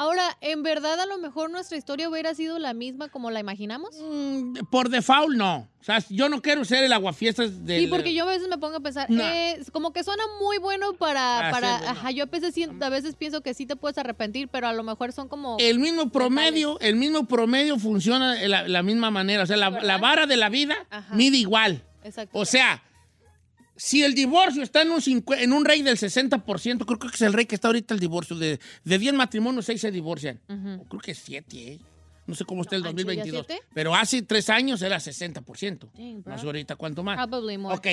Ahora, 0.00 0.36
¿en 0.40 0.62
verdad 0.62 1.00
a 1.00 1.06
lo 1.06 1.18
mejor 1.18 1.50
nuestra 1.50 1.76
historia 1.76 2.08
hubiera 2.08 2.32
sido 2.32 2.58
la 2.60 2.72
misma 2.72 3.08
como 3.08 3.32
la 3.32 3.40
imaginamos? 3.40 3.90
Mm, 4.00 4.52
Por 4.70 4.90
default, 4.90 5.34
no. 5.36 5.68
O 5.80 5.84
sea, 5.84 5.98
yo 6.08 6.28
no 6.28 6.40
quiero 6.40 6.64
ser 6.64 6.84
el 6.84 6.92
aguafiestas 6.92 7.64
del... 7.66 7.80
Sí, 7.80 7.86
porque 7.88 8.14
yo 8.14 8.22
a 8.22 8.26
veces 8.26 8.46
me 8.48 8.58
pongo 8.58 8.76
a 8.76 8.80
pensar, 8.80 9.10
No. 9.10 9.24
eh, 9.24 9.60
como 9.72 9.92
que 9.92 10.04
suena 10.04 10.22
muy 10.40 10.58
bueno 10.58 10.92
para, 10.92 11.48
Ah, 11.48 11.50
para 11.50 11.78
sí, 11.78 11.84
bueno. 11.84 11.98
ajá, 12.00 12.10
yo 12.12 12.22
a 12.24 12.26
veces, 12.26 12.54
siento- 12.54 12.84
a 12.84 12.88
veces 12.90 13.16
pienso 13.16 13.40
que 13.40 13.54
sí 13.54 13.66
te 13.66 13.74
puedes 13.74 13.98
arrepentir, 13.98 14.46
pero 14.48 14.68
a 14.68 14.72
lo 14.72 14.84
mejor 14.84 15.12
son 15.12 15.26
como... 15.28 15.56
El 15.58 15.80
mismo 15.80 16.10
promedio, 16.10 16.78
el 16.80 16.94
mismo 16.96 17.26
promedio 17.26 17.76
funciona 17.78 18.34
de 18.34 18.46
la, 18.48 18.68
la 18.68 18.82
misma 18.84 19.10
manera. 19.10 19.42
O 19.42 19.46
sea, 19.46 19.56
la, 19.56 19.70
la 19.70 19.98
vara 19.98 20.26
de 20.26 20.36
la 20.36 20.48
vida 20.48 20.76
Ajá. 20.90 21.12
mide 21.14 21.38
igual. 21.38 21.82
Exacto. 22.04 22.38
O 22.38 22.44
sea, 22.44 22.82
si 23.78 24.02
el 24.02 24.14
divorcio 24.14 24.62
está 24.62 24.82
en 24.82 24.90
un, 24.90 25.00
cincue- 25.00 25.38
en 25.40 25.52
un 25.54 25.64
rey 25.64 25.80
del 25.82 25.96
60%, 25.96 26.84
creo 26.84 26.98
que 26.98 27.06
es 27.06 27.22
el 27.22 27.32
rey 27.32 27.46
que 27.46 27.54
está 27.54 27.68
ahorita 27.68 27.94
el 27.94 28.00
divorcio. 28.00 28.36
De, 28.36 28.58
de 28.84 28.98
10 28.98 29.14
matrimonios, 29.14 29.64
6 29.66 29.80
se 29.80 29.90
divorcian. 29.90 30.40
O 30.80 30.84
creo 30.84 31.00
que 31.00 31.14
7, 31.14 31.56
¿eh? 31.72 31.78
No 32.26 32.34
sé 32.34 32.44
cómo 32.44 32.60
está 32.62 32.76
el 32.76 32.82
No, 32.82 32.88
¿ya 32.90 32.92
2022. 32.96 33.46
siete? 33.48 33.62
Pero 33.72 33.94
hace 33.94 34.20
3 34.20 34.50
años 34.50 34.82
era 34.82 34.98
60%. 34.98 35.88
Dang, 36.24 36.38
sé 36.38 36.44
ahorita 36.46 36.76
cuánto 36.76 37.02
más. 37.02 37.16
Probably 37.16 37.56
more. 37.56 37.74
Ok. 37.74 37.86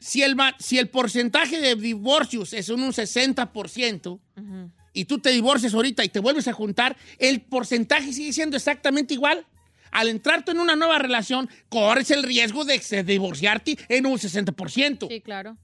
Si 0.00 0.22
el, 0.22 0.36
si 0.58 0.78
el 0.78 0.88
porcentaje 0.88 1.60
de 1.60 1.76
divorcios 1.76 2.52
es 2.52 2.68
en 2.68 2.80
un 2.82 2.90
60%, 2.92 4.06
Ujú. 4.36 4.70
y 4.92 5.04
tú 5.04 5.18
te 5.18 5.30
divorcias 5.30 5.72
ahorita 5.74 6.04
y 6.04 6.08
te 6.08 6.18
vuelves 6.18 6.48
a 6.48 6.52
juntar, 6.52 6.96
el 7.18 7.42
porcentaje 7.42 8.12
sigue 8.12 8.32
siendo 8.32 8.56
exactamente 8.56 9.14
igual. 9.14 9.46
Al 9.94 10.08
entrar 10.08 10.44
tú 10.44 10.50
en 10.52 10.58
una 10.58 10.76
nueva 10.76 10.98
relación, 10.98 11.48
corres 11.70 12.10
el 12.10 12.22
riesgo 12.22 12.64
de 12.66 12.78
de 12.90 13.02
divorciarte 13.04 13.78
en 13.88 14.04
un 14.06 14.18
60%. 14.18 15.08
Sí, 15.08 15.20
claro. 15.22 15.56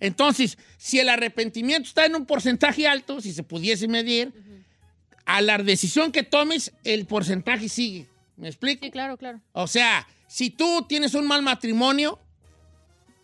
Entonces, 0.00 0.56
si 0.78 0.98
el 1.00 1.08
arrepentimiento 1.08 1.86
está 1.88 2.06
en 2.06 2.14
un 2.16 2.24
porcentaje 2.24 2.88
alto, 2.88 3.20
si 3.20 3.32
se 3.32 3.42
pudiese 3.42 3.86
medir, 3.88 4.32
a 5.26 5.40
la 5.42 5.58
decisión 5.58 6.10
que 6.10 6.22
tomes, 6.22 6.72
el 6.84 7.06
porcentaje 7.06 7.68
sigue. 7.68 8.08
¿Me 8.36 8.48
explico? 8.48 8.84
Sí, 8.84 8.90
claro, 8.90 9.16
claro. 9.16 9.40
O 9.52 9.66
sea, 9.68 10.08
si 10.26 10.50
tú 10.50 10.86
tienes 10.88 11.14
un 11.14 11.26
mal 11.26 11.42
matrimonio 11.42 12.18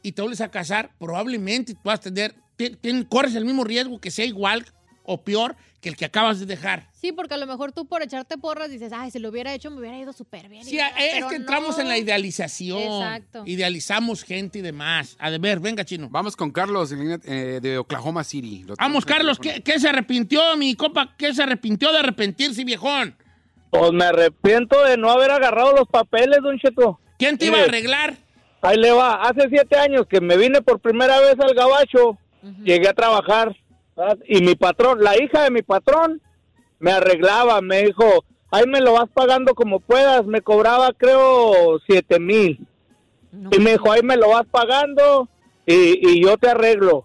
y 0.03 0.13
te 0.13 0.23
vuelves 0.23 0.41
a 0.41 0.51
casar, 0.51 0.91
probablemente 0.99 1.75
tú 1.75 1.81
vas 1.85 1.99
a 2.01 2.03
tener 2.03 2.35
te- 2.57 2.71
te- 2.71 3.07
corres 3.09 3.35
el 3.35 3.45
mismo 3.45 3.65
riesgo 3.65 4.01
que 4.01 4.11
sea 4.11 4.25
igual 4.25 4.65
o 5.11 5.23
peor 5.23 5.57
que 5.81 5.89
el 5.89 5.97
que 5.97 6.05
acabas 6.05 6.39
de 6.39 6.45
dejar. 6.45 6.87
Sí, 6.93 7.13
porque 7.13 7.33
a 7.35 7.37
lo 7.39 7.47
mejor 7.47 7.73
tú 7.73 7.87
por 7.87 8.03
echarte 8.03 8.37
porras 8.37 8.69
dices, 8.71 8.93
ay, 8.93 9.11
si 9.11 9.19
lo 9.19 9.31
hubiera 9.31 9.55
hecho 9.55 9.71
me 9.71 9.79
hubiera 9.79 9.97
ido 9.97 10.13
súper 10.13 10.49
bien. 10.49 10.63
y 10.63 10.71
Sí, 10.71 10.77
ya", 10.77 10.89
es 10.89 11.25
que 11.25 11.37
entramos 11.37 11.77
no. 11.77 11.83
en 11.83 11.89
la 11.89 11.97
idealización. 11.97 12.79
Exacto. 12.79 13.43
Idealizamos 13.47 14.23
gente 14.23 14.59
y 14.59 14.63
demás. 14.63 15.17
A 15.19 15.31
de 15.31 15.39
ver, 15.39 15.61
venga, 15.61 15.85
chino. 15.85 16.09
Vamos 16.11 16.37
con 16.37 16.51
Carlos 16.51 16.93
eh, 16.93 17.59
de 17.63 17.79
Oklahoma 17.79 18.23
City. 18.23 18.65
Lo 18.67 18.75
Vamos, 18.77 19.07
Carlos. 19.07 19.39
¿qué, 19.39 19.63
qué 19.63 19.81
se 19.81 19.89
arrepintió, 19.89 20.57
mi 20.59 20.75
copa? 20.75 21.15
¿Qué 21.17 21.33
se 21.33 21.43
arrepintió 21.43 21.91
de 21.93 22.01
arrepentirse, 22.01 22.65
viejón? 22.65 23.17
Pues 23.71 23.93
me 23.93 24.05
arrepiento 24.05 24.83
de 24.85 24.97
no 24.99 25.11
haber 25.11 25.31
agarrado 25.31 25.73
los 25.75 25.89
papeles, 25.89 26.39
don 26.43 26.59
Cheto. 26.59 27.01
¿Quién 27.19 27.39
te 27.39 27.47
iba 27.47 27.59
a 27.59 27.63
arreglar? 27.65 28.17
Ahí 28.61 28.77
le 28.77 28.91
va. 28.91 29.23
Hace 29.23 29.49
siete 29.49 29.77
años 29.79 30.07
que 30.09 30.21
me 30.21 30.37
vine 30.37 30.61
por 30.61 30.81
primera 30.81 31.19
vez 31.21 31.37
al 31.39 31.55
gabacho, 31.55 32.19
llegué 32.65 32.89
a 32.89 32.95
trabajar. 32.95 33.57
¿Verdad? 33.99 34.19
Y 34.27 34.41
mi 34.41 34.55
patrón, 34.55 35.03
la 35.03 35.21
hija 35.21 35.43
de 35.43 35.51
mi 35.51 35.63
patrón, 35.63 36.23
me 36.79 36.93
arreglaba, 36.93 37.61
me 37.61 37.83
dijo, 37.83 38.25
ahí 38.51 38.65
me 38.67 38.81
lo 38.81 38.93
vas 38.95 39.09
pagando 39.13 39.55
como 39.55 39.81
puedas. 39.81 40.25
Me 40.27 40.41
cobraba, 40.41 40.93
creo, 40.93 41.81
siete 41.87 42.21
mil. 42.21 42.67
No. 43.33 43.51
Y 43.53 43.59
me 43.59 43.73
dijo, 43.73 43.91
ahí 43.91 44.03
me 44.03 44.17
lo 44.17 44.31
vas 44.31 44.47
pagando 44.51 45.29
y, 45.67 46.09
y 46.09 46.23
yo 46.23 46.39
te 46.39 46.49
arreglo. 46.49 47.05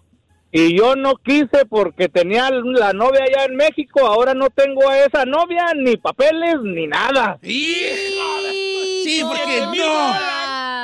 Y 0.56 0.78
yo 0.78 0.94
no 0.94 1.16
quise 1.16 1.66
porque 1.68 2.08
tenía 2.08 2.48
la 2.50 2.92
novia 2.92 3.24
allá 3.24 3.46
en 3.46 3.56
México, 3.56 4.06
ahora 4.06 4.34
no 4.34 4.50
tengo 4.50 4.88
a 4.88 5.00
esa 5.00 5.24
novia, 5.24 5.72
ni 5.74 5.96
papeles, 5.96 6.60
ni 6.62 6.86
nada. 6.86 7.40
Sí, 7.42 9.20
no. 9.20 9.28
porque 9.28 9.60
no, 9.60 10.14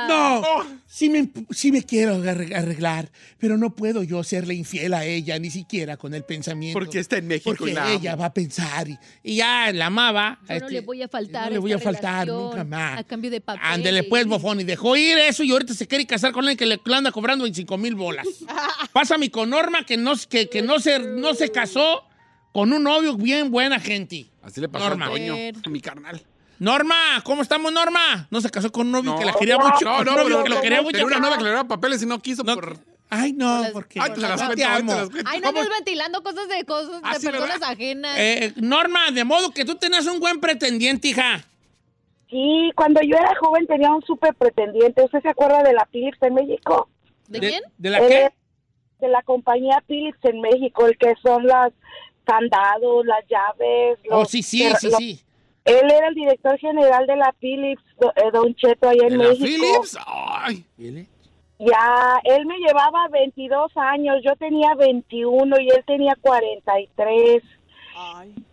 no. 0.07 0.81
Sí 0.87 1.09
me, 1.09 1.29
sí 1.51 1.71
me 1.71 1.83
quiero 1.83 2.15
arre- 2.23 2.53
arreglar, 2.55 3.09
pero 3.37 3.57
no 3.57 3.75
puedo 3.75 4.03
yo 4.03 4.23
serle 4.23 4.53
infiel 4.53 4.93
a 4.93 5.05
ella, 5.05 5.39
ni 5.39 5.49
siquiera 5.49 5.97
con 5.97 6.13
el 6.13 6.23
pensamiento. 6.23 6.77
Porque 6.77 6.99
está 6.99 7.17
en 7.17 7.27
México 7.27 7.55
Porque 7.57 7.71
y 7.71 7.75
la 7.75 7.85
amo. 7.85 7.93
ella 7.93 8.15
va 8.15 8.25
a 8.25 8.33
pensar 8.33 8.89
y, 8.89 8.97
y 9.23 9.37
ya 9.37 9.71
la 9.73 9.85
amaba. 9.87 10.39
Yo 10.41 10.47
no 10.47 10.55
este, 10.55 10.71
le 10.71 10.81
voy 10.81 11.01
a 11.01 11.07
faltar. 11.07 11.45
No 11.45 11.51
le 11.51 11.57
voy 11.59 11.73
a 11.73 11.79
faltar 11.79 12.27
nunca 12.27 12.63
más. 12.63 12.99
A 12.99 13.03
cambio 13.03 13.31
de 13.31 13.41
papel. 13.41 13.61
Ándele 13.63 14.03
pues, 14.03 14.25
bofón. 14.25 14.59
Y 14.59 14.63
dejó 14.63 14.95
ir 14.97 15.17
eso 15.17 15.43
y 15.43 15.51
ahorita 15.51 15.73
se 15.73 15.87
quiere 15.87 16.05
casar 16.05 16.31
con 16.33 16.47
él 16.49 16.57
que 16.57 16.65
le, 16.65 16.79
anda 16.93 17.11
cobrando 17.11 17.43
25 17.43 17.77
mil 17.77 17.95
bolas. 17.95 18.27
Pásame 18.93 19.31
con 19.31 19.49
Norma 19.49 19.85
que 19.85 19.97
no, 19.97 20.13
que, 20.29 20.49
que 20.49 20.61
no, 20.61 20.79
se, 20.79 20.99
no 20.99 21.33
se 21.33 21.51
casó 21.51 22.03
con 22.51 22.73
un 22.73 22.83
novio 22.83 23.15
bien 23.15 23.49
buena 23.49 23.79
gente. 23.79 24.27
Así 24.41 24.59
le 24.59 24.67
pasó 24.67 24.89
Norma. 24.89 25.05
a 25.05 25.09
Toño, 25.09 25.35
a 25.65 25.69
mi 25.69 25.79
carnal. 25.79 26.21
Norma, 26.65 26.95
¿cómo 27.23 27.41
estamos, 27.41 27.73
Norma? 27.73 28.27
No 28.29 28.39
se 28.39 28.51
casó 28.51 28.71
con 28.71 28.85
un 28.85 28.91
novio 28.91 29.13
No. 29.13 29.17
que 29.19 29.25
la 29.25 29.33
quería 29.33 29.57
mucho. 29.57 29.83
No, 29.83 30.03
no, 30.03 30.11
un 30.11 30.17
novio 30.17 30.23
pero 30.27 30.43
que 30.43 30.49
lo 30.49 30.61
quería 30.61 30.81
mucho. 30.83 30.91
tenía 30.91 31.07
una 31.07 31.19
novia 31.19 31.37
que 31.39 31.43
le 31.45 31.49
daba 31.49 31.67
papeles 31.67 32.03
y 32.03 32.05
no 32.05 32.19
quiso 32.21 32.43
No, 32.43 32.53
por... 32.53 32.77
Ay, 33.09 33.33
no, 33.33 33.63
porque. 33.73 33.99
Ay, 33.99 34.11
te 34.13 34.21
las 34.21 34.33
cuento, 34.39 34.55
te 34.55 34.63
ahorita 34.63 34.75
amo. 34.75 34.93
las 35.01 35.09
cuento. 35.09 35.29
Ay, 35.33 35.41
no 35.41 35.49
andes 35.49 35.69
ventilando 35.69 36.21
cosas 36.21 36.47
de 36.47 36.63
cosas 36.65 37.01
Ah, 37.03 37.13
de 37.15 37.19
sí, 37.19 37.25
personas 37.25 37.59
¿verdad? 37.59 37.71
ajenas. 37.71 38.15
Eh, 38.19 38.53
Norma, 38.57 39.09
de 39.11 39.23
modo 39.23 39.49
que 39.51 39.65
tú 39.65 39.73
tenías 39.75 40.05
un 40.05 40.19
buen 40.19 40.39
pretendiente, 40.39 41.07
hija. 41.07 41.43
Sí, 42.29 42.71
cuando 42.75 43.01
yo 43.01 43.17
era 43.17 43.33
joven 43.41 43.65
tenía 43.65 43.91
un 43.91 44.03
súper 44.05 44.35
pretendiente. 44.35 45.03
¿Usted 45.03 45.19
se 45.23 45.29
acuerda 45.29 45.63
de 45.63 45.73
la 45.73 45.85
Philips 45.91 46.21
en 46.21 46.35
México? 46.35 46.89
¿De 47.27 47.39
quién? 47.39 47.63
¿De 47.79 47.89
la 47.89 47.99
qué? 48.07 48.25
es 48.25 48.31
De 48.99 49.07
la 49.09 49.23
compañía 49.23 49.83
Philips 49.87 50.19
en 50.23 50.39
México, 50.41 50.85
el 50.85 50.95
que 50.97 51.13
son 51.23 51.47
las 51.47 51.73
candados, 52.23 53.03
las 53.07 53.25
llaves. 53.27 53.97
Oh, 54.11 54.19
los- 54.19 54.29
sí, 54.29 54.43
sí, 54.43 54.59
que- 54.59 54.75
sí, 54.77 54.89
lo- 54.91 54.97
sí. 54.97 55.21
Él 55.65 55.91
era 55.91 56.07
el 56.07 56.15
director 56.15 56.57
general 56.57 57.05
de 57.05 57.15
la 57.15 57.33
Philips, 57.39 57.83
eh, 58.15 58.31
Don 58.33 58.53
Cheto, 58.55 58.89
allá 58.89 59.03
en 59.07 59.17
¿De 59.17 59.23
la 59.23 59.29
México. 59.29 59.45
Philips? 59.45 59.97
Ay, 60.07 60.65
Ya, 61.59 62.19
él 62.23 62.45
me 62.47 62.57
llevaba 62.57 63.07
22 63.09 63.71
años, 63.75 64.17
yo 64.23 64.35
tenía 64.37 64.73
21 64.75 65.59
y 65.59 65.69
él 65.69 65.83
tenía 65.85 66.15
43. 66.19 67.43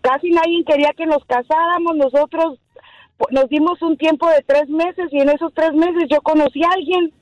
Casi 0.03 0.31
nadie 0.31 0.65
quería 0.65 0.93
que 0.95 1.07
nos 1.07 1.25
casáramos, 1.25 1.97
nosotros 1.97 2.59
pues, 3.17 3.33
nos 3.33 3.49
dimos 3.49 3.81
un 3.83 3.97
tiempo 3.97 4.29
de 4.29 4.43
tres 4.47 4.69
meses 4.69 5.09
y 5.11 5.21
en 5.21 5.31
esos 5.31 5.53
tres 5.55 5.73
meses 5.73 6.05
yo 6.11 6.21
conocí 6.21 6.63
a 6.63 6.71
alguien 6.71 7.13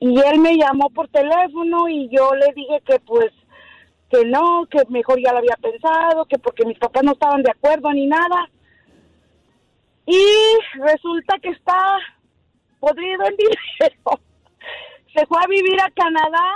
y 0.00 0.18
él 0.20 0.38
me 0.38 0.56
llamó 0.56 0.90
por 0.90 1.08
teléfono 1.08 1.88
y 1.88 2.08
yo 2.08 2.34
le 2.34 2.52
dije 2.54 2.80
que 2.86 3.00
pues 3.00 3.32
que 4.10 4.24
no, 4.26 4.66
que 4.70 4.82
mejor 4.90 5.20
ya 5.20 5.32
lo 5.32 5.38
había 5.38 5.56
pensado, 5.60 6.26
que 6.26 6.38
porque 6.38 6.64
mis 6.64 6.78
papás 6.78 7.02
no 7.02 7.12
estaban 7.12 7.42
de 7.42 7.50
acuerdo 7.50 7.92
ni 7.92 8.06
nada. 8.06 8.48
Y 10.06 10.24
resulta 10.80 11.38
que 11.38 11.50
está 11.50 11.98
podrido 12.80 13.24
en 13.26 13.36
dinero. 13.36 14.20
Se 15.14 15.26
fue 15.26 15.38
a 15.42 15.46
vivir 15.46 15.80
a 15.80 15.90
Canadá 15.90 16.54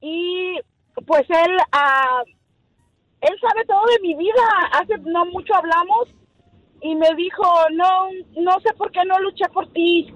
y 0.00 0.60
pues 1.06 1.22
él 1.30 1.56
ah, 1.72 2.22
él 3.22 3.36
sabe 3.40 3.64
todo 3.66 3.84
de 3.86 4.00
mi 4.02 4.14
vida. 4.14 4.42
Hace 4.72 4.98
no 4.98 5.24
mucho 5.26 5.54
hablamos 5.54 6.08
y 6.82 6.94
me 6.94 7.08
dijo, 7.16 7.42
"No, 7.72 8.10
no 8.36 8.60
sé 8.60 8.74
por 8.74 8.92
qué 8.92 9.00
no 9.06 9.18
luché 9.20 9.48
por 9.48 9.66
ti." 9.72 10.14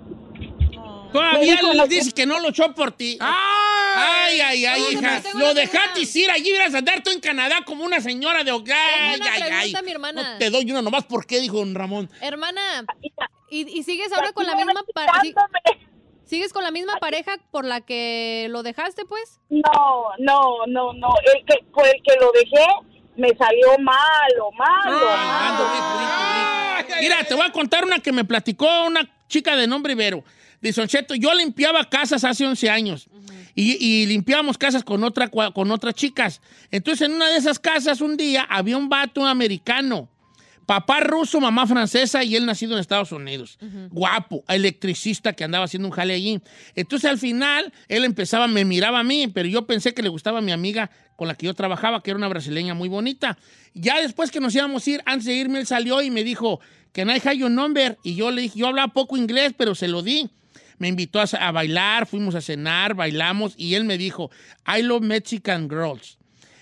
Todavía 1.12 1.60
le 1.62 1.88
dices 1.88 2.12
que 2.14 2.26
no 2.26 2.38
lo 2.40 2.48
echó 2.50 2.74
por 2.74 2.92
ti. 2.92 3.18
Ay, 3.20 4.40
ay, 4.40 4.64
ay, 4.66 4.80
no, 4.80 4.90
hija. 5.00 5.22
no, 5.34 5.40
Lo 5.40 5.54
dejaste 5.54 6.00
ir 6.18 6.30
allí, 6.30 6.50
ibas 6.54 6.74
a 6.74 6.78
andar 6.78 7.02
tú 7.02 7.10
en 7.10 7.20
Canadá 7.20 7.56
como 7.64 7.84
una 7.84 8.00
señora 8.00 8.44
de 8.44 8.52
hogar. 8.52 8.76
Ay, 8.94 9.20
ay, 9.22 9.42
ay. 9.42 9.50
pregunta, 9.50 9.82
mi 9.82 9.90
hermana. 9.90 10.32
No 10.32 10.38
te 10.38 10.50
doy 10.50 10.70
una 10.70 10.82
nomás. 10.82 11.04
¿Por 11.04 11.26
qué? 11.26 11.40
Dijo 11.40 11.56
don 11.58 11.74
Ramón. 11.74 12.10
Hermana, 12.20 12.84
Y- 13.00 13.12
¿y, 13.50 13.78
y 13.78 13.82
sigues 13.82 14.12
ahora 14.12 14.32
con 14.32 14.46
la 14.46 14.54
misma 14.54 14.82
pareja? 14.94 15.46
¿Sigues 16.24 16.52
con 16.52 16.62
la 16.62 16.70
misma 16.70 16.96
pareja 16.98 17.36
por 17.50 17.64
la 17.64 17.80
que 17.80 18.48
lo 18.50 18.62
dejaste, 18.62 19.06
pues? 19.06 19.40
No, 19.48 20.08
no, 20.18 20.66
no, 20.66 20.92
no. 20.92 21.08
El 21.34 21.44
que 21.46 21.64
por 21.72 21.86
el 21.86 22.02
que 22.04 22.14
lo 22.20 22.30
dejé 22.32 22.66
me 23.16 23.34
salió 23.36 23.78
malo, 23.78 24.50
malo, 24.52 25.08
Ah, 25.10 25.48
ando 25.48 25.64
malo. 25.64 25.74
rico, 25.74 25.98
rico, 25.98 26.82
rico. 26.90 27.00
Mira, 27.00 27.24
te 27.24 27.34
voy 27.34 27.46
a 27.46 27.50
contar 27.52 27.84
una 27.86 27.98
que 28.00 28.12
me 28.12 28.24
platicó 28.26 28.66
una 28.84 29.08
chica 29.26 29.56
de 29.56 29.66
nombre 29.66 29.94
Ibero. 29.94 30.22
Dice, 30.60 30.84
yo 31.18 31.34
limpiaba 31.34 31.88
casas 31.88 32.24
hace 32.24 32.44
11 32.44 32.68
años 32.68 33.08
y, 33.54 33.72
y 33.84 34.06
limpiábamos 34.06 34.58
casas 34.58 34.82
con, 34.82 35.04
otra, 35.04 35.28
con 35.28 35.70
otras 35.70 35.94
chicas. 35.94 36.40
Entonces, 36.70 37.08
en 37.08 37.14
una 37.14 37.28
de 37.28 37.36
esas 37.36 37.58
casas, 37.58 38.00
un 38.00 38.16
día, 38.16 38.46
había 38.48 38.76
un 38.76 38.88
vato 38.88 39.24
americano. 39.24 40.08
Papá 40.68 41.00
ruso, 41.00 41.40
mamá 41.40 41.66
francesa 41.66 42.22
y 42.22 42.36
él 42.36 42.44
nacido 42.44 42.74
en 42.74 42.80
Estados 42.80 43.10
Unidos. 43.12 43.58
Guapo, 43.90 44.44
electricista 44.48 45.32
que 45.32 45.42
andaba 45.42 45.64
haciendo 45.64 45.88
un 45.88 45.94
jale 45.94 46.12
allí. 46.12 46.42
Entonces 46.74 47.10
al 47.10 47.16
final 47.16 47.72
él 47.88 48.04
empezaba, 48.04 48.48
me 48.48 48.66
miraba 48.66 48.98
a 48.98 49.02
mí, 49.02 49.28
pero 49.28 49.48
yo 49.48 49.66
pensé 49.66 49.94
que 49.94 50.02
le 50.02 50.10
gustaba 50.10 50.40
a 50.40 50.42
mi 50.42 50.52
amiga 50.52 50.90
con 51.16 51.26
la 51.26 51.36
que 51.36 51.46
yo 51.46 51.54
trabajaba, 51.54 52.02
que 52.02 52.10
era 52.10 52.18
una 52.18 52.28
brasileña 52.28 52.74
muy 52.74 52.90
bonita. 52.90 53.38
Ya 53.72 53.98
después 54.02 54.30
que 54.30 54.40
nos 54.40 54.54
íbamos 54.54 54.86
a 54.86 54.90
ir, 54.90 55.02
antes 55.06 55.24
de 55.24 55.36
irme, 55.36 55.58
él 55.58 55.66
salió 55.66 56.02
y 56.02 56.10
me 56.10 56.22
dijo, 56.22 56.60
que 56.92 57.00
I 57.00 57.20
have 57.24 57.38
your 57.38 57.50
number? 57.50 57.96
Y 58.02 58.14
yo 58.16 58.30
le 58.30 58.42
dije, 58.42 58.58
yo 58.58 58.66
hablaba 58.66 58.92
poco 58.92 59.16
inglés, 59.16 59.54
pero 59.56 59.74
se 59.74 59.88
lo 59.88 60.02
di. 60.02 60.28
Me 60.78 60.88
invitó 60.88 61.20
a, 61.20 61.24
a 61.24 61.52
bailar, 61.52 62.06
fuimos 62.06 62.34
a 62.34 62.40
cenar, 62.40 62.94
bailamos 62.94 63.54
y 63.56 63.74
él 63.74 63.84
me 63.84 63.98
dijo, 63.98 64.30
I 64.66 64.82
love 64.82 65.02
Mexican 65.02 65.68
girls. 65.68 66.18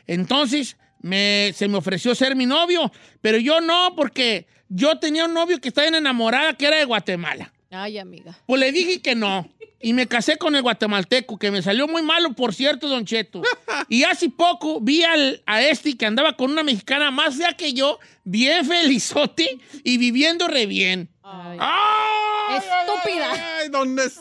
Entonces 0.06 0.76
me, 1.02 1.52
se 1.54 1.68
me 1.68 1.76
ofreció 1.78 2.14
ser 2.14 2.36
mi 2.36 2.46
novio, 2.46 2.90
pero 3.20 3.38
yo 3.38 3.60
no, 3.60 3.94
porque 3.96 4.46
yo 4.68 4.98
tenía 4.98 5.26
un 5.26 5.34
novio 5.34 5.60
que 5.60 5.68
estaba 5.68 5.86
enamorada, 5.88 6.54
que 6.54 6.66
era 6.66 6.78
de 6.78 6.84
Guatemala. 6.84 7.52
Ay, 7.70 7.98
amiga. 7.98 8.38
Pues 8.46 8.60
le 8.60 8.72
dije 8.72 9.02
que 9.02 9.14
no. 9.14 9.50
Y 9.80 9.92
me 9.92 10.06
casé 10.08 10.38
con 10.38 10.56
el 10.56 10.62
guatemalteco, 10.62 11.38
que 11.38 11.50
me 11.50 11.60
salió 11.62 11.86
muy 11.86 12.02
malo, 12.02 12.32
por 12.32 12.54
cierto, 12.54 12.88
don 12.88 13.04
Cheto. 13.04 13.42
Y 13.88 14.02
hace 14.04 14.30
poco 14.30 14.80
vi 14.80 15.02
al- 15.04 15.42
a 15.46 15.62
este 15.62 15.96
que 15.96 16.06
andaba 16.06 16.36
con 16.36 16.50
una 16.50 16.62
mexicana 16.62 17.10
más 17.10 17.36
fea 17.36 17.52
que 17.52 17.72
yo, 17.72 17.98
bien 18.24 18.64
felizote 18.64 19.58
y 19.84 19.98
viviendo 19.98 20.48
re 20.48 20.66
bien. 20.66 21.08
Ay. 21.28 21.58
¡Ay, 21.60 22.56
Estúpida. 22.58 23.58
ay, 23.58 23.68
¿Dónde 23.68 24.04
es? 24.04 24.18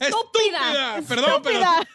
Estúpida. 0.00 1.00
Perdón, 1.06 1.42
pero 1.44 1.58
Estúpida. 1.58 1.88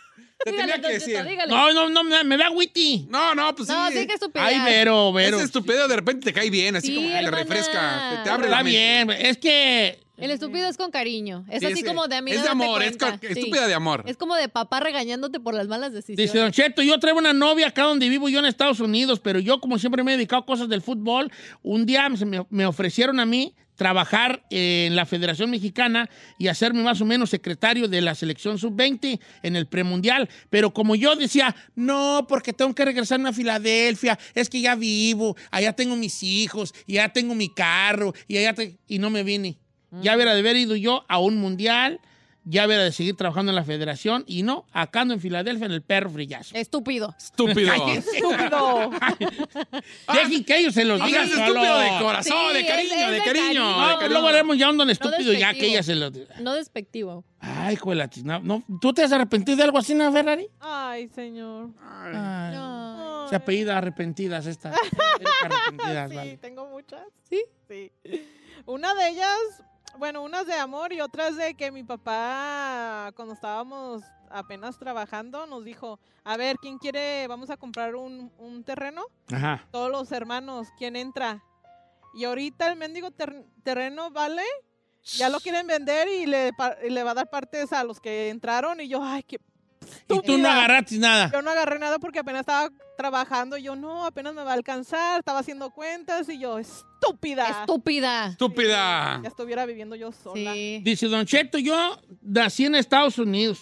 te 0.43 0.51
Dígale, 0.51 0.73
tenía 0.73 0.87
que 0.87 0.93
decir. 0.93 1.17
No, 1.47 1.73
no, 1.73 1.89
no, 1.89 2.03
me, 2.03 2.23
me 2.23 2.37
da 2.37 2.49
witty. 2.51 3.07
No, 3.09 3.33
no, 3.33 3.55
pues 3.55 3.67
sí. 3.67 3.73
No, 3.73 3.89
sí 3.89 4.05
que 4.07 4.13
estúpida. 4.13 4.45
Ay, 4.45 4.59
Vero, 4.63 5.11
Vero. 5.13 5.37
Ese 5.37 5.45
estúpido 5.45 5.87
de 5.87 5.95
repente 5.95 6.25
te 6.25 6.33
cae 6.33 6.49
bien, 6.49 6.75
así 6.75 6.87
Sí, 6.87 6.95
como 6.95 7.07
que 7.09 7.31
refresca, 7.31 8.17
te, 8.17 8.23
te 8.23 8.29
abre 8.29 8.49
la 8.49 8.57
mente. 8.63 8.69
bien, 8.69 9.09
es 9.11 9.37
que... 9.37 9.99
El 10.17 10.29
estúpido 10.29 10.67
es 10.69 10.77
con 10.77 10.91
cariño. 10.91 11.45
Es 11.49 11.61
Sí, 11.61 11.65
así 11.65 11.75
sí. 11.77 11.83
como 11.83 12.07
de 12.07 12.15
amiga. 12.17 12.37
Es 12.37 12.43
de 12.43 12.49
amor, 12.49 12.83
es 12.83 12.95
co- 12.95 13.07
Sí. 13.19 13.27
estúpida 13.27 13.65
de 13.67 13.73
amor. 13.73 14.03
Es 14.05 14.17
como 14.17 14.35
de 14.35 14.49
papá 14.49 14.79
regañándote 14.79 15.39
por 15.39 15.55
las 15.55 15.67
malas 15.67 15.93
decisiones. 15.93 16.31
Dice 16.31 16.37
Don 16.37 16.51
Cheto, 16.51 16.83
yo 16.83 16.99
traigo 16.99 17.17
una 17.17 17.33
novia 17.33 17.67
acá 17.69 17.83
donde 17.83 18.07
vivo 18.07 18.29
yo 18.29 18.37
en 18.37 18.45
Estados 18.45 18.79
Unidos, 18.81 19.19
pero 19.19 19.39
yo 19.39 19.59
como 19.59 19.79
siempre 19.79 20.03
me 20.03 20.13
he 20.13 20.17
dedicado 20.17 20.43
a 20.43 20.45
cosas 20.45 20.69
del 20.69 20.83
fútbol, 20.83 21.31
un 21.63 21.87
día 21.87 22.07
me, 22.09 22.45
me 22.51 22.65
ofrecieron 22.67 23.19
a 23.19 23.25
mí 23.25 23.55
trabajar 23.75 24.43
en 24.49 24.95
la 24.95 25.05
Federación 25.05 25.49
Mexicana 25.49 26.09
y 26.37 26.47
hacerme 26.47 26.83
más 26.83 27.01
o 27.01 27.05
menos 27.05 27.29
secretario 27.29 27.87
de 27.87 28.01
la 28.01 28.13
selección 28.15 28.57
sub-20 28.59 29.19
en 29.43 29.55
el 29.55 29.67
premundial. 29.67 30.29
Pero 30.49 30.73
como 30.73 30.95
yo 30.95 31.15
decía, 31.15 31.55
no, 31.75 32.25
porque 32.29 32.53
tengo 32.53 32.73
que 32.75 32.85
regresarme 32.85 33.29
a 33.29 33.33
Filadelfia, 33.33 34.19
es 34.35 34.49
que 34.49 34.61
ya 34.61 34.75
vivo, 34.75 35.35
allá 35.49 35.73
tengo 35.73 35.95
mis 35.95 36.21
hijos, 36.23 36.73
y 36.85 36.93
ya 36.93 37.09
tengo 37.09 37.33
mi 37.35 37.49
carro, 37.53 38.13
y 38.27 38.37
allá 38.37 38.53
te- 38.53 38.77
y 38.87 38.99
no 38.99 39.09
me 39.09 39.23
vine. 39.23 39.57
Ya 40.01 40.15
hubiera 40.15 40.33
de 40.33 40.39
haber 40.39 40.55
ido 40.55 40.75
yo 40.77 41.03
a 41.09 41.19
un 41.19 41.35
mundial 41.37 41.99
ya 42.43 42.65
hubiera 42.65 42.83
de 42.83 42.91
seguir 42.91 43.15
trabajando 43.15 43.51
en 43.51 43.55
la 43.55 43.63
federación 43.63 44.23
y 44.27 44.43
no, 44.43 44.65
acá 44.71 45.01
ando 45.01 45.13
en 45.13 45.19
Filadelfia 45.21 45.65
en 45.67 45.71
el 45.73 45.81
perro 45.81 46.09
frillazo. 46.09 46.55
Estúpido. 46.55 47.13
Estúpido. 47.17 47.71
Cállese. 47.77 48.17
Estúpido. 48.17 48.91
Dejen 50.13 50.43
que 50.43 50.57
ellos 50.57 50.73
se 50.73 50.85
los 50.85 51.03
digan 51.05 51.25
Díganse 51.25 51.47
solo. 51.47 51.63
estúpido 51.63 51.79
de 51.79 52.03
corazón, 52.03 52.37
Sí, 52.49 52.57
de 52.57 52.65
cariño, 52.67 52.93
es- 52.95 53.01
es 53.01 53.07
de 53.07 53.13
de 53.13 53.19
cariño. 53.23 53.43
cariño. 53.43 53.69
de 53.69 53.71
No, 53.77 53.87
cariño. 53.99 54.09
luego 54.09 54.27
haremos 54.27 54.57
ya 54.57 54.69
un 54.69 54.89
estúpido 54.89 55.33
ya 55.33 55.53
que 55.53 55.67
ella 55.67 55.83
se 55.83 55.95
lo... 55.95 56.11
No 56.39 56.53
despectivo. 56.53 57.23
Ay, 57.39 57.77
china- 58.09 58.39
no, 58.43 58.63
¿Tú 58.81 58.93
te 58.93 59.03
has 59.03 59.11
arrepentido 59.11 59.57
de 59.57 59.63
algo 59.63 59.77
así, 59.77 59.93
no, 59.95 60.11
Ferrari? 60.11 60.47
Ay, 60.59 61.09
señor. 61.09 61.69
Ay, 61.81 62.53
No. 62.53 63.27
Se 63.29 63.35
apellida 63.35 63.77
arrepentidas 63.77 64.45
esta. 64.45 64.73
Arrepentidas, 65.43 66.09
Sí, 66.09 66.15
vale. 66.17 66.37
tengo 66.37 66.67
muchas. 66.67 67.01
¿Sí? 67.29 67.41
Sí. 67.69 67.91
Una 68.65 68.93
de 68.93 69.07
ellas, 69.09 69.37
bueno, 69.97 70.21
unas 70.21 70.45
de 70.45 70.55
amor 70.55 70.93
y 70.93 71.01
otras 71.01 71.35
de 71.35 71.53
que 71.55 71.71
mi 71.71 71.83
papá, 71.83 73.11
cuando 73.15 73.33
estábamos 73.33 74.03
apenas 74.29 74.77
trabajando, 74.79 75.45
nos 75.45 75.63
dijo, 75.65 75.99
a 76.23 76.37
ver, 76.37 76.55
¿quién 76.61 76.77
quiere? 76.77 77.27
Vamos 77.27 77.49
a 77.49 77.57
comprar 77.57 77.95
un, 77.95 78.31
un 78.37 78.63
terreno. 78.63 79.03
Ajá. 79.31 79.67
Todos 79.71 79.91
los 79.91 80.11
hermanos, 80.11 80.67
¿quién 80.77 80.95
entra? 80.95 81.43
Y 82.13 82.23
ahorita 82.25 82.67
el 82.71 82.77
mendigo 82.77 83.11
ter- 83.11 83.45
terreno 83.63 84.09
vale, 84.11 84.43
ya 85.03 85.29
lo 85.29 85.39
quieren 85.39 85.65
vender 85.67 86.07
y 86.07 86.25
le, 86.25 86.51
y 86.83 86.89
le 86.89 87.03
va 87.03 87.11
a 87.11 87.15
dar 87.15 87.29
partes 87.29 87.73
a 87.73 87.83
los 87.83 87.99
que 87.99 88.29
entraron. 88.29 88.79
Y 88.81 88.87
yo, 88.87 89.03
ay, 89.03 89.23
qué 89.23 89.39
Y 90.07 90.19
tú 90.21 90.37
no 90.37 90.49
agarraste 90.49 90.97
nada. 90.97 91.29
Yo 91.31 91.41
no 91.41 91.51
agarré 91.51 91.79
nada 91.79 91.99
porque 91.99 92.19
apenas 92.19 92.41
estaba 92.41 92.69
trabajando. 92.97 93.57
y 93.57 93.63
Yo 93.63 93.75
no, 93.75 94.05
apenas 94.05 94.33
me 94.33 94.43
va 94.43 94.51
a 94.51 94.53
alcanzar. 94.53 95.19
Estaba 95.19 95.39
haciendo 95.39 95.71
cuentas 95.71 96.27
y 96.29 96.39
yo, 96.39 96.59
estúpida. 96.59 97.61
Estúpida. 97.61 98.27
Estúpida. 98.27 99.19
Ya 99.23 99.29
estuviera 99.29 99.65
viviendo 99.65 99.95
yo 99.95 100.11
sola. 100.11 100.53
Sí. 100.53 100.81
Dice 100.83 101.07
Don 101.07 101.25
Cheto, 101.25 101.57
yo 101.57 101.99
nací 102.21 102.65
en 102.65 102.75
Estados 102.75 103.17
Unidos, 103.17 103.59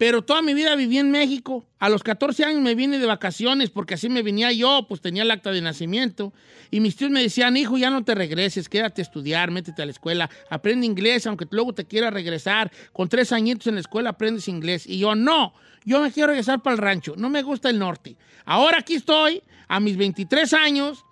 pero 0.00 0.22
toda 0.22 0.40
mi 0.40 0.54
vida 0.54 0.74
viví 0.76 0.96
en 0.96 1.10
México. 1.10 1.66
A 1.78 1.90
los 1.90 2.02
14 2.02 2.42
años 2.42 2.62
me 2.62 2.74
vine 2.74 2.98
de 2.98 3.04
vacaciones 3.04 3.68
porque 3.68 3.92
así 3.92 4.08
me 4.08 4.22
venía 4.22 4.50
yo, 4.50 4.86
pues 4.88 5.02
tenía 5.02 5.24
el 5.24 5.30
acta 5.30 5.52
de 5.52 5.60
nacimiento. 5.60 6.32
Y 6.70 6.80
mis 6.80 6.96
tíos 6.96 7.10
me 7.10 7.20
decían, 7.20 7.54
hijo, 7.58 7.76
ya 7.76 7.90
no 7.90 8.02
te 8.02 8.14
regreses, 8.14 8.70
quédate 8.70 9.02
a 9.02 9.04
estudiar, 9.04 9.50
métete 9.50 9.82
a 9.82 9.84
la 9.84 9.90
escuela, 9.90 10.30
aprende 10.48 10.86
inglés, 10.86 11.26
aunque 11.26 11.46
luego 11.50 11.74
te 11.74 11.84
quieras 11.84 12.14
regresar. 12.14 12.72
Con 12.94 13.10
tres 13.10 13.30
añitos 13.30 13.66
en 13.66 13.74
la 13.74 13.82
escuela 13.82 14.08
aprendes 14.08 14.48
inglés. 14.48 14.86
Y 14.86 15.00
yo, 15.00 15.14
no, 15.14 15.52
yo 15.84 16.00
me 16.00 16.10
quiero 16.10 16.28
regresar 16.28 16.62
para 16.62 16.76
el 16.76 16.80
rancho, 16.80 17.12
no 17.18 17.28
me 17.28 17.42
gusta 17.42 17.68
el 17.68 17.78
norte. 17.78 18.16
Ahora 18.46 18.78
aquí 18.78 18.94
estoy, 18.94 19.42
a 19.68 19.80
mis 19.80 19.98
23 19.98 20.54
años, 20.54 21.04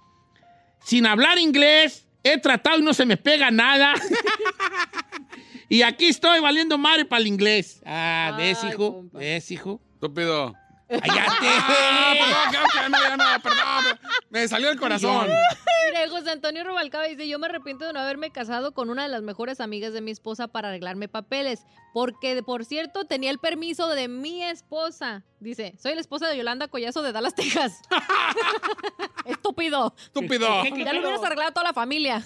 sin 0.82 1.04
hablar 1.04 1.38
inglés, 1.38 2.06
he 2.24 2.38
tratado 2.38 2.78
y 2.78 2.82
no 2.82 2.94
se 2.94 3.04
me 3.04 3.18
pega 3.18 3.50
nada. 3.50 3.92
y 5.68 5.82
aquí 5.82 6.06
estoy 6.06 6.40
valiendo 6.40 6.78
madre 6.78 7.04
para 7.04 7.20
el 7.20 7.26
inglés. 7.26 7.82
Ah, 7.84 8.34
¿ves, 8.36 8.62
hijo? 8.64 8.94
compa. 8.94 9.18
¿Ves, 9.18 9.50
hijo? 9.50 9.80
Estúpido. 9.94 10.54
¡Cállate! 10.88 11.46
Ah, 12.10 12.14
perdón, 12.50 12.92
no, 12.92 13.16
no, 13.16 13.42
perdón. 13.42 13.98
Me 14.30 14.48
salió 14.48 14.70
el 14.70 14.78
corazón. 14.78 15.26
Mira, 15.26 16.08
José 16.08 16.30
Antonio 16.30 16.64
Rubalcaba 16.64 17.04
dice, 17.04 17.28
yo 17.28 17.38
me 17.38 17.46
arrepiento 17.46 17.86
de 17.86 17.92
no 17.92 18.00
haberme 18.00 18.30
casado 18.30 18.72
con 18.72 18.88
una 18.90 19.02
de 19.02 19.08
las 19.08 19.22
mejores 19.22 19.60
amigas 19.60 19.92
de 19.92 20.00
mi 20.00 20.10
esposa 20.10 20.48
para 20.48 20.68
arreglarme 20.68 21.08
papeles, 21.08 21.64
porque, 21.92 22.42
por 22.42 22.64
cierto, 22.64 23.04
tenía 23.04 23.30
el 23.30 23.38
permiso 23.38 23.88
de 23.88 24.08
mi 24.08 24.42
esposa. 24.42 25.24
Dice, 25.40 25.74
soy 25.80 25.94
la 25.94 26.00
esposa 26.00 26.28
de 26.28 26.36
Yolanda 26.36 26.68
Collazo 26.68 27.02
de 27.02 27.12
Dallas, 27.12 27.34
Texas. 27.34 27.80
Estúpido. 29.24 29.94
Estúpido. 29.98 30.62
¿Qué, 30.62 30.72
qué, 30.72 30.84
Ya 30.84 30.92
lo 30.92 31.00
hubieras 31.00 31.22
arreglado 31.22 31.50
a 31.50 31.52
toda 31.52 31.64
la 31.64 31.74
familia. 31.74 32.24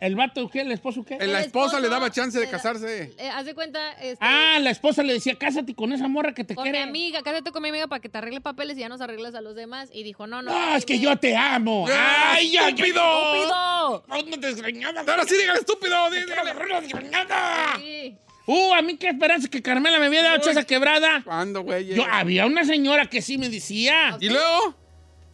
¿El 0.00 0.16
vato 0.16 0.48
qué? 0.48 0.62
¿El 0.62 0.72
esposo 0.72 1.04
qué? 1.04 1.18
La 1.18 1.24
El 1.24 1.36
esposa 1.36 1.78
le 1.78 1.90
daba 1.90 2.10
chance 2.10 2.38
de 2.40 2.48
casarse. 2.48 3.12
Eh, 3.18 3.28
haz 3.28 3.44
de 3.44 3.54
cuenta, 3.54 3.92
este, 4.00 4.16
Ah, 4.20 4.58
la 4.58 4.70
esposa 4.70 5.02
le 5.02 5.12
decía, 5.12 5.34
cásate 5.36 5.74
con 5.74 5.92
esa 5.92 6.08
morra 6.08 6.32
que 6.32 6.42
te 6.42 6.54
con 6.54 6.64
mi 6.64 6.70
quiere. 6.70 6.82
amiga, 6.88 7.22
cásate 7.22 7.52
con 7.52 7.62
mi 7.62 7.68
amiga 7.68 7.86
para 7.86 8.00
que 8.00 8.08
te 8.08 8.16
arregle 8.16 8.40
papeles 8.40 8.78
y 8.78 8.80
ya 8.80 8.88
nos 8.88 9.02
arreglas 9.02 9.34
a 9.34 9.42
los 9.42 9.54
demás. 9.54 9.90
Y 9.92 10.02
dijo, 10.02 10.26
no, 10.26 10.40
no. 10.40 10.50
No, 10.52 10.74
es 10.76 10.86
que 10.86 10.98
yo 10.98 11.16
te 11.18 11.36
amo. 11.36 11.86
¡Ah, 11.90 12.32
¡Ay, 12.36 12.50
ya, 12.52 12.68
estúpido! 12.70 13.02
¡Estúpido! 13.34 14.04
¡No 14.08 14.40
te 14.40 14.46
desgreñadas! 14.46 15.06
Ahora 15.06 15.24
sí, 15.24 15.36
dígale 15.36 15.58
estúpido. 15.60 16.10
dí- 16.10 16.24
dígale. 16.24 16.54
desgreñada! 16.80 17.76
Sí. 17.76 18.16
Uh, 18.46 18.72
a 18.72 18.80
mí 18.82 18.96
qué 18.96 19.08
esperanza 19.08 19.48
que 19.48 19.60
Carmela 19.60 19.98
me 19.98 20.06
había 20.06 20.22
dado 20.22 20.40
Uy. 20.42 20.50
esa 20.50 20.64
quebrada. 20.64 21.20
¿Cuándo, 21.24 21.60
güey? 21.62 21.86
Yo, 21.94 22.04
había 22.10 22.46
una 22.46 22.64
señora 22.64 23.04
que 23.06 23.20
sí 23.20 23.36
me 23.36 23.48
decía. 23.50 24.16
¿Y 24.18 24.30
luego? 24.30 24.74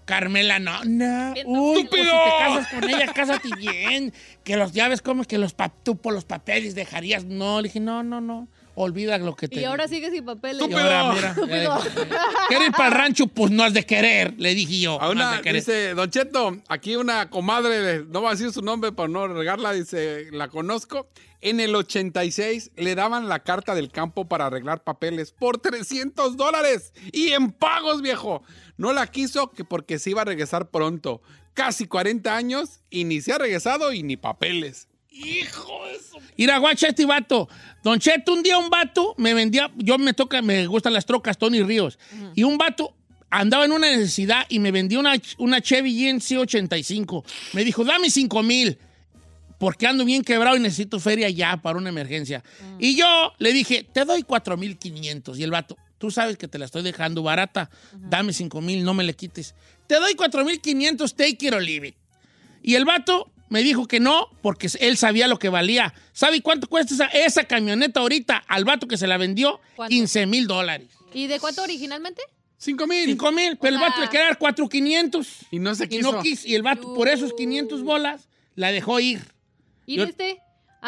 Carmela, 0.05 0.59
no, 0.59 0.85
no. 0.85 1.33
Bien 1.35 1.47
Uy, 1.49 1.81
¡Estúpido! 1.81 2.13
pues, 2.13 2.25
si 2.25 2.31
te 2.31 2.39
casas 2.39 2.69
con 2.73 2.91
ella, 2.91 3.13
cásate 3.13 3.49
bien. 3.57 4.13
Que 4.47 4.57
los 4.57 4.71
llaves 4.71 5.03
como 5.03 5.25
que 5.25 5.39
los 5.39 5.55
pa- 5.55 5.71
tú 5.83 5.97
por 5.97 6.15
los 6.15 6.25
papeles 6.25 6.77
dejarías. 6.77 7.25
No, 7.25 7.61
le 7.61 7.65
dije, 7.69 7.81
no, 7.81 8.05
no, 8.05 8.21
no. 8.21 8.47
Olvida 8.79 9.17
lo 9.17 9.35
que 9.35 9.49
te 9.49 9.59
Y 9.59 9.65
ahora 9.65 9.89
sigue 9.89 10.11
sin 10.11 10.23
papeles. 10.23 10.69
Y 10.69 10.73
ahora, 10.75 11.15
mira, 11.15 11.81
¿Quieres 12.47 12.67
ir 12.67 12.73
para 12.73 12.89
el 12.89 12.93
rancho? 12.93 13.27
Pues 13.27 13.51
no 13.51 13.65
has 13.65 13.73
de 13.73 13.87
querer, 13.87 14.35
le 14.37 14.55
dije 14.55 14.81
yo. 14.81 15.01
A 15.01 15.07
no 15.07 15.13
una, 15.13 15.31
has 15.31 15.37
de 15.39 15.43
querer. 15.43 15.63
dice, 15.63 15.95
Don 15.95 16.11
Cheto, 16.11 16.59
aquí 16.69 16.95
una 16.95 17.31
comadre, 17.31 18.05
no 18.05 18.21
va 18.21 18.31
a 18.31 18.33
decir 18.35 18.53
su 18.53 18.61
nombre 18.61 18.93
para 18.93 19.09
no 19.09 19.29
regarla, 19.29 19.73
dice, 19.73 20.27
la 20.31 20.49
conozco. 20.49 21.09
En 21.41 21.59
el 21.61 21.75
86 21.75 22.73
le 22.77 22.95
daban 22.95 23.31
la 23.31 23.39
carta 23.39 23.75
del 23.75 23.91
campo 23.91 24.29
para 24.29 24.47
arreglar 24.47 24.85
papeles 24.85 25.33
por 25.33 25.57
300 25.57 26.37
dólares 26.37 26.93
y 27.13 27.33
en 27.33 27.53
pagos, 27.53 28.03
viejo. 28.03 28.43
No 28.77 28.93
la 28.93 29.07
quiso 29.07 29.53
que 29.53 29.65
porque 29.65 29.99
se 29.99 30.11
iba 30.11 30.21
a 30.21 30.27
regresar 30.27 30.71
pronto. 30.71 31.23
Casi 31.55 31.87
40 31.87 32.37
años 32.37 32.81
y 32.91 33.05
ni 33.05 33.23
se 33.23 33.33
ha 33.33 33.39
regresado 33.39 33.95
y 33.95 34.03
ni 34.03 34.19
papeles. 34.19 34.89
Hijo 35.17 35.87
de 35.87 35.99
su... 35.99 36.19
Mira, 36.37 36.59
guacha 36.59 36.89
este 36.89 37.07
vato. 37.07 37.49
Don 37.83 37.99
Cheto, 37.99 38.33
un 38.33 38.43
día 38.43 38.59
un 38.59 38.69
vato 38.69 39.15
me 39.17 39.33
vendía, 39.33 39.71
yo 39.77 39.99
me 39.99 40.13
toca, 40.13 40.43
me 40.43 40.67
gustan 40.67 40.93
las 40.93 41.07
trocas, 41.07 41.39
Tony 41.39 41.63
Ríos. 41.63 41.99
Y 42.35 42.43
un 42.43 42.59
vato 42.59 42.95
andaba 43.31 43.65
en 43.65 43.73
una 43.73 43.91
necesidad 43.91 44.47
y 44.49 44.59
me 44.59 44.71
vendió 44.71 45.01
una, 45.01 45.15
una 45.39 45.61
Chevy 45.61 46.11
GMC 46.11 46.39
85. 46.39 47.25
Me 47.53 47.65
dijo, 47.65 47.85
dame 47.85 48.11
5 48.11 48.43
mil. 48.43 48.79
Porque 49.59 49.87
ando 49.87 50.05
bien 50.05 50.23
quebrado 50.23 50.57
y 50.57 50.61
necesito 50.61 51.01
feria 51.01 51.31
ya 51.31 51.57
para 51.57 51.79
una 51.79 51.89
emergencia. 51.89 52.45
Y 52.79 52.95
yo 52.95 53.33
le 53.39 53.55
dije, 53.55 53.89
te 53.91 54.05
doy 54.05 54.23
4 54.23 54.57
mil 54.59 54.77
500. 54.77 55.39
Y 55.39 55.43
el 55.43 55.51
vato, 55.51 55.79
tú 55.97 56.11
sabes 56.11 56.37
que 56.37 56.47
te 56.47 56.59
la 56.59 56.67
estoy 56.67 56.83
dejando 56.83 57.23
barata. 57.23 57.71
Dame 57.95 58.35
5 58.35 58.61
mil, 58.61 58.85
no 58.85 58.93
me 58.93 59.03
le 59.03 59.15
quites. 59.15 59.55
Te 59.87 59.95
doy 59.95 60.15
4 60.15 60.45
mil 60.45 60.61
500, 60.61 61.15
take 61.15 61.47
it 61.47 61.55
or 61.55 61.63
leave 61.63 61.89
it. 61.89 61.97
Y 62.63 62.75
el 62.75 62.85
vato 62.85 63.31
me 63.49 63.63
dijo 63.63 63.87
que 63.87 64.01
no, 64.01 64.29
porque 64.43 64.69
él 64.81 64.97
sabía 64.97 65.29
lo 65.29 65.39
que 65.39 65.49
valía. 65.49 65.95
¿Sabe 66.13 66.41
cuánto 66.43 66.69
cuesta 66.69 66.95
esa, 66.95 67.07
esa 67.07 67.45
camioneta 67.45 68.01
ahorita 68.01 68.43
al 68.49 68.65
vato 68.65 68.87
que 68.89 68.97
se 68.97 69.07
la 69.07 69.17
vendió? 69.17 69.61
¿Cuánto? 69.77 69.91
15 69.91 70.27
mil 70.27 70.47
dólares. 70.47 70.89
¿Y 71.15 71.27
de 71.29 71.39
cuánto 71.41 71.63
originalmente? 71.63 72.23
5 72.59 72.87
mil. 72.87 73.05
5 73.07 73.33
mil, 73.33 73.57
pero 73.59 73.75
el 73.75 73.81
sea- 73.81 73.89
vato 73.91 74.01
le 74.01 74.09
quería 74.09 74.27
dar 74.27 74.39
4 74.39 74.69
500. 74.69 75.29
Y 75.51 75.59
no 75.59 75.75
se 75.75 75.85
Y 75.85 75.89
quiso. 75.89 76.13
no 76.13 76.23
quiso. 76.23 76.47
Y 76.49 76.55
el 76.55 76.63
vato, 76.63 76.95
por 76.95 77.09
esos 77.09 77.33
500 77.35 77.83
bolas, 77.83 78.29
la 78.55 78.73
dejó 78.73 78.99
ir. 79.01 79.21
Y 79.87 79.97
Yo- 79.97 80.05
este, 80.05 80.39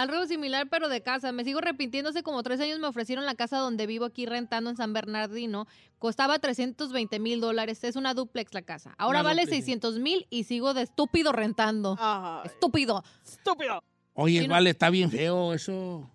algo 0.03 0.26
similar 0.26 0.68
pero 0.70 0.88
de 0.88 1.01
casa. 1.03 1.32
Me 1.32 1.44
sigo 1.44 1.59
arrepintiendo. 1.59 2.11
Hace 2.11 2.22
como 2.22 2.42
tres 2.42 2.61
años 2.61 2.78
me 2.78 2.86
ofrecieron 2.86 3.26
la 3.26 3.34
casa 3.34 3.59
donde 3.59 3.86
vivo 3.86 4.05
aquí 4.05 4.26
rentando 4.26 4.70
en 4.70 4.76
San 4.76 4.92
Bernardino. 4.92 5.66
Costaba 5.99 6.38
320 6.38 7.18
mil 7.18 7.40
dólares. 7.40 7.82
Es 7.84 7.96
una 7.96 8.14
duplex 8.14 8.55
la 8.55 8.62
casa. 8.62 8.94
Ahora 8.99 9.20
Una 9.20 9.30
vale 9.30 9.42
duplex, 9.42 9.57
sí. 9.57 9.62
600 9.72 9.99
mil 9.99 10.26
y 10.30 10.44
sigo 10.44 10.74
de 10.74 10.82
estúpido 10.82 11.32
rentando. 11.32 11.96
Ay, 11.99 12.46
Estúpido. 12.46 13.03
estúpido. 13.24 13.82
Oye, 14.14 14.40
Sí, 14.42 14.49
no- 14.49 14.55
vale, 14.55 14.70
está 14.70 14.90
bien 14.90 15.11
feo 15.11 15.53
eso. 15.55 16.11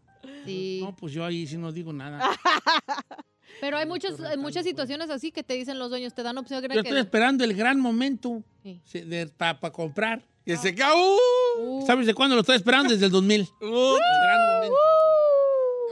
Sí. 0.45 0.79
No, 0.83 0.95
pues 0.95 1.13
yo 1.13 1.25
ahí 1.25 1.45
sí 1.47 1.57
no 1.57 1.71
digo 1.71 1.93
nada. 1.93 2.19
Pero 3.61 3.77
hay 3.77 3.85
muchas, 3.85 4.19
hay 4.19 4.37
muchas 4.37 4.63
pues. 4.63 4.71
situaciones 4.71 5.09
así 5.09 5.31
que 5.31 5.43
te 5.43 5.53
dicen 5.53 5.77
los 5.79 5.89
dueños, 5.89 6.13
te 6.13 6.23
dan 6.23 6.37
opción 6.37 6.61
de 6.61 6.67
Yo 6.69 6.79
estoy 6.81 6.93
que... 6.93 6.99
esperando 6.99 7.43
el 7.43 7.53
gran 7.53 7.79
momento 7.79 8.43
Sí. 8.63 8.81
para 9.37 9.71
comprar. 9.71 10.23
Que 10.45 10.57
se 10.57 10.75
cae. 10.75 10.93
¡Uh! 10.95 11.85
¿Sabes 11.85 12.05
de 12.05 12.13
cuándo 12.13 12.35
lo 12.35 12.41
estoy 12.41 12.55
esperando? 12.57 12.91
Desde 12.91 13.05
el 13.05 13.11
2000. 13.11 13.41
¡Uh! 13.41 13.65
El 13.65 13.69
gran 13.69 14.55
momento. 14.55 14.75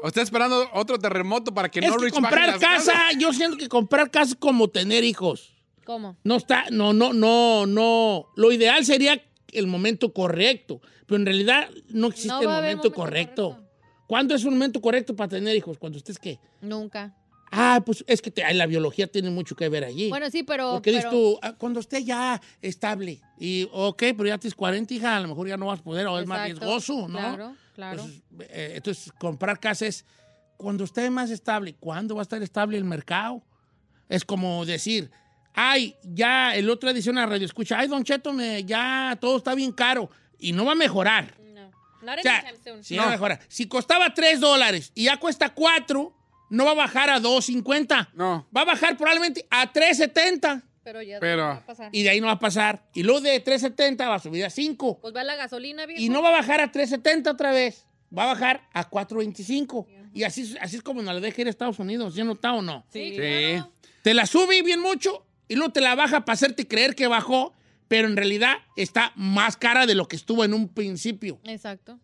¿O 0.04 0.08
está 0.08 0.22
esperando 0.22 0.68
otro 0.74 0.98
terremoto 0.98 1.54
para 1.54 1.70
que 1.70 1.80
Es 1.80 1.86
que 1.86 1.90
Norwich 1.92 2.12
baje 2.14 2.22
comprar 2.22 2.48
las 2.50 2.60
casa, 2.60 2.92
casas? 2.94 3.18
yo 3.20 3.32
siento 3.34 3.56
que 3.58 3.70
comprar 3.70 4.10
casa 4.10 4.32
es 4.32 4.36
como 4.36 4.68
tener 4.68 5.04
hijos. 5.04 5.54
¿Cómo? 5.86 6.18
No 6.24 6.38
está, 6.38 6.66
no, 6.72 6.92
no, 6.94 7.14
no, 7.14 7.66
no. 7.68 8.28
Lo 8.36 8.52
ideal 8.52 8.84
sería 8.84 9.22
el 9.52 9.68
momento 9.68 10.12
correcto, 10.12 10.82
pero 11.06 11.18
en 11.20 11.26
realidad 11.26 11.70
no 11.90 12.08
existe 12.08 12.30
No 12.30 12.42
el 12.42 12.48
momento, 12.48 12.62
momento 12.66 12.94
correcto. 12.94 13.50
correcto. 13.52 13.72
¿Cuándo 14.08 14.36
es 14.36 14.44
un 14.44 14.54
momento 14.54 14.82
correcto 14.82 15.16
para 15.16 15.30
tener 15.30 15.56
hijos? 15.56 15.78
Cuando 15.78 15.98
estés 15.98 16.18
qué? 16.20 16.40
Nunca. 16.62 17.16
Ah, 17.52 17.82
pues 17.86 18.04
es 18.08 18.22
que 18.22 18.32
te- 18.32 18.54
la 18.54 18.66
biología 18.66 19.08
tiene 19.08 19.30
mucho 19.30 19.56
que 19.56 19.68
ver 19.68 19.84
allí. 19.84 20.08
Bueno, 20.10 20.30
sí, 20.30 20.44
pero... 20.44 20.72
Porque 20.74 20.92
dices 20.92 21.06
pero- 21.06 21.18
tú, 21.34 21.40
ah, 21.42 21.54
cuando 21.58 21.80
esté 21.82 22.04
ya 22.04 22.42
estable, 22.62 23.20
y 23.38 23.68
ok, 23.74 23.98
pero 24.16 24.26
ya 24.28 24.38
tienes 24.38 24.56
40 24.56 24.94
hijas, 24.94 25.18
a 25.18 25.20
lo 25.20 25.28
mejor 25.28 25.48
ya 25.50 25.58
no 25.58 25.66
vas 25.66 25.80
a 25.80 25.84
poder, 25.84 26.08
o 26.08 26.18
es 26.20 26.26
más 26.28 26.48
Exacto. 26.48 26.66
riesgoso, 26.66 27.08
¿no? 27.10 27.18
Claro, 27.20 27.56
claro. 27.76 28.02
Entonces, 28.04 28.22
eh, 28.50 28.74
entonces, 28.78 29.12
comprar 29.20 29.60
casa 29.60 29.86
es 29.86 30.06
cuando 30.56 30.84
esté 30.86 31.10
más 31.10 31.30
estable. 31.30 31.76
¿Cuándo 31.80 32.16
va 32.16 32.22
a 32.22 32.24
estar 32.24 32.42
estable 32.42 32.78
el 32.78 32.86
mercado? 32.86 33.44
Es 34.08 34.24
como 34.24 34.66
decir, 34.66 35.10
ay, 35.54 35.96
ya 36.04 36.56
el 36.56 36.70
otro 36.70 36.88
día 36.90 36.96
dice 36.96 37.10
una 37.10 37.26
radio 37.26 37.46
escucha, 37.46 37.80
ay, 37.80 37.88
Don 37.90 38.04
Cheto, 38.04 38.32
me, 38.32 38.64
ya 38.64 39.18
todo 39.20 39.38
está 39.38 39.56
bien 39.56 39.72
caro 39.74 40.10
y 40.40 40.54
no 40.54 40.64
va 40.66 40.72
a 40.74 40.76
mejorar. 40.76 41.34
No. 41.54 41.70
Not 42.04 42.20
O 42.20 42.22
sea, 42.22 42.44
soon. 42.64 42.84
sí, 42.84 42.96
no 42.96 43.10
mejora. 43.10 43.40
Si 43.50 43.68
costaba 43.68 44.14
3 44.14 44.40
dólares 44.40 44.92
y 44.96 45.06
ya 45.06 45.18
cuesta 45.18 45.50
4, 45.54 46.14
no 46.52 46.66
va 46.66 46.72
a 46.72 46.76
bajar 46.76 47.10
a 47.10 47.20
2.50. 47.20 48.10
No. 48.14 48.48
Va 48.56 48.62
a 48.62 48.66
bajar 48.66 48.96
probablemente 48.98 49.46
a 49.50 49.72
3.70. 49.74 50.62
Pero 50.84 51.02
ya 51.02 51.20
Pero- 51.20 51.44
va 51.44 51.52
a 51.54 51.66
pasar. 51.66 51.90
Y 51.92 52.04
de 52.04 52.10
ahí 52.10 52.20
no 52.22 52.28
va 52.28 52.34
a 52.34 52.40
pasar. 52.40 52.84
Y 52.94 53.04
luego 53.04 53.22
de 53.22 53.44
3.70 53.44 54.08
va 54.08 54.16
a 54.16 54.20
subir 54.20 54.46
a 54.46 54.50
5. 54.50 55.00
Pues 55.00 55.16
va 55.16 55.24
la 55.24 55.36
gasolina, 55.36 55.86
viejo. 55.86 56.02
Y 56.02 56.10
no 56.10 56.22
va 56.22 56.30
a 56.30 56.34
bajar 56.34 56.60
a 56.62 56.72
3.70 56.72 57.32
otra 57.32 57.52
vez. 57.52 57.86
Va 58.16 58.24
a 58.24 58.28
bajar 58.28 58.68
a 58.74 58.90
4.25. 58.90 59.88
Y 60.14 60.24
así, 60.24 60.56
así 60.60 60.76
es 60.76 60.82
como 60.82 61.02
nos 61.02 61.14
la 61.14 61.20
deja 61.22 61.42
ir 61.42 61.48
a 61.48 61.50
Estados 61.50 61.80
Unidos. 61.80 62.16
¿Ya 62.16 62.24
notado 62.24 62.56
o 62.58 62.62
no? 62.62 62.86
Sí, 62.92 63.12
Sí. 63.12 63.16
claro. 63.18 63.72
Te 64.02 64.14
la 64.14 64.26
sube 64.26 64.62
bien 64.64 64.82
mucho 64.82 65.26
y 65.48 65.56
luego 65.56 65.72
te 65.72 65.80
la 65.82 65.96
baja 65.96 66.26
para 66.26 66.34
hacerte 66.34 66.68
creer 66.68 66.96
que 66.96 67.08
bajó, 67.08 67.54
pero 67.88 68.08
en 68.08 68.18
realidad 68.18 68.56
está 68.76 69.14
más 69.16 69.56
cara 69.58 69.86
de 69.86 69.94
lo 69.96 70.08
que 70.08 70.16
estuvo 70.16 70.44
en 70.44 70.54
un 70.56 70.68
principio. 70.68 71.40
Exacto. 71.44 72.00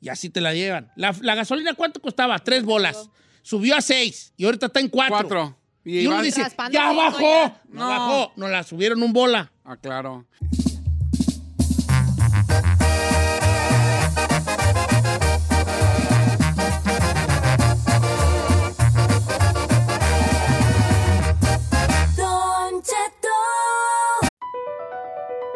Y 0.00 0.08
así 0.08 0.28
te 0.30 0.40
la 0.40 0.52
llevan. 0.54 0.90
La, 0.96 1.14
la 1.22 1.34
gasolina, 1.36 1.74
¿cuánto 1.74 2.00
costaba? 2.02 2.38
Tres 2.40 2.64
bolas. 2.64 3.08
Subió 3.48 3.76
a 3.76 3.80
seis 3.80 4.34
y 4.36 4.44
ahorita 4.44 4.66
está 4.66 4.78
en 4.80 4.88
cuatro. 4.90 5.16
Cuatro. 5.16 5.56
Y 5.82 6.06
uno 6.06 6.16
va- 6.16 6.22
dice, 6.22 6.42
ya 6.70 6.92
bajó. 6.92 7.18
ya. 7.20 7.62
No. 7.70 7.80
No. 7.80 7.88
bajó, 7.88 8.32
nos 8.36 8.50
la 8.50 8.62
subieron 8.62 9.02
un 9.02 9.14
bola. 9.14 9.50
Ah, 9.64 9.74
claro. 9.78 10.26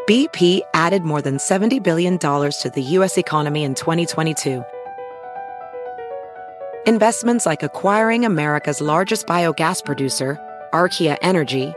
BP 0.07 0.63
added 0.75 1.05
more 1.05 1.23
than 1.23 1.37
$70 1.39 1.83
billion 1.83 2.19
to 2.19 2.73
the 2.75 2.83
U.S. 2.99 3.19
economy 3.19 3.63
in 3.65 3.75
2022. 3.75 4.65
Investments 6.85 7.47
like 7.47 7.63
acquiring 7.63 8.25
America's 8.25 8.81
largest 8.81 9.29
biogas 9.29 9.85
producer, 9.85 10.37
Archaea 10.73 11.17
Energy, 11.23 11.73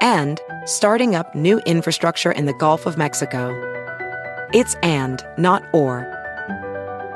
and 0.00 0.40
starting 0.66 1.16
up 1.16 1.34
new 1.34 1.58
infrastructure 1.66 2.30
in 2.30 2.46
the 2.46 2.54
Gulf 2.54 2.86
of 2.86 2.96
Mexico. 2.96 3.50
It's 4.54 4.76
and, 4.84 5.20
not 5.36 5.64
or. 5.74 6.06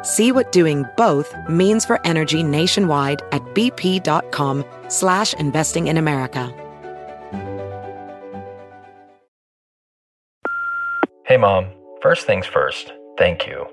See 0.02 0.32
what 0.32 0.50
doing 0.50 0.84
both 0.96 1.32
means 1.48 1.84
for 1.84 2.04
energy 2.04 2.42
nationwide 2.42 3.22
at 3.30 3.42
bp.com 3.54 4.64
slash 4.88 5.32
investing 5.34 5.86
in 5.86 5.96
America. 5.98 6.52
Hey, 11.26 11.36
Mom. 11.36 11.70
First 12.02 12.26
things 12.26 12.46
first, 12.46 12.92
thank 13.18 13.46
you. 13.46 13.68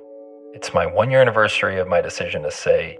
It's 0.53 0.76
my 0.76 0.86
one 0.86 1.10
year 1.10 1.22
anniversary 1.22 1.80
of 1.80 1.88
my 1.88 2.01
decision 2.01 2.43
to 2.43 2.51
say, 2.51 2.99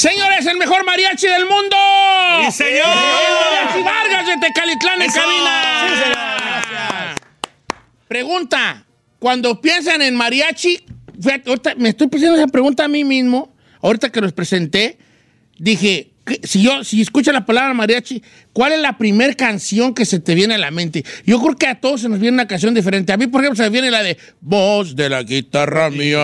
Señores, 0.00 0.46
el 0.46 0.56
mejor 0.56 0.82
mariachi 0.86 1.26
del 1.26 1.44
mundo. 1.44 1.76
¡Sí, 2.46 2.52
señor! 2.52 2.86
El 2.88 3.34
mariachi 3.44 3.82
Vargas 3.82 4.26
de 4.28 4.36
Tecalitlán 4.48 5.02
en 5.02 5.12
cabina. 5.12 5.86
¡Sí, 5.88 5.94
señor! 6.02 7.16
Pregunta, 8.08 8.86
cuando 9.18 9.60
piensan 9.60 10.00
en 10.00 10.16
mariachi, 10.16 10.82
me 11.76 11.90
estoy 11.90 12.08
haciendo 12.14 12.36
esa 12.38 12.46
pregunta 12.46 12.84
a 12.86 12.88
mí 12.88 13.04
mismo, 13.04 13.54
ahorita 13.82 14.10
que 14.10 14.22
los 14.22 14.32
presenté, 14.32 14.96
dije, 15.58 15.84
¿qué- 15.86 16.09
si 16.44 16.62
yo, 16.62 16.84
si 16.84 17.00
escucho 17.00 17.32
la 17.32 17.44
palabra 17.44 17.74
mariachi, 17.74 18.22
¿cuál 18.52 18.72
es 18.72 18.80
la 18.80 18.96
primera 18.96 19.34
canción 19.34 19.94
que 19.94 20.04
se 20.04 20.20
te 20.20 20.34
viene 20.34 20.54
a 20.54 20.58
la 20.58 20.70
mente? 20.70 21.04
Yo 21.26 21.40
creo 21.40 21.56
que 21.56 21.66
a 21.66 21.80
todos 21.80 22.02
se 22.02 22.08
nos 22.08 22.20
viene 22.20 22.34
una 22.34 22.46
canción 22.46 22.72
diferente. 22.74 23.12
A 23.12 23.16
mí, 23.16 23.26
por 23.26 23.40
ejemplo, 23.40 23.56
se 23.56 23.62
me 23.64 23.70
viene 23.70 23.90
la 23.90 24.02
de 24.02 24.16
Voz 24.40 24.94
de 24.94 25.08
la 25.08 25.22
guitarra 25.24 25.90
mía. 25.90 26.18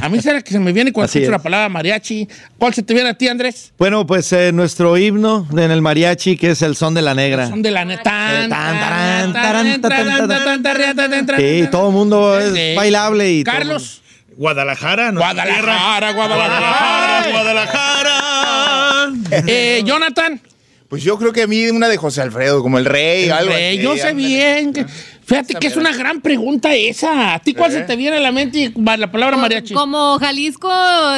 A 0.00 0.08
mí 0.10 0.20
será 0.20 0.42
que 0.42 0.50
se 0.52 0.58
me 0.58 0.72
viene 0.72 0.92
cuando 0.92 1.06
Así 1.10 1.18
escucho 1.18 1.30
es. 1.32 1.38
la 1.38 1.42
palabra 1.42 1.68
mariachi. 1.68 2.26
¿Cuál 2.58 2.74
se 2.74 2.82
te 2.82 2.94
viene 2.94 3.10
a 3.10 3.14
ti, 3.14 3.28
Andrés? 3.28 3.72
Bueno, 3.78 4.06
pues 4.06 4.32
eh, 4.32 4.50
nuestro 4.52 4.96
himno 4.98 5.46
en 5.52 5.70
el 5.70 5.82
mariachi, 5.82 6.36
que 6.36 6.50
es 6.50 6.62
el 6.62 6.74
son 6.74 6.94
de 6.94 7.02
la 7.02 7.14
negra. 7.14 7.48
Son 7.48 7.62
de 7.62 7.70
la 7.70 7.84
neta. 7.84 8.44
Eh. 8.44 8.48
Sí, 11.38 11.68
todo 11.70 11.88
el 11.88 11.94
mundo 11.94 12.38
es 12.38 12.52
Sí. 12.54 12.74
bailable 12.76 13.32
y 13.32 13.44
todo- 13.44 13.54
Carlos. 13.54 14.02
Guadalajara, 14.36 15.12
¿no? 15.12 15.20
Guadalajara, 15.20 16.12
Guadalajara, 16.12 16.12
Guadalajara. 16.12 17.30
Guadalajara. 17.30 18.19
Eh, 19.30 19.82
Jonathan. 19.86 20.40
Pues 20.88 21.04
yo 21.04 21.16
creo 21.18 21.32
que 21.32 21.42
a 21.42 21.46
mí 21.46 21.68
una 21.68 21.88
de 21.88 21.96
José 21.96 22.20
Alfredo, 22.20 22.62
como 22.62 22.76
el 22.78 22.84
rey, 22.84 23.24
El 23.26 23.32
algo 23.32 23.52
rey, 23.52 23.76
así, 23.76 23.84
yo 23.84 23.94
sé 23.96 24.08
ándale. 24.08 24.26
bien. 24.28 24.72
que- 24.72 24.86
Fíjate 25.30 25.54
que 25.54 25.68
es 25.68 25.76
una 25.76 25.96
gran 25.96 26.20
pregunta 26.20 26.74
esa. 26.74 27.34
¿A 27.34 27.38
ti 27.38 27.54
cuál 27.54 27.70
¿Eh? 27.70 27.74
se 27.74 27.80
te 27.82 27.94
viene 27.94 28.16
a 28.16 28.20
la 28.20 28.32
mente 28.32 28.72
la 28.76 29.12
palabra 29.12 29.36
mariachi? 29.36 29.74
Como 29.74 30.18
Jalisco, 30.18 30.68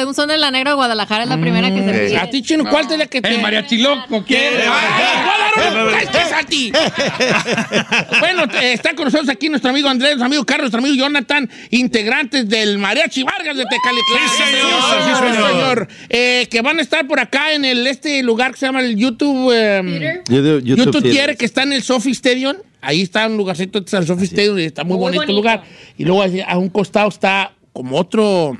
un 0.05 0.13
son 0.13 0.29
de 0.29 0.37
la 0.37 0.51
negra, 0.51 0.73
Guadalajara 0.73 1.23
es 1.23 1.29
la 1.29 1.41
primera 1.41 1.69
que 1.69 1.79
se 1.79 1.85
me 1.85 1.93
sí. 1.93 1.99
viene. 2.05 2.17
A 2.17 2.29
ti, 2.29 2.43
Chino, 2.43 2.63
¿cuál 2.69 2.85
es 2.91 2.97
la 2.97 3.07
que 3.07 3.21
te... 3.21 3.29
El 3.29 3.41
mariachi 3.41 3.77
loco 3.77 4.23
quiere. 4.23 4.65
Bueno, 8.19 8.43
eh, 8.61 8.73
está 8.73 8.93
con 8.95 9.05
nosotros 9.05 9.29
aquí 9.29 9.47
nuestro 9.49 9.71
amigo 9.71 9.89
Andrés, 9.89 10.11
nuestro 10.11 10.25
amigo 10.25 10.45
Carlos, 10.45 10.71
nuestro 10.71 10.79
amigo 10.79 10.95
Jonathan, 10.95 11.49
integrantes 11.71 12.47
del 12.47 12.77
Mariachi 12.77 13.23
Vargas 13.23 13.57
de 13.57 13.65
Tecalitlán. 13.65 14.29
Sí, 14.29 14.43
señor, 14.43 14.69
sí, 15.03 15.09
señor. 15.51 15.87
Eh, 16.09 16.47
que 16.49 16.61
van 16.61 16.79
a 16.79 16.81
estar 16.81 17.05
por 17.07 17.19
acá 17.19 17.51
en 17.53 17.65
el, 17.65 17.85
este 17.87 18.23
lugar 18.23 18.51
que 18.51 18.59
se 18.59 18.65
llama 18.65 18.79
el 18.81 18.95
YouTube... 18.95 19.51
eh, 19.53 20.21
YouTube, 20.27 20.63
YouTube 20.63 21.37
que 21.37 21.45
está 21.45 21.63
en 21.63 21.73
el 21.73 21.83
Sophie 21.83 22.13
Stadium. 22.13 22.55
Ahí 22.83 23.01
está 23.01 23.27
un 23.27 23.37
lugarcito, 23.37 23.79
está 23.79 23.97
el 23.97 24.05
Sophie 24.05 24.25
Stadium 24.25 24.59
y 24.59 24.63
está 24.63 24.83
muy, 24.83 24.97
Muy 24.97 25.01
bonito, 25.03 25.23
el 25.23 25.27
bonito. 25.29 25.41
lugar. 25.41 25.63
Y 25.97 26.05
luego 26.05 26.23
a 26.47 26.57
un 26.57 26.69
costado 26.69 27.09
está 27.09 27.53
como 27.71 27.97
otro, 27.97 28.55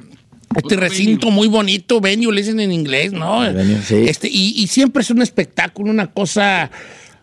este 0.55 0.76
recinto 0.76 1.30
muy 1.30 1.47
bonito, 1.47 2.01
venue, 2.01 2.32
le 2.34 2.41
dicen 2.41 2.59
en 2.59 2.71
inglés, 2.71 3.11
¿no? 3.13 3.41
Venue, 3.41 3.82
sí. 3.84 4.05
Este, 4.07 4.28
y, 4.28 4.53
y 4.57 4.67
siempre 4.67 5.01
es 5.03 5.11
un 5.11 5.21
espectáculo, 5.21 5.91
una 5.91 6.07
cosa 6.07 6.71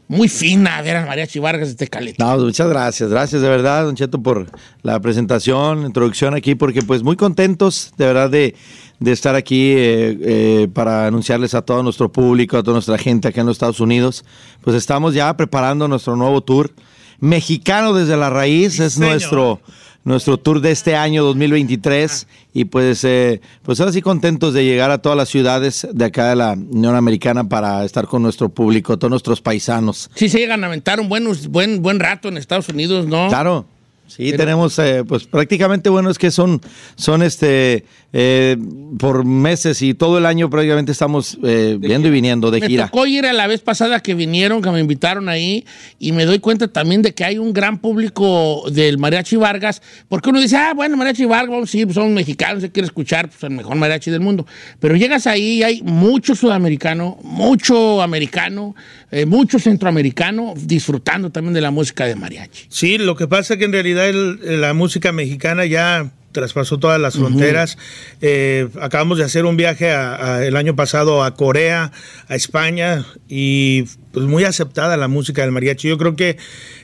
muy 0.08 0.28
fina 0.28 0.82
ver 0.82 0.96
a 0.96 1.06
Mariachi 1.06 1.38
Vargas 1.38 1.68
de 1.68 1.74
Tecalitlán. 1.76 2.36
No, 2.36 2.44
muchas 2.44 2.68
gracias, 2.68 3.10
gracias 3.10 3.42
de 3.42 3.48
verdad, 3.48 3.84
Don 3.84 3.94
Cheto, 3.94 4.20
por 4.20 4.46
la 4.82 4.98
presentación, 5.00 5.86
introducción 5.86 6.34
aquí, 6.34 6.56
porque 6.56 6.82
pues 6.82 7.04
muy 7.04 7.14
contentos 7.14 7.92
de 7.96 8.06
verdad 8.06 8.28
de, 8.28 8.56
de 8.98 9.12
estar 9.12 9.36
aquí 9.36 9.70
eh, 9.70 10.18
eh, 10.20 10.68
para 10.74 11.06
anunciarles 11.06 11.54
a 11.54 11.62
todo 11.62 11.84
nuestro 11.84 12.10
público, 12.10 12.56
a 12.58 12.62
toda 12.64 12.74
nuestra 12.74 12.98
gente 12.98 13.28
acá 13.28 13.40
en 13.42 13.46
los 13.46 13.54
Estados 13.54 13.78
Unidos. 13.78 14.24
Pues 14.62 14.74
estamos 14.74 15.14
ya 15.14 15.36
preparando 15.36 15.86
nuestro 15.86 16.16
nuevo 16.16 16.40
tour. 16.40 16.72
Mexicano 17.20 17.92
desde 17.92 18.16
la 18.16 18.30
raíz 18.30 18.80
es 18.80 18.94
señor. 18.94 19.10
nuestro, 19.10 19.60
nuestro 20.04 20.38
tour 20.38 20.60
de 20.60 20.70
este 20.70 20.96
año 20.96 21.22
2023 21.24 22.26
y 22.54 22.64
pues, 22.64 23.04
eh, 23.04 23.40
pues 23.62 23.78
ahora 23.80 23.92
sí 23.92 24.02
contentos 24.02 24.54
de 24.54 24.64
llegar 24.64 24.90
a 24.90 24.98
todas 24.98 25.16
las 25.16 25.28
ciudades 25.28 25.86
de 25.92 26.04
acá 26.04 26.30
de 26.30 26.36
la 26.36 26.52
Unión 26.52 26.96
Americana 26.96 27.48
para 27.48 27.84
estar 27.84 28.06
con 28.06 28.22
nuestro 28.22 28.48
público, 28.48 28.98
todos 28.98 29.10
nuestros 29.10 29.40
paisanos. 29.40 30.10
Sí 30.14 30.28
se 30.28 30.38
llegan 30.38 30.64
a 30.64 30.66
aventar 30.66 31.00
un 31.00 31.08
buen, 31.08 31.26
buen, 31.50 31.82
buen 31.82 32.00
rato 32.00 32.28
en 32.28 32.36
Estados 32.36 32.68
Unidos, 32.68 33.06
¿no? 33.06 33.28
Claro. 33.28 33.66
Sí, 34.10 34.24
Pero- 34.24 34.38
tenemos, 34.38 34.78
eh, 34.80 35.04
pues 35.06 35.24
prácticamente, 35.24 35.88
bueno, 35.88 36.10
es 36.10 36.18
que 36.18 36.30
son, 36.30 36.60
son 36.96 37.22
este, 37.22 37.84
eh, 38.12 38.56
por 38.98 39.24
meses 39.24 39.82
y 39.82 39.94
todo 39.94 40.18
el 40.18 40.26
año 40.26 40.50
prácticamente 40.50 40.90
estamos 40.90 41.38
eh, 41.44 41.76
viendo 41.78 42.08
y 42.08 42.10
viniendo 42.10 42.50
de 42.50 42.58
me 42.58 42.66
gira. 42.66 42.86
tocó 42.86 43.06
ir 43.06 43.24
a 43.24 43.32
la 43.32 43.46
vez 43.46 43.60
pasada 43.60 44.00
que 44.00 44.14
vinieron, 44.14 44.62
que 44.62 44.70
me 44.70 44.80
invitaron 44.80 45.28
ahí, 45.28 45.64
y 46.00 46.10
me 46.10 46.24
doy 46.24 46.40
cuenta 46.40 46.66
también 46.66 47.02
de 47.02 47.14
que 47.14 47.24
hay 47.24 47.38
un 47.38 47.52
gran 47.52 47.78
público 47.78 48.64
del 48.72 48.98
Mariachi 48.98 49.36
Vargas, 49.36 49.80
porque 50.08 50.30
uno 50.30 50.40
dice, 50.40 50.56
ah, 50.56 50.72
bueno, 50.74 50.96
Mariachi 50.96 51.24
Vargas, 51.24 51.50
vamos, 51.50 51.70
sí, 51.70 51.84
pues, 51.84 51.94
son 51.94 52.12
mexicanos, 52.12 52.62
se 52.62 52.70
quiere 52.70 52.86
escuchar 52.86 53.28
pues, 53.28 53.42
el 53.44 53.50
mejor 53.50 53.76
mariachi 53.76 54.10
del 54.10 54.20
mundo. 54.20 54.44
Pero 54.80 54.96
llegas 54.96 55.26
ahí 55.28 55.58
y 55.58 55.62
hay 55.62 55.82
mucho 55.82 56.34
sudamericano, 56.34 57.18
mucho 57.22 58.02
americano, 58.02 58.74
eh, 59.12 59.24
mucho 59.26 59.58
centroamericano, 59.58 60.54
disfrutando 60.56 61.30
también 61.30 61.54
de 61.54 61.60
la 61.60 61.70
música 61.70 62.06
de 62.06 62.16
mariachi. 62.16 62.66
Sí, 62.68 62.98
lo 62.98 63.14
que 63.16 63.28
pasa 63.28 63.54
es 63.54 63.58
que 63.58 63.66
en 63.66 63.72
realidad 63.72 63.99
el- 64.08 64.60
la 64.60 64.72
música 64.74 65.12
mexicana 65.12 65.66
ya 65.66 66.10
traspasó 66.32 66.78
todas 66.78 67.00
las 67.00 67.14
fronteras. 67.16 67.76
Eh, 68.20 68.68
acabamos 68.80 69.18
de 69.18 69.24
hacer 69.24 69.44
un 69.46 69.56
viaje 69.56 69.90
a- 69.90 70.36
a- 70.36 70.46
el 70.46 70.54
año 70.54 70.76
pasado 70.76 71.24
a 71.24 71.34
Corea, 71.34 71.90
a 72.28 72.36
España 72.36 73.04
y 73.28 73.82
pues 74.12 74.26
muy 74.26 74.44
aceptada 74.44 74.96
la 74.96 75.08
música 75.08 75.42
del 75.42 75.50
mariachi. 75.50 75.88
Yo 75.88 75.98
creo 75.98 76.14
que 76.14 76.36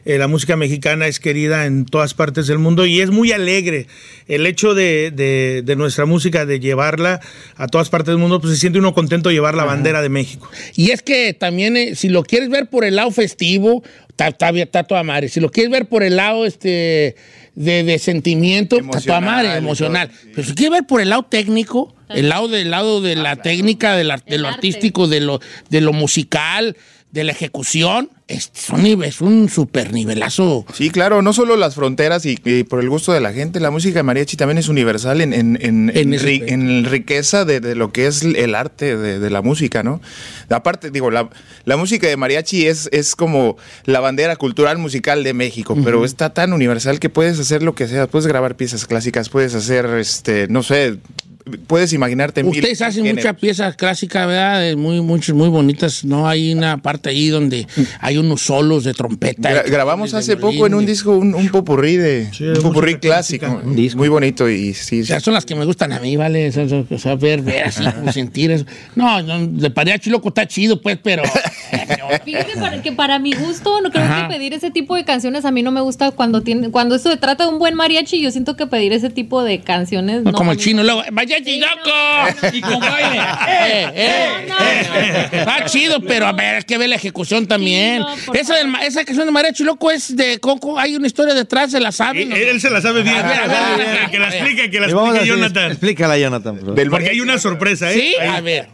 eh, 0.05 0.19
la 0.19 0.27
música 0.29 0.57
mexicana 0.57 1.07
es 1.09 1.19
querida 1.21 1.67
en 1.67 1.85
todas 1.85 2.14
partes 2.14 2.47
del 2.49 2.59
mundo 2.59 2.87
y 2.87 3.01
es 3.01 3.11
muy 3.11 3.31
alegre. 3.33 3.87
El 4.27 4.47
hecho 4.47 4.75
de, 4.75 5.12
de- 5.12 5.62
de 5.64 5.77
nuestra 5.77 6.07
música, 6.07 6.45
de 6.45 6.59
llevarla 6.59 7.21
a 7.57 7.67
todas 7.69 7.89
partes 7.89 8.09
del 8.09 8.19
mundo, 8.19 8.41
pues 8.41 8.53
se 8.55 8.59
siente 8.61 8.81
uno 8.81 8.95
contento 8.95 9.29
de 9.29 9.37
llevar 9.37 9.55
la 9.55 9.64
bandera 9.64 10.03
de 10.03 10.09
México. 10.09 10.49
Y 10.75 10.91
es 10.91 11.03
que 11.03 11.35
también, 11.35 11.77
eh, 11.77 11.95
si 11.95 12.09
lo 12.09 12.23
quieres 12.25 12.49
ver 12.51 12.69
por 12.69 12.85
el 12.85 12.97
lado 12.97 13.11
festivo, 13.12 13.83
está, 14.17 14.29
está, 14.29 14.49
está 14.51 14.83
toda 14.85 15.03
madre. 15.03 15.29
Si 15.29 15.41
lo 15.41 15.51
quieres 15.51 15.71
ver 15.71 15.87
por 15.87 16.03
el 16.03 16.17
lado 16.17 16.47
este, 16.47 17.17
de, 17.55 17.85
de 17.85 17.99
sentimiento, 17.99 18.77
está 18.79 19.01
toda 19.01 19.21
madre, 19.21 19.57
Emocional 19.57 20.09
emocional. 20.09 20.31
Pero 20.35 20.47
si 20.49 20.55
quieres 20.55 20.71
ver 20.73 20.87
por 20.87 21.01
el 21.01 21.11
lado 21.11 21.25
técnico, 21.25 21.95
el 22.09 22.29
lado 22.31 22.49
del 22.49 22.71
lado 22.71 23.01
de 23.03 23.14
la 23.17 23.37
técnica, 23.37 23.95
de, 23.97 24.05
la- 24.05 24.17
de 24.19 24.39
lo 24.39 24.49
artístico, 24.49 25.07
de 25.09 25.21
lo, 25.21 25.41
de 25.69 25.81
lo 25.81 25.93
musical, 25.93 26.77
de 27.12 27.25
la 27.25 27.33
ejecución, 27.33 28.11
es, 28.29 28.51
nivel- 28.79 29.09
es 29.09 29.20
un 29.20 29.49
super 29.49 29.93
nivelazo. 29.93 30.66
Sí, 30.74 30.91
claro, 30.91 31.22
no 31.22 31.33
solo 31.33 31.57
las 31.57 31.77
fronteras 31.77 32.27
y, 32.27 32.37
y 32.45 32.64
por 32.64 32.81
el 32.81 32.89
gusto 32.91 33.12
de 33.12 33.20
la 33.20 33.33
gente, 33.33 33.61
la 33.61 33.70
música 33.70 34.01
de 34.01 34.03
mariachi 34.03 34.37
también 34.37 34.59
es 34.59 34.68
universal 34.68 35.20
en, 35.20 35.33
en, 35.33 35.59
en, 35.62 35.91
en 35.95 36.14
en 36.49 36.85
riqueza 36.87 37.45
de, 37.45 37.61
de 37.61 37.74
lo 37.77 37.93
que 37.93 38.09
es 38.09 38.22
el 38.22 38.55
arte 38.57 38.97
de, 38.97 39.18
de 39.20 39.31
la 39.31 39.43
música, 39.43 39.83
¿no? 39.85 40.01
Aparte, 40.51 40.91
digo, 40.91 41.11
la, 41.11 41.29
la 41.64 41.77
música 41.77 42.09
de 42.09 42.16
mariachi 42.16 42.66
es, 42.66 42.89
es 42.93 43.14
como 43.14 43.57
la 43.85 44.01
bandera 44.01 44.35
cultural 44.37 44.79
musical 44.79 45.22
de 45.22 45.33
México, 45.33 45.77
pero 45.85 46.05
está 46.05 46.31
tan 46.35 46.53
universal 46.53 46.99
que 46.99 47.09
puedes 47.11 47.39
hacer 47.39 47.62
lo 47.62 47.74
que 47.77 47.87
sea, 47.87 48.07
puedes 48.09 48.27
grabar 48.27 48.57
piezas 48.57 48.87
clásicas, 48.87 49.29
puedes 49.29 49.55
hacer, 49.55 49.87
este, 50.01 50.49
no 50.49 50.62
sé, 50.64 50.99
puedes 51.68 51.93
imaginarte 51.93 52.43
mil 52.43 52.59
Ustedes 52.59 52.83
hacen 52.83 53.05
géneros. 53.05 53.24
muchas 53.24 53.41
piezas 53.41 53.77
clásicas, 53.77 54.27
¿verdad? 54.27 54.74
Muy, 54.77 55.01
muchas, 55.01 55.35
muy 55.35 55.49
bonitas. 55.49 56.05
No 56.05 56.29
hay 56.29 56.53
una 56.53 56.83
parte 56.83 57.11
ahí 57.11 57.29
donde 57.29 57.66
hay 58.01 58.16
unos 58.19 58.43
solos 58.43 58.85
de 58.85 58.95
trompeta. 58.95 59.51
Gra- 59.64 59.71
grabamos 59.71 60.14
hace 60.14 60.35
violín, 60.37 60.57
poco 60.59 60.67
en 60.67 60.75
un 60.75 60.87
disco 60.87 61.12
un, 61.12 61.35
un 61.35 61.49
popurrí 61.49 61.97
de 61.97 62.29
un 62.57 62.62
popurrí 62.62 62.97
clásico, 62.97 63.47
muy 63.64 64.09
bonito 64.09 64.49
y 64.49 64.75
sí, 64.75 65.05
sí. 65.05 65.12
Esas 65.12 65.23
son 65.23 65.35
las 65.35 65.45
que 65.45 65.55
me 65.55 65.64
gustan 65.64 65.93
a 65.93 66.01
mí, 66.01 66.17
¿vale? 66.17 66.49
O 66.49 66.99
sea, 66.99 67.14
ver, 67.17 67.43
ver 67.43 67.64
así, 67.64 67.85
como 67.85 68.12
sentir 68.12 68.51
eso. 68.51 68.64
No, 68.95 69.23
no, 69.23 69.47
de 69.47 69.71
mariachi 69.71 70.11
loco 70.11 70.29
está 70.29 70.47
chido, 70.47 70.81
pues, 70.81 70.99
pero... 71.03 71.23
Fíjate 72.25 72.53
que 72.53 72.61
para, 72.61 72.83
que 72.83 72.93
para 72.93 73.19
mi 73.19 73.33
gusto, 73.33 73.81
no 73.81 73.91
creo 73.91 74.05
Ajá. 74.05 74.29
que 74.29 74.35
pedir 74.35 74.53
ese 74.55 74.71
tipo 74.71 74.95
de 74.95 75.05
canciones 75.05 75.45
a 75.45 75.51
mí 75.51 75.62
no 75.62 75.73
me 75.73 75.81
gusta 75.81 76.11
cuando 76.12 76.41
tiene, 76.43 76.71
cuando 76.71 76.95
eso 76.95 77.11
se 77.11 77.17
trata 77.17 77.45
de 77.45 77.51
un 77.53 77.59
buen 77.59 77.75
mariachi, 77.75 78.21
yo 78.21 78.31
siento 78.31 78.57
que 78.57 78.67
pedir 78.67 78.93
ese 78.93 79.11
tipo 79.11 79.43
de 79.43 79.61
canciones 79.61 80.23
no. 80.23 80.33
como 80.33 80.53
el 80.53 80.59
chino, 80.59 80.83
luego, 80.85 81.03
mariachi 81.12 81.59
loco. 81.61 81.91
Y 82.53 82.61
con 82.61 82.81
baile. 82.81 83.21
Eh, 83.49 83.91
eh, 83.95 84.47
eh. 84.47 85.29
Está 85.33 85.64
chido, 85.67 86.01
pero 86.01 86.27
a 86.27 86.33
ver, 86.33 86.57
hay 86.57 86.62
que 86.62 86.79
ver 86.79 86.89
la 86.89 86.97
ejecución 86.97 87.47
también. 87.47 88.03
Esa, 88.35 88.55
del 88.57 88.69
ma- 88.69 88.85
esa 88.85 89.05
canción 89.05 89.27
de 89.27 89.33
mariachi 89.33 89.65
loco 89.65 89.91
es 89.91 90.17
de 90.17 90.39
Coco, 90.39 90.79
hay 90.79 90.97
una 90.97 91.07
historia 91.07 91.35
detrás, 91.35 91.71
se 91.71 91.81
la 91.81 91.93
sabe. 91.93 92.23
Él, 92.23 92.33
él 92.33 92.61
se 92.61 92.71
la 92.71 92.81
sabe 92.81 93.03
bien. 93.03 93.17
A 93.17 93.23
ver, 93.23 93.39
a 93.41 93.47
ver, 93.47 93.57
a 93.57 93.77
ver. 93.77 94.11
que 94.11 94.19
la 94.19 94.29
explique, 94.29 94.71
que 94.71 94.81
la 94.81 94.87
explique 94.87 95.27
Jonathan. 95.27 95.71
Explícala, 95.71 96.19
Jonathan. 96.19 96.55
por 96.55 96.61
favor. 96.61 96.75
Del 96.77 96.91
Porque 96.91 97.11
hay 97.11 97.21
una 97.21 97.39
sorpresa, 97.39 97.91
¿eh? 97.93 97.95
Sí, 97.95 98.15
Ahí. 98.21 98.29
a 98.29 98.41
ver. 98.41 98.69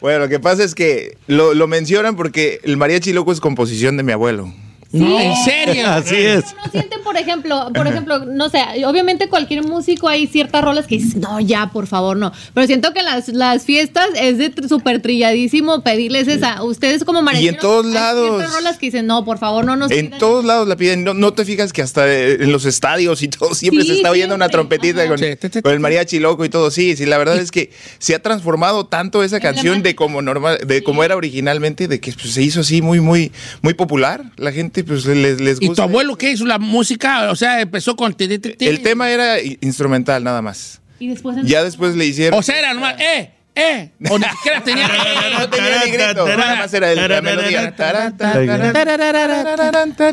Bueno, 0.00 0.18
lo 0.20 0.28
que 0.28 0.38
pasa 0.38 0.62
es 0.62 0.74
que 0.74 1.16
lo, 1.26 1.54
lo 1.54 1.66
mencionan 1.66 2.16
porque 2.16 2.60
el 2.64 2.76
mariachi 2.76 3.12
loco 3.12 3.32
es 3.32 3.40
composición 3.40 3.96
de 3.96 4.02
mi 4.02 4.12
abuelo. 4.12 4.52
No, 4.92 5.20
en 5.20 5.34
serio. 5.44 5.86
Así 5.90 6.14
es. 6.16 6.44
no 6.64 6.70
sienten, 6.70 7.02
por 7.02 7.16
ejemplo, 7.16 7.70
por 7.74 7.86
ejemplo, 7.86 8.24
no 8.26 8.48
sé, 8.48 8.60
obviamente 8.86 9.28
cualquier 9.28 9.64
músico 9.64 10.08
hay 10.08 10.26
ciertas 10.26 10.62
rolas 10.62 10.86
que 10.86 10.96
dices, 10.96 11.16
no, 11.16 11.40
ya, 11.40 11.70
por 11.72 11.86
favor, 11.86 12.16
no. 12.16 12.32
Pero 12.54 12.66
siento 12.66 12.92
que 12.92 13.02
las, 13.02 13.28
las 13.28 13.64
fiestas 13.64 14.08
es 14.16 14.38
de 14.38 14.52
súper 14.68 15.02
trilladísimo 15.02 15.82
pedirles 15.82 16.28
esa. 16.28 16.62
Ustedes 16.62 17.04
como 17.04 17.22
mariacheros. 17.22 17.60
todos 17.60 17.86
hay 17.86 17.92
lados. 17.92 18.36
ciertas 18.36 18.54
rolas 18.54 18.78
que 18.78 18.86
dicen, 18.86 19.06
no, 19.06 19.24
por 19.24 19.38
favor, 19.38 19.64
no 19.64 19.76
nos 19.76 19.90
En 19.90 20.06
pidan 20.06 20.18
todos 20.18 20.44
lados 20.44 20.68
la 20.68 20.76
piden. 20.76 21.04
No, 21.04 21.14
no 21.14 21.32
te 21.32 21.44
fijas 21.44 21.72
que 21.72 21.82
hasta 21.82 22.06
eh, 22.08 22.34
en 22.40 22.52
los 22.52 22.64
estadios 22.64 23.22
y 23.22 23.28
todo 23.28 23.54
siempre 23.54 23.82
Sí, 23.82 23.88
se 23.88 23.94
está 23.96 24.10
oyendo 24.10 24.34
una 24.34 24.48
trompetita 24.48 25.06
con, 25.08 25.18
con 25.62 25.72
el 25.72 25.80
mariachi 25.80 26.18
loco 26.18 26.44
y 26.44 26.48
todo. 26.48 26.70
Sí, 26.70 26.96
sí, 26.96 27.06
la 27.06 27.18
verdad 27.18 27.38
es 27.38 27.50
que 27.50 27.70
se 27.98 28.14
ha 28.14 28.22
transformado 28.22 28.86
tanto 28.86 29.22
esa 29.22 29.40
canción 29.40 29.82
de 29.82 29.94
como 29.94 30.22
normal, 30.22 30.58
de 30.66 30.82
como 30.82 31.04
era 31.04 31.16
originalmente, 31.16 31.88
de 31.88 32.00
que 32.00 32.12
pues, 32.12 32.32
se 32.34 32.42
hizo 32.42 32.60
así 32.60 32.82
muy, 32.82 33.00
muy, 33.00 33.32
muy 33.62 33.74
popular. 33.74 34.24
La 34.36 34.52
gente 34.52 34.75
pues 34.84 35.04
les, 35.06 35.40
les 35.40 35.56
¿Y 35.58 35.60
tu 35.60 35.66
gusta. 35.68 35.82
abuelo 35.84 36.16
qué 36.16 36.30
hizo 36.32 36.44
la 36.46 36.58
música? 36.58 37.30
O 37.30 37.36
sea, 37.36 37.60
empezó 37.60 37.96
con... 37.96 38.14
El 38.18 38.82
tema 38.82 39.10
era 39.10 39.40
instrumental 39.40 40.22
nada 40.24 40.42
más. 40.42 40.80
Y 40.98 41.08
después 41.08 41.36
Ya 41.44 41.62
después 41.62 41.94
le 41.94 42.06
hicieron. 42.06 42.38
O 42.38 42.42
sea, 42.42 42.58
era 42.58 42.72
nomás, 42.74 42.94
eh, 43.00 43.30
eh. 43.54 43.90
O 44.10 44.18
ni 44.18 44.24
siquiera 44.24 44.62
tenía... 44.64 44.88
no 45.38 45.48
tenía 45.50 45.84
ni 45.84 45.90
grito, 45.90 46.26
nada 46.28 46.56
más 46.56 46.72
era 46.74 46.92
el- 46.92 47.08
la 47.08 47.22
melodía. 47.22 47.74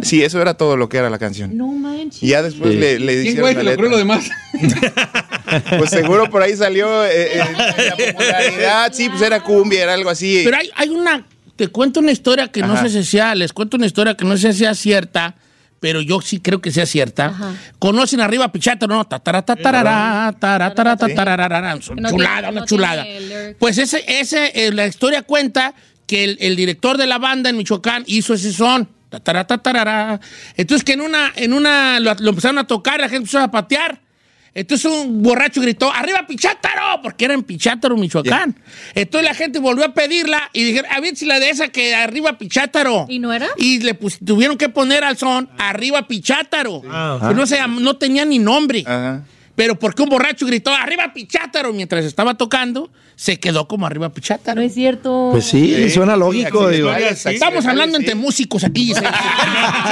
Sí, 0.03 0.23
eso 0.23 0.41
era 0.41 0.53
todo 0.55 0.77
lo 0.77 0.89
que 0.89 0.97
era 0.97 1.09
la 1.09 1.19
canción. 1.19 1.55
No 1.57 1.67
manches. 1.67 2.21
Y 2.23 2.27
ya 2.27 2.41
después 2.43 2.71
Sí. 2.73 2.77
le, 2.79 2.99
le 2.99 3.13
¿Quién 3.13 3.27
hicieron 3.27 3.53
güey 3.53 3.67
ocurrió 3.73 3.89
lo 3.91 3.97
demás? 3.97 4.25
Pues 5.77 5.91
seguro 5.91 6.29
por 6.31 6.41
ahí 6.41 6.55
salió 6.55 7.05
eh, 7.05 7.33
eh, 7.35 7.37
la 7.37 7.95
popularidad. 8.13 8.91
Sí, 8.93 9.07
pues 9.09 9.21
era 9.21 9.41
cumbia, 9.43 9.83
era 9.83 9.93
algo 9.93 10.09
así. 10.09 10.41
Pero 10.43 10.57
hay, 10.57 10.69
hay 10.75 10.89
una, 10.89 11.25
te 11.55 11.67
cuento 11.67 11.99
una 11.99 12.11
historia 12.11 12.47
que 12.47 12.61
no 12.61 12.73
Ajá. 12.73 12.83
sé 12.89 13.03
si 13.03 13.11
sea, 13.11 13.35
les 13.35 13.53
cuento 13.53 13.77
una 13.77 13.85
historia 13.85 14.15
que 14.15 14.25
no 14.25 14.37
sé 14.37 14.53
si 14.53 14.59
sea 14.59 14.73
cierta, 14.73 15.35
pero 15.79 16.01
yo 16.01 16.21
sí 16.21 16.39
creo 16.39 16.61
que 16.61 16.71
sea 16.71 16.85
cierta. 16.85 17.33
¿Conocen 17.77 18.21
arriba 18.21 18.51
Pichátaro, 18.51 18.95
no? 18.95 19.05
Tataratarará, 19.05 20.33
tarataratarararán. 20.39 21.81
Son 21.81 21.95
Que 21.97 22.01
no 22.01 22.09
chulada, 22.09 22.49
una 22.49 22.61
no 22.61 22.65
chulada. 22.65 23.05
Pues 23.59 23.77
ese, 23.77 24.03
ese, 24.07 24.51
eh, 24.55 24.71
la 24.71 24.87
historia 24.87 25.23
cuenta 25.23 25.73
que 26.07 26.23
el, 26.23 26.37
el 26.39 26.55
director 26.55 26.97
de 26.97 27.05
la 27.05 27.17
banda 27.17 27.49
en 27.49 27.57
Michoacán 27.57 28.03
hizo 28.07 28.33
ese 28.33 28.53
son. 28.53 28.87
Tataratarará. 29.09 30.19
Entonces 30.55 30.83
que 30.83 30.93
en 30.93 31.01
una, 31.01 31.31
en 31.35 31.53
una, 31.53 31.99
lo, 31.99 32.15
lo 32.15 32.29
empezaron 32.29 32.57
a 32.57 32.65
tocar, 32.65 32.99
la 32.99 33.09
gente 33.09 33.17
empezó 33.17 33.39
a 33.39 33.51
patear. 33.51 34.01
Entonces 34.55 34.85
un 34.91 35.23
borracho 35.23 35.61
gritó, 35.61 35.91
¡arriba 35.91 36.25
Pichátaro! 36.27 37.01
Porque 37.01 37.25
era 37.25 37.33
en 37.33 37.41
Pichátaro, 37.43 37.97
Michoacán. 37.97 38.55
Entonces 38.93 39.27
la 39.27 39.33
gente 39.35 39.57
volvió 39.59 39.83
a 39.85 39.93
pedirla 39.93 40.49
y 40.53 40.63
dijeron, 40.63 40.91
a 40.91 40.99
ver 40.99 41.15
si 41.15 41.25
la 41.25 41.39
de 41.39 41.49
esa 41.49 41.69
que 41.69 41.95
arriba 41.95 42.37
Pichátaro. 42.37 43.07
¿Y 43.09 43.17
no 43.19 43.33
era? 43.33 43.47
Y 43.57 43.79
le 43.79 43.95
pus- 43.99 44.19
tuvieron 44.23 44.57
que 44.57 44.69
poner 44.69 45.03
al 45.03 45.17
son, 45.17 45.49
arriba 45.57 46.07
Pichátaro. 46.07 46.81
Ah, 46.89 47.19
Que 47.29 47.33
no, 47.33 47.47
se 47.47 47.57
llam- 47.59 47.79
no 47.79 47.95
tenía 47.97 48.25
ni 48.25 48.37
nombre. 48.39 48.83
Ajá. 48.85 49.23
Pero 49.55 49.77
porque 49.77 50.01
un 50.01 50.09
borracho 50.09 50.45
gritó, 50.47 50.71
¡arriba 50.73 51.11
Pichátaro! 51.13 51.73
Mientras 51.73 52.05
estaba 52.05 52.35
tocando, 52.35 52.91
se 53.15 53.39
quedó 53.39 53.67
como 53.67 53.85
arriba 53.87 54.09
Pichátaro. 54.09 54.59
No 54.59 54.65
es 54.67 54.73
cierto. 54.73 55.29
Pues 55.31 55.45
sí, 55.45 55.89
suena 55.89 56.15
lógico. 56.15 56.69
digo. 56.69 56.91
Estamos 56.93 57.63
Sí, 57.63 57.69
hablando 57.69 57.97
sí. 57.97 58.03
entre 58.03 58.15
músicos 58.15 58.63
aquí. 58.63 58.93
Si 58.93 59.01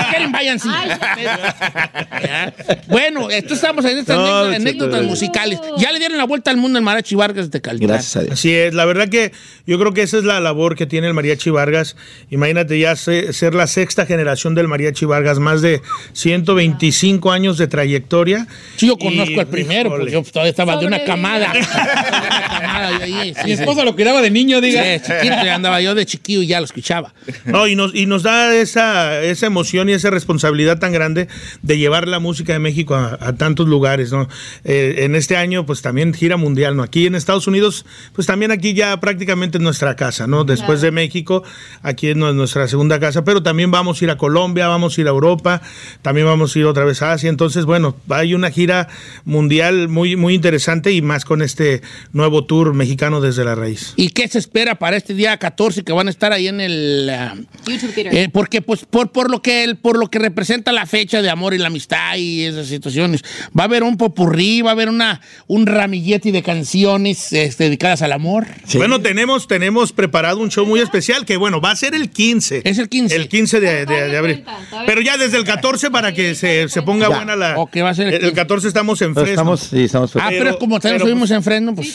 quieren, 0.09 0.32
váyanse. 0.32 0.67
Ya. 0.67 2.53
Bueno, 2.88 3.30
esto 3.30 3.53
estamos 3.53 3.86
en 3.86 3.99
estas 3.99 4.17
No, 4.17 4.39
anécdotas, 4.45 5.03
musicales. 5.03 5.59
Ya 5.78 5.91
le 5.91 5.99
dieron 5.99 6.17
la 6.17 6.26
vuelta 6.26 6.51
al 6.51 6.57
mundo 6.57 6.78
el 6.80 6.84
Marachi 6.86 7.15
Vargas 7.15 7.51
de 7.51 7.61
Calidad. 7.61 7.88
Gracias 7.89 8.15
a 8.17 8.22
Dios. 8.22 8.34
Así 8.34 8.53
es, 8.53 8.74
la 8.74 8.86
verdad 8.86 9.09
que 9.09 9.32
yo 9.65 9.80
creo 9.80 9.93
que 9.93 10.01
esa 10.01 10.17
es 10.17 10.24
la 10.24 10.39
labor 10.39 10.76
que 10.76 10.86
tiene 10.86 11.07
el 11.07 11.13
Mariachi 11.13 11.49
Vargas. 11.49 11.95
Imagínate 12.30 12.78
ya 12.80 12.95
se- 12.95 13.34
ser 13.34 13.53
la 13.55 13.67
sexta 13.67 14.05
generación 14.05 14.55
del 14.55 14.67
Mariachi 14.67 15.05
Vargas, 15.05 15.39
más 15.39 15.61
de 15.61 15.82
125 16.13 17.32
años 17.32 17.57
de 17.57 17.67
trayectoria. 17.67 18.47
Sí, 18.78 18.88
yo 18.88 18.95
Y, 18.99 19.03
conozco 19.03 19.41
el 19.41 19.47
primero, 19.47 19.89
híjole. 19.89 19.97
porque 19.99 20.11
yo 20.13 20.24
todavía 20.24 20.49
estaba 20.51 20.78
de 20.78 20.86
una 20.88 21.03
camada. 21.03 21.51
Yo 22.97 23.03
ahí, 23.03 23.33
Mi 23.45 23.55
sí. 23.55 23.61
esposa 23.61 23.83
lo 23.85 23.95
cuidaba 23.95 24.21
de 24.21 24.31
niño, 24.31 24.61
diga. 24.61 24.83
Sí, 24.83 24.99
chiquito, 25.05 25.43
ya 25.45 25.55
andaba 25.55 25.81
yo 25.81 25.95
de 25.95 26.05
chiquillo 26.05 26.41
y 26.41 26.47
ya 26.47 26.59
lo 26.59 26.65
escuchaba. 26.65 27.13
No, 27.45 27.67
y 27.67 27.75
nos, 27.75 27.93
y 27.95 28.05
nos 28.05 28.23
da 28.23 28.55
esa, 28.55 29.21
esa 29.21 29.45
emoción 29.47 29.89
y 29.89 29.93
esa 29.93 30.09
responsabilidad 30.09 30.79
tan 30.79 30.91
grande 30.91 31.27
de 31.61 31.77
llevar 31.77 32.07
la 32.07 32.19
música 32.19 32.53
de 32.53 32.59
México 32.59 32.95
a, 32.95 33.17
a 33.21 33.33
tantos 33.35 33.67
lugares, 33.67 34.11
¿no? 34.11 34.27
Eh, 34.63 34.95
en 34.99 35.15
este 35.15 35.37
año, 35.37 35.65
pues 35.65 35.81
también 35.81 36.13
gira 36.13 36.37
mundial, 36.37 36.75
¿no? 36.75 36.83
Aquí 36.83 37.05
en 37.07 37.15
Estados 37.15 37.47
Unidos, 37.47 37.85
pues 38.13 38.27
también 38.27 38.51
aquí 38.51 38.73
ya 38.73 38.99
prácticamente 38.99 39.57
es 39.57 39.63
nuestra 39.63 39.95
casa, 39.95 40.27
¿no? 40.27 40.43
Después 40.43 40.81
de 40.81 40.91
México, 40.91 41.43
aquí 41.81 42.07
es 42.09 42.15
nu- 42.15 42.33
nuestra 42.33 42.67
segunda 42.67 42.99
casa, 42.99 43.23
pero 43.23 43.43
también 43.43 43.71
vamos 43.71 44.01
a 44.01 44.05
ir 44.05 44.11
a 44.11 44.17
Colombia, 44.17 44.67
vamos 44.67 44.97
a 44.97 45.01
ir 45.01 45.07
a 45.07 45.11
Europa, 45.11 45.61
también 46.01 46.27
vamos 46.27 46.55
a 46.55 46.59
ir 46.59 46.65
otra 46.65 46.85
vez 46.85 47.01
a 47.01 47.13
Asia. 47.13 47.29
Entonces, 47.29 47.65
bueno, 47.65 47.95
hay 48.09 48.33
una 48.33 48.51
gira 48.51 48.87
mundial 49.25 49.87
muy, 49.87 50.15
muy 50.15 50.33
interesante 50.33 50.91
y 50.91 51.01
más 51.01 51.25
con 51.25 51.41
este 51.41 51.81
nuevo 52.13 52.45
tour 52.45 52.73
mexicano 52.82 53.21
desde 53.21 53.43
la 53.45 53.53
raíz. 53.55 53.93
¿Y 53.95 54.09
qué 54.09 54.27
se 54.27 54.39
espera 54.39 54.75
para 54.75 54.97
este 54.97 55.13
día 55.13 55.38
14 55.38 55.84
que 55.84 55.93
van 55.93 56.07
a 56.07 56.09
estar 56.09 56.34
ahí 56.34 56.47
en 56.47 56.59
el... 56.59 57.09
ah, 57.11 57.36
YouTube 57.67 57.93
Theater. 57.93 58.15
eh, 58.15 58.29
porque 58.34 58.61
pues 58.61 58.86
por, 58.86 59.11
por 59.11 59.29
lo 59.29 59.41
que 59.41 59.63
el- 59.63 59.77
por 59.77 59.97
lo 59.99 60.07
que 60.09 60.17
representa 60.19 60.71
la 60.71 60.86
fecha 60.88 61.21
de 61.21 61.29
amor 61.29 61.53
y 61.53 61.57
la 61.59 61.67
amistad 61.67 62.15
y 62.17 62.43
esas 62.45 62.67
situaciones 62.67 63.21
va 63.57 63.63
a 63.63 63.65
haber 63.65 63.84
un 63.84 63.97
popurrí 63.97 64.61
va 64.63 64.71
a 64.71 64.73
haber 64.73 64.89
una 64.89 65.21
un 65.47 65.67
ramillete 65.67 66.32
de 66.32 66.41
canciones 66.41 67.32
este, 67.34 67.65
dedicadas 67.65 68.01
al 68.01 68.11
amor 68.13 68.47
Bueno, 68.75 68.99
tenemos, 69.01 69.47
tenemos 69.47 69.91
preparado 69.93 70.39
un 70.39 70.49
show 70.49 70.65
muy 70.65 70.79
especial 70.79 71.25
que, 71.25 71.38
bueno, 71.38 71.61
va 71.61 71.71
a 71.71 71.75
ser 71.75 71.93
el 71.93 72.09
15. 72.09 72.61
es 72.65 72.77
el 72.79 72.89
15 72.89 73.15
El 73.15 73.27
15 73.29 73.59
de, 73.59 73.86
de- 73.86 74.07
de 74.09 74.17
abril. 74.17 74.43
Pero 74.88 75.01
ya 75.01 75.17
desde 75.17 75.38
el 75.38 75.43
14 75.43 75.91
para 75.91 76.13
que 76.13 76.34
se, 76.36 76.67
se 76.69 76.82
ponga 76.82 77.09
Ya. 77.09 77.15
buena 77.15 77.36
la... 77.36 77.57
Ok, 77.59 77.77
va 77.84 77.89
a 77.89 77.93
ser 77.93 78.07
el 78.07 78.13
el, 78.15 78.19
15. 78.21 78.36
14 78.36 78.67
estamos 78.67 79.01
en 79.01 79.13
Pero 79.13 79.27
estamos, 79.27 79.59
sí, 79.61 79.84
estamos 79.84 80.15
Ah, 80.15 80.27
pero, 80.29 80.57
como 80.57 80.79
también 80.79 80.97
pero, 80.99 81.09
subimos 81.11 81.29
en 81.32 81.43
Fresno, 81.43 81.75
pues. 81.75 81.93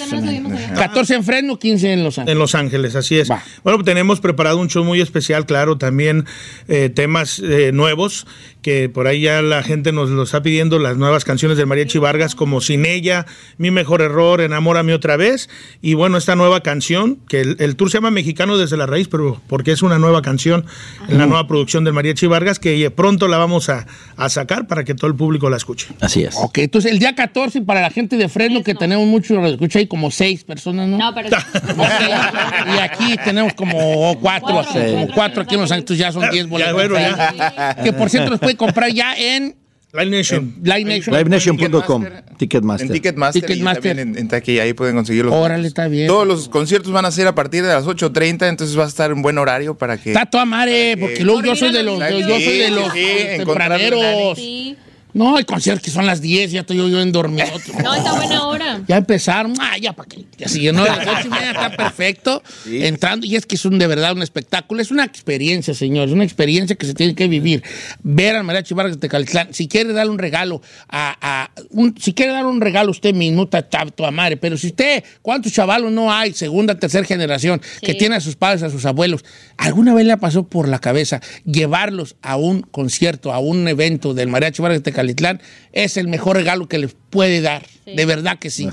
14 0.77 1.15
en 1.15 1.25
Fresno, 1.25 1.59
15 1.59 1.93
en 1.93 2.05
Los 2.05 2.19
Ángeles. 2.19 2.33
En 2.33 2.39
Los 2.39 2.55
Ángeles, 2.55 2.97
así 2.97 3.19
es. 3.19 3.29
Bueno, 3.63 3.83
tenemos 3.85 4.21
preparado 4.21 4.59
un 4.59 4.69
show 4.69 4.85
muy 4.85 5.01
especial, 5.01 5.47
claro, 5.47 5.79
también 5.79 6.25
eh, 6.69 6.89
temas 6.89 7.41
eh, 7.41 7.73
nuevos, 7.73 8.27
que 8.63 8.89
por 8.89 9.07
ahí 9.07 9.23
ya 9.23 9.43
la 9.43 9.63
gente 9.63 9.93
nos 9.93 10.11
lo 10.11 10.23
está 10.23 10.43
pidiendo, 10.43 10.79
las 10.79 10.97
nuevas 10.97 11.25
canciones 11.25 11.57
del 11.57 11.67
Mariachi 11.67 11.99
Vargas, 11.99 12.35
como 12.35 12.61
Sin 12.61 12.85
ella, 12.85 13.27
Mi 13.59 13.71
Mejor 13.71 14.03
Error, 14.03 14.41
Enamórame 14.41 14.95
Otra 14.95 15.17
Vez, 15.17 15.49
y 15.83 15.95
bueno, 15.95 16.17
esta 16.17 16.35
nueva 16.35 16.63
canción, 16.63 17.19
que 17.29 17.41
el, 17.41 17.57
el 17.61 17.77
tour 17.77 17.91
se 17.91 17.99
llama 17.99 18.11
Mexicano 18.11 18.59
desde 18.59 18.77
la 18.77 18.87
Raíz, 18.87 19.09
pero 19.09 19.41
porque 19.47 19.73
es 19.73 19.83
una 19.83 19.99
nueva 19.99 20.23
canción, 20.23 20.67
en 21.09 21.19
la 21.19 21.27
nueva 21.27 21.47
producción 21.47 21.85
del 21.85 21.93
Mariachi 21.95 22.27
Vargas, 22.27 22.59
que 22.59 22.91
pronto 22.91 23.29
la 23.29 23.39
vamos 23.39 23.69
a, 23.69 23.87
a 24.17 24.29
sacar 24.29 24.67
para 24.67 24.85
que 24.85 24.95
todo 24.95 25.09
el 25.09 25.17
público 25.17 25.49
la 25.51 25.57
escuche. 25.57 25.89
Así 26.01 26.25
es. 26.25 26.35
Ok, 26.37 26.59
entonces 26.59 26.91
el 26.91 26.99
día 26.99 27.15
14 27.15 27.63
para 27.63 27.81
la 27.81 27.91
gente 27.91 28.17
de 28.17 28.29
Fresno, 28.29 28.63
que 28.63 28.75
tenemos 28.75 29.07
mucho, 29.07 29.45
escucha 29.47 29.79
ahí 29.79 29.87
como 29.87 30.11
seis 30.11 30.45
personas, 30.45 30.66
¿no? 30.73 30.87
No, 30.87 31.15
pero 31.15 31.29
Y 32.75 32.79
aquí 32.79 33.17
tenemos 33.25 33.55
como 33.55 34.19
cuatro, 34.21 34.61
aquí, 34.61 34.79
como 34.93 35.09
cuatro 35.15 35.43
aquí 35.43 35.55
en 35.55 35.61
Los 35.61 35.73
Ángeles, 35.73 35.99
ya 35.99 36.13
son 36.13 36.29
10 36.31 36.49
boletos. 36.49 36.73
bueno, 36.75 36.99
ya. 36.99 37.77
Que 37.83 37.93
por 37.93 38.11
cierto 38.11 38.31
los 38.31 38.41
puede 38.41 38.57
comprar 38.57 38.91
ya 38.93 39.15
en 39.17 39.57
Live 39.93 40.11
Nation. 40.11 40.55
Live 40.63 40.85
Nation. 40.85 41.17
LiveNation.com, 41.17 42.05
Ticketmaster. 42.37 42.87
En 42.87 42.93
Ticketmaster, 42.93 43.41
Ticketmaster. 43.47 43.81
y 43.81 43.95
también 43.95 43.99
en, 43.99 44.19
en 44.19 44.29
taquilla, 44.29 44.65
ahí 44.65 44.75
pueden 44.75 44.95
conseguirlo. 44.95 45.33
Órale, 45.35 45.67
está 45.67 45.89
bien. 45.89 46.07
Todos 46.07 46.27
los 46.27 46.49
conciertos 46.51 46.93
van 46.93 47.07
a 47.07 47.11
ser 47.11 47.27
a 47.29 47.35
partir 47.35 47.63
de 47.63 47.69
las 47.73 47.87
8.30, 47.87 48.47
entonces 48.49 48.79
va 48.79 48.85
a 48.85 48.89
estar 48.89 49.11
un 49.13 49.23
buen 49.23 49.39
horario 49.39 49.75
para 49.79 49.97
que... 49.97 50.11
Está 50.11 50.27
toda 50.27 50.45
madre, 50.45 50.99
porque 50.99 51.25
luego 51.25 51.43
yo 51.43 51.57
soy 51.57 51.73
de 51.73 51.83
los, 51.83 51.99
yo, 51.99 52.07
soy 52.29 52.59
de 52.59 52.71
los 52.71 52.93
Sí, 52.93 53.01
sí, 53.01 53.37
tempraneros. 53.39 54.39
No, 55.17 55.37
hay 55.37 55.45
conciertos 55.45 55.83
que 55.83 55.91
son 55.91 56.05
las 56.05 56.21
10, 56.21 56.53
ya 56.53 56.61
estoy 56.61 56.77
yo, 56.77 56.89
yo 56.89 57.01
en 57.01 57.11
dormido. 57.11 57.47
No, 57.83 57.95
está 57.95 58.13
buena 58.15 58.47
hora. 58.47 58.81
Ya 58.87 58.99
empezaron, 58.99 59.55
ah, 59.59 59.79
ya 59.81 59.95
para 59.95 60.09
qué. 60.09 60.27
Ya. 60.37 60.47
A 60.83 60.97
las 60.97 61.07
ocho 61.21 61.27
y 61.29 61.31
media 61.31 61.51
está 61.53 61.71
perfecto. 61.77 62.43
Entrando, 62.67 63.27
y 63.27 63.35
es 63.37 63.47
que 63.47 63.55
es 63.55 63.65
un, 63.65 63.79
de 63.79 63.87
verdad 63.87 64.13
un 64.13 64.23
espectáculo. 64.23 64.83
Es 64.83 64.91
una 64.91 65.05
experiencia, 65.05 65.73
señores, 65.73 66.13
una 66.13 66.25
experiencia 66.25 66.77
que 66.77 66.85
se 66.85 66.93
tiene 66.93 67.15
que 67.15 67.29
vivir. 67.29 67.63
Ver 68.03 68.37
al 68.37 68.45
Mariachi 68.45 68.75
Vargas 68.75 68.97
de 68.97 69.01
Tecalitlán. 69.01 69.55
Si 69.55 69.69
quiere 69.69 69.95
darle 69.95 70.13
un 70.13 70.19
regalo 70.19 70.61
a. 70.89 71.17
a- 71.21 71.51
un- 71.71 71.95
si 71.99 72.13
quiere 72.13 72.33
dar 72.33 72.45
un 72.45 72.61
regalo 72.61 72.89
a 72.89 72.91
usted 72.91 73.15
está 73.59 73.87
toda 73.87 74.11
madre. 74.11 74.37
Pero 74.37 74.59
si 74.59 74.67
usted, 74.67 75.03
¿cuántos 75.23 75.51
chavalos 75.53 75.91
no 75.93 76.13
hay, 76.13 76.35
segunda, 76.35 76.79
tercera 76.79 77.07
generación, 77.07 77.63
que 77.81 77.95
tiene 77.95 78.17
a 78.17 78.21
sus 78.21 78.37
padres, 78.37 78.63
a 78.63 78.69
sus 78.71 78.85
abuelos? 78.85 79.25
¿Alguna 79.57 79.95
vez 79.95 80.05
le 80.05 80.17
pasó 80.19 80.47
por 80.47 80.69
la 80.69 80.79
cabeza 80.79 81.23
llevarlos 81.47 82.17
a 82.21 82.37
un 82.37 82.61
concierto, 82.61 83.33
a 83.33 83.39
un 83.39 83.67
evento 83.67 84.13
del 84.13 84.29
Mariachi 84.29 84.61
Vargas 84.61 84.81
de 84.81 84.83
Tecalitlán? 84.83 85.06
Es 85.73 85.97
el 85.97 86.09
mejor 86.09 86.37
regalo 86.37 86.69
que 86.69 86.79
les 86.79 86.97
puede 87.11 87.41
dar. 87.41 87.65
De 87.87 88.05
verdad 88.05 88.37
que 88.37 88.51
sí. 88.51 88.69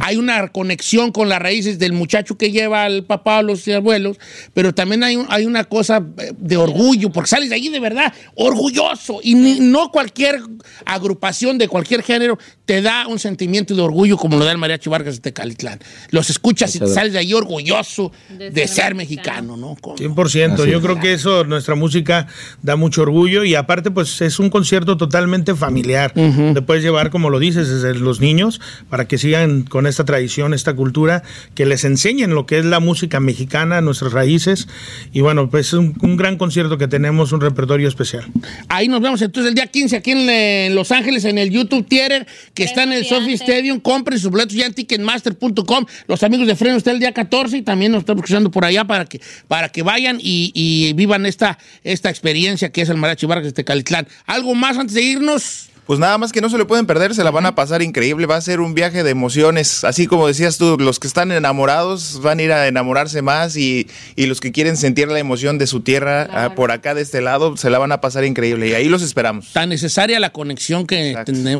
Hay 0.00 0.16
una 0.18 0.48
conexión 0.48 1.10
con 1.10 1.30
las 1.30 1.40
raíces 1.40 1.78
del 1.78 1.94
muchacho 1.94 2.36
que 2.36 2.50
lleva 2.52 2.84
al 2.84 3.02
papá 3.02 3.38
o 3.38 3.42
los 3.42 3.66
abuelos, 3.68 4.18
pero 4.52 4.74
también 4.74 5.02
hay, 5.04 5.16
un- 5.16 5.24
hay 5.30 5.46
una 5.46 5.64
cosa 5.64 6.04
eh, 6.18 6.32
de 6.36 6.58
orgullo, 6.58 7.10
porque 7.10 7.30
sales 7.30 7.48
de 7.48 7.54
ahí 7.54 7.70
de 7.70 7.80
verdad 7.80 8.12
orgulloso. 8.34 9.20
Y 9.22 9.34
ni- 9.34 9.60
no 9.60 9.90
cualquier 9.90 10.42
agrupación 10.84 11.58
de 11.58 11.68
cualquier 11.68 12.02
género 12.02 12.38
te 12.64 12.82
da 12.82 13.06
un 13.06 13.18
sentimiento 13.18 13.74
de 13.74 13.80
orgullo 13.82 14.16
como 14.16 14.36
lo 14.38 14.44
da 14.44 14.52
el 14.52 14.58
Mariachi 14.58 14.90
Vargas 14.90 15.14
de 15.16 15.20
Tecalitlán. 15.22 15.78
Los 16.10 16.28
escuchas 16.30 16.74
y 16.76 16.78
te 16.78 16.86
sales 16.88 17.12
de 17.14 17.20
ahí 17.20 17.32
orgulloso 17.32 18.12
de, 18.38 18.68
ser 18.68 18.94
mexicano, 18.94 19.56
¿no? 19.56 19.76
Con- 19.80 19.96
100%. 19.96 20.52
Así 20.62 20.70
Yo 20.70 20.78
es. 20.78 20.84
creo 20.84 21.00
que 21.00 21.14
eso, 21.14 21.44
nuestra 21.44 21.74
música 21.74 22.26
da 22.62 22.76
mucho 22.76 23.02
orgullo 23.02 23.44
y 23.44 23.54
aparte 23.54 23.90
pues 23.90 24.20
es 24.20 24.38
un 24.38 24.50
concierto 24.50 24.96
totalmente 24.96 25.54
familiar. 25.54 26.12
Te 26.12 26.62
puedes 26.62 26.82
llevar, 26.82 27.10
como 27.10 27.30
lo 27.30 27.38
dices, 27.38 27.68
desde 27.88 28.00
los 28.00 28.20
niños 28.20 28.60
para 28.88 29.06
que 29.06 29.18
sigan 29.18 29.62
con 29.62 29.86
esta 29.86 30.04
tradición, 30.04 30.54
esta 30.54 30.74
cultura, 30.74 31.22
que 31.54 31.66
les 31.66 31.84
enseñen 31.84 32.34
lo 32.34 32.46
que 32.46 32.58
es 32.58 32.64
la 32.64 32.80
música 32.80 33.20
mexicana, 33.20 33.80
nuestras 33.80 34.12
raíces. 34.12 34.68
Y 35.12 35.20
bueno, 35.20 35.50
pues 35.50 35.68
es 35.68 35.72
un, 35.74 35.96
un 36.02 36.16
gran 36.16 36.36
concierto 36.36 36.78
que 36.78 36.88
tenemos, 36.88 37.32
un 37.32 37.40
repertorio 37.40 37.88
especial. 37.88 38.26
Ahí 38.68 38.88
nos 38.88 39.00
vemos 39.00 39.20
entonces 39.22 39.48
el 39.48 39.54
día 39.54 39.66
15 39.66 39.96
aquí 39.96 40.12
en, 40.12 40.28
en 40.28 40.74
Los 40.74 40.92
Ángeles 40.92 41.24
en 41.24 41.38
el 41.38 41.50
YouTube 41.50 41.86
Theater 41.88 42.26
que 42.54 42.64
está 42.64 42.82
en 42.82 42.92
el 42.92 43.04
Sophie 43.04 43.34
Stadium. 43.34 43.80
Compren 43.80 44.18
sus 44.18 44.30
boletos 44.30 44.54
ya 44.54 44.66
en 44.66 44.74
ticketmaster.com. 44.74 45.86
Los 46.06 46.22
amigos 46.22 46.46
de 46.46 46.56
Freno 46.56 46.76
está 46.76 46.90
el 46.90 47.00
día 47.00 47.12
14 47.12 47.58
y 47.58 47.62
también 47.62 47.92
nos 47.92 48.00
estamos 48.00 48.20
escuchando 48.20 48.50
por 48.50 48.64
allá 48.64 48.84
para 48.84 49.04
que, 49.06 49.20
para 49.46 49.68
que 49.70 49.82
vayan 49.82 50.18
y, 50.20 50.52
y 50.54 50.92
vivan 50.94 51.26
esta, 51.26 51.58
esta 51.84 52.10
experiencia 52.10 52.70
que 52.70 52.82
es 52.82 52.88
el 52.88 52.96
Mariachi 52.96 53.26
Vargas 53.26 53.46
de 53.46 53.52
Tecalitlán. 53.52 54.06
¿Algo 54.26 54.54
más 54.54 54.76
antes 54.78 54.94
de 54.94 55.02
irnos? 55.02 55.68
Pues 55.88 55.98
nada 55.98 56.18
más 56.18 56.32
que 56.32 56.42
no 56.42 56.50
se 56.50 56.58
le 56.58 56.66
pueden 56.66 56.84
perder, 56.84 57.14
se 57.14 57.24
la 57.24 57.30
van 57.30 57.46
a 57.46 57.54
pasar 57.54 57.80
increíble, 57.80 58.26
va 58.26 58.36
a 58.36 58.42
ser 58.42 58.60
un 58.60 58.74
viaje 58.74 59.02
de 59.02 59.08
emociones, 59.08 59.84
así 59.84 60.06
como 60.06 60.26
decías 60.26 60.58
tú, 60.58 60.76
los 60.78 61.00
que 61.00 61.06
están 61.06 61.32
enamorados 61.32 62.20
van 62.20 62.40
a 62.40 62.42
ir 62.42 62.52
a 62.52 62.68
enamorarse 62.68 63.22
más 63.22 63.56
y, 63.56 63.88
y 64.14 64.26
los 64.26 64.42
que 64.42 64.52
quieren 64.52 64.76
sentir 64.76 65.08
la 65.08 65.18
emoción 65.18 65.56
de 65.56 65.66
su 65.66 65.80
tierra 65.80 66.28
ah, 66.30 66.54
por 66.54 66.72
acá 66.72 66.92
de 66.92 67.00
este 67.00 67.22
lado, 67.22 67.56
se 67.56 67.70
la 67.70 67.78
van 67.78 67.90
a 67.92 68.02
pasar 68.02 68.26
increíble 68.26 68.68
y 68.68 68.74
ahí 68.74 68.90
los 68.90 69.00
esperamos. 69.00 69.50
Tan 69.54 69.70
necesaria 69.70 70.20
la 70.20 70.28
conexión 70.28 70.86
que, 70.86 71.16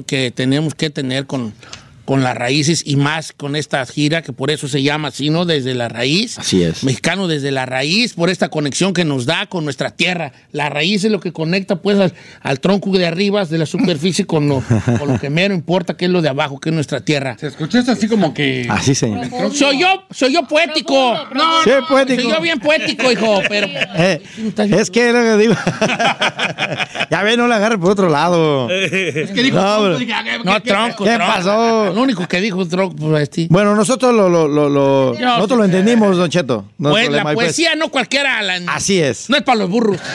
que 0.06 0.30
tenemos 0.30 0.74
que 0.74 0.90
tener 0.90 1.24
con, 1.24 1.54
con 2.08 2.22
las 2.22 2.34
raíces 2.34 2.84
y 2.86 2.96
más 2.96 3.34
con 3.34 3.54
esta 3.54 3.84
gira 3.84 4.22
que 4.22 4.32
por 4.32 4.50
eso 4.50 4.66
se 4.66 4.82
llama 4.82 5.08
así, 5.08 5.28
¿no? 5.28 5.44
Desde 5.44 5.74
la 5.74 5.90
raíz. 5.90 6.38
Así 6.38 6.62
es. 6.62 6.82
Mexicano 6.82 7.28
desde 7.28 7.50
la 7.50 7.66
raíz, 7.66 8.14
por 8.14 8.30
esta 8.30 8.48
conexión 8.48 8.94
que 8.94 9.04
nos 9.04 9.26
da 9.26 9.44
con 9.44 9.64
nuestra 9.64 9.90
tierra. 9.90 10.32
La 10.50 10.70
raíz 10.70 11.04
es 11.04 11.10
lo 11.12 11.20
que 11.20 11.34
conecta 11.34 11.76
pues 11.82 11.98
al, 11.98 12.14
al 12.40 12.60
tronco 12.60 12.92
de 12.92 13.06
arriba, 13.06 13.44
de 13.44 13.58
la 13.58 13.66
superficie, 13.66 14.24
con 14.24 14.48
lo, 14.48 14.62
con 14.98 15.06
lo 15.06 15.20
que 15.20 15.28
mero 15.28 15.52
importa, 15.52 15.98
que 15.98 16.06
es 16.06 16.10
lo 16.10 16.22
de 16.22 16.30
abajo, 16.30 16.58
que 16.58 16.70
es 16.70 16.74
nuestra 16.74 17.02
tierra. 17.02 17.36
Se 17.38 17.48
escucha 17.48 17.80
esto 17.80 17.92
así 17.92 18.08
como 18.08 18.32
que... 18.32 18.66
Así, 18.70 18.94
señor. 18.94 19.26
Soy 19.52 19.78
yo, 19.78 20.04
soy 20.10 20.32
yo 20.32 20.44
poético. 20.48 21.12
No, 21.34 21.62
Sí, 21.62 21.68
no, 21.78 21.86
poético. 21.88 22.22
Soy 22.22 22.30
yo 22.32 22.40
bien 22.40 22.58
poético, 22.58 23.12
hijo, 23.12 23.42
pero... 23.50 23.66
Eh, 23.98 24.22
es 24.56 24.90
que 24.90 25.12
lo 25.12 25.20
que 25.20 25.36
digo. 25.36 25.54
ya 27.10 27.22
ve, 27.22 27.36
no 27.36 27.46
la 27.48 27.56
agarre 27.56 27.76
por 27.78 27.90
otro 27.90 28.08
lado. 28.08 28.70
Es 28.70 29.30
que 29.30 29.42
dijo 29.42 29.56
No, 29.56 29.76
tronco, 29.82 29.98
dije, 29.98 30.12
ah, 30.14 30.24
¿qué- 30.24 30.38
No, 30.44 30.62
tronco, 30.62 31.04
¿Qué 31.04 31.14
tronco. 31.14 31.32
pasó? 31.34 31.92
Lo 31.98 32.04
único 32.04 32.28
que 32.28 32.40
dijo 32.40 32.64
tronco, 32.66 32.94
pues, 32.96 33.22
este. 33.24 33.48
Bueno, 33.50 33.74
nosotros 33.74 34.14
lo, 34.14 34.28
lo, 34.28 34.46
lo, 34.46 34.68
lo- 34.68 35.18
Yo- 35.18 35.26
nosotros 35.26 35.58
lo 35.58 35.64
entendimos, 35.64 36.16
Don 36.16 36.30
Cheto. 36.30 36.64
No 36.78 36.90
Pues, 36.90 37.06
problema, 37.06 37.30
la 37.30 37.34
pues. 37.34 37.46
poesía 37.48 37.74
no 37.74 37.88
cualquiera 37.88 38.40
la... 38.42 38.60
Así 38.72 39.00
es. 39.00 39.28
No 39.28 39.36
es 39.36 39.42
para 39.42 39.58
los 39.58 39.70
burros. 39.70 39.98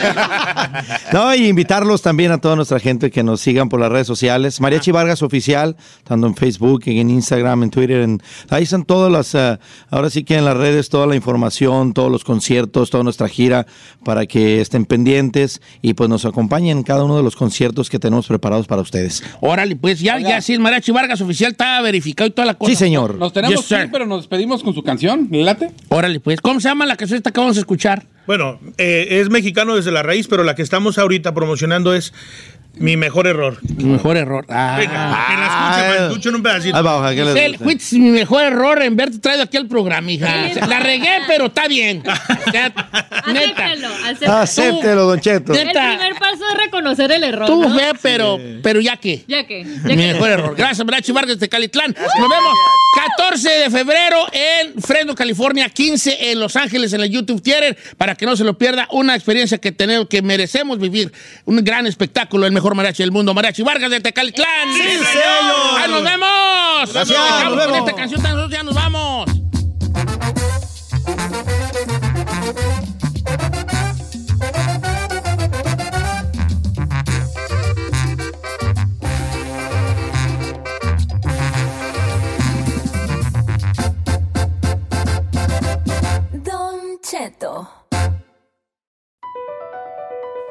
No, 1.11 1.33
y 1.35 1.47
invitarlos 1.47 2.01
también 2.01 2.31
a 2.31 2.39
toda 2.39 2.55
nuestra 2.55 2.79
gente 2.79 3.11
que 3.11 3.23
nos 3.23 3.41
sigan 3.41 3.69
por 3.69 3.79
las 3.79 3.91
redes 3.91 4.07
sociales. 4.07 4.59
Mariachi 4.61 4.91
Vargas 4.91 5.21
Oficial, 5.21 5.75
tanto 6.03 6.25
en 6.27 6.35
Facebook, 6.35 6.83
en 6.87 7.09
Instagram, 7.09 7.63
en 7.63 7.69
Twitter. 7.69 8.01
En, 8.01 8.21
ahí 8.49 8.63
están 8.63 8.83
todas 8.83 9.11
las, 9.11 9.35
eh, 9.35 9.59
ahora 9.89 10.09
sí 10.09 10.23
que 10.23 10.37
en 10.37 10.45
las 10.45 10.57
redes, 10.57 10.89
toda 10.89 11.05
la 11.05 11.15
información, 11.15 11.93
todos 11.93 12.11
los 12.11 12.23
conciertos, 12.23 12.89
toda 12.89 13.03
nuestra 13.03 13.27
gira, 13.27 13.65
para 14.03 14.25
que 14.25 14.61
estén 14.61 14.85
pendientes 14.85 15.61
y 15.81 15.93
pues 15.93 16.09
nos 16.09 16.25
acompañen 16.25 16.77
en 16.79 16.83
cada 16.83 17.03
uno 17.03 17.17
de 17.17 17.23
los 17.23 17.35
conciertos 17.35 17.89
que 17.89 17.99
tenemos 17.99 18.27
preparados 18.27 18.65
para 18.67 18.81
ustedes. 18.81 19.23
Órale, 19.41 19.75
pues 19.75 19.99
ya, 19.99 20.19
ya 20.19 20.41
sí, 20.41 20.57
Mariachi 20.57 20.91
Vargas 20.91 21.21
oficial 21.21 21.51
está 21.51 21.72
verificado 21.81 22.27
y 22.27 22.31
toda 22.31 22.45
la 22.45 22.53
cosa. 22.55 22.69
Sí, 22.71 22.75
señor. 22.75 23.15
Nos 23.15 23.33
tenemos 23.33 23.55
Yes, 23.67 23.67
que 23.67 23.83
ir, 23.85 23.91
pero 23.91 24.05
nos 24.05 24.21
despedimos 24.21 24.63
con 24.63 24.73
su 24.73 24.83
canción. 24.83 25.27
¿Le 25.31 25.43
late? 25.43 25.71
Órale, 25.89 26.19
pues. 26.19 26.39
¿Cómo 26.41 26.59
se 26.59 26.69
llama 26.69 26.85
la 26.85 26.95
canción 26.95 27.17
esta 27.17 27.31
que 27.31 27.39
vamos 27.39 27.57
a 27.57 27.59
escuchar? 27.59 28.05
Bueno, 28.25 28.59
eh, 28.77 29.19
es 29.21 29.29
mexicano 29.29 29.75
desde 29.75 29.91
la 29.91 30.01
raíz, 30.01 30.27
pero 30.27 30.43
la 30.43 30.55
que 30.55 30.61
estamos 30.61 30.97
ahorita 30.97 31.33
promocionando 31.33 31.93
es 31.93 32.13
Mi 32.75 32.97
Mejor 32.97 33.27
Error. 33.27 33.59
Mi 33.77 33.83
mejor 33.83 34.17
error. 34.17 34.45
Ah. 34.49 34.75
Venga, 34.79 35.25
que 35.27 35.35
la 35.35 35.45
escuchen, 35.45 35.89
man, 35.89 36.09
escuchen 36.09 36.35
un 36.35 36.43
pedacito. 36.43 36.77
Ahí 36.77 36.83
va, 36.83 36.97
ojalá 36.97 37.15
que 37.15 37.49
les 37.49 37.57
fuiste 37.59 37.97
mi 37.97 38.09
mejor 38.09 38.43
error 38.43 38.81
en 38.81 38.95
verte 38.95 39.19
traído 39.19 39.43
aquí 39.43 39.57
al 39.57 39.67
programa, 39.67 40.11
hija. 40.11 40.49
La 40.67 40.79
regué, 40.79 41.19
pero 41.27 41.45
está 41.47 41.67
bien. 41.67 42.03
O 42.43 42.51
sea, 42.51 42.69
neta. 43.31 43.65
Acéptelo, 43.65 43.87
acéptelo. 43.87 44.33
Acéptelo, 44.33 45.05
Don 45.05 45.19
Cheto. 45.19 45.53
El 45.53 45.69
primer 45.69 46.13
paso 46.19 46.43
es 46.51 46.65
reconocer 46.65 47.11
el 47.11 47.23
error. 47.23 47.47
Tú, 47.47 47.63
¿no? 47.63 47.75
fe, 47.75 47.91
pero, 48.01 48.37
pero 48.61 48.79
ya 48.81 48.97
que. 48.97 49.23
Ya 49.27 49.47
que. 49.47 49.63
Ya 49.63 49.95
Mi 49.95 49.95
mejor 49.95 50.29
error. 50.29 50.55
Gracias, 50.55 50.85
Mariachi 50.85 51.11
Vargas 51.11 51.39
de 51.39 51.49
Calitlán. 51.49 51.95
Nos 51.95 52.29
vemos 52.29 52.53
14 53.17 53.49
de 53.49 53.69
febrero 53.69 54.27
en 54.31 54.81
Fresno, 54.81 55.15
California, 55.15 55.69
15 55.69 56.31
en 56.31 56.39
Los 56.39 56.55
Ángeles 56.55 56.93
en 56.93 57.01
el 57.01 57.09
YouTube 57.09 57.41
Theater, 57.41 57.77
para 57.97 58.15
que 58.15 58.25
no 58.25 58.35
se 58.35 58.43
lo 58.43 58.57
pierda. 58.57 58.87
Una 58.91 59.15
experiencia 59.15 59.57
que 59.57 59.71
tenemos, 59.71 60.07
que 60.07 60.21
merecemos 60.21 60.79
vivir. 60.79 61.11
Un 61.45 61.63
gran 61.63 61.87
espectáculo, 61.87 62.45
el 62.45 62.51
mejor 62.51 62.62
mariachi 62.73 63.03
del 63.03 63.11
mundo. 63.11 63.33
Mariachi 63.33 63.61
Vargas 63.63 63.89
de 63.91 63.99
Tecalitlán. 63.99 64.73
¡Sí, 64.73 64.81
señor! 64.81 65.79
¡Ahí 65.81 65.91
nos 65.91 66.03
vemos! 66.03 66.93
Gracias, 66.93 67.17
Nos 67.17 67.43
con 67.49 67.57
vemos. 67.57 67.77
esta 67.77 67.93
canción, 67.93 68.21
nosotros 68.21 68.51
ya 68.51 68.63
nos 68.63 68.75
vamos. 68.75 69.25
Don 86.33 86.99
Cheto. 87.01 87.82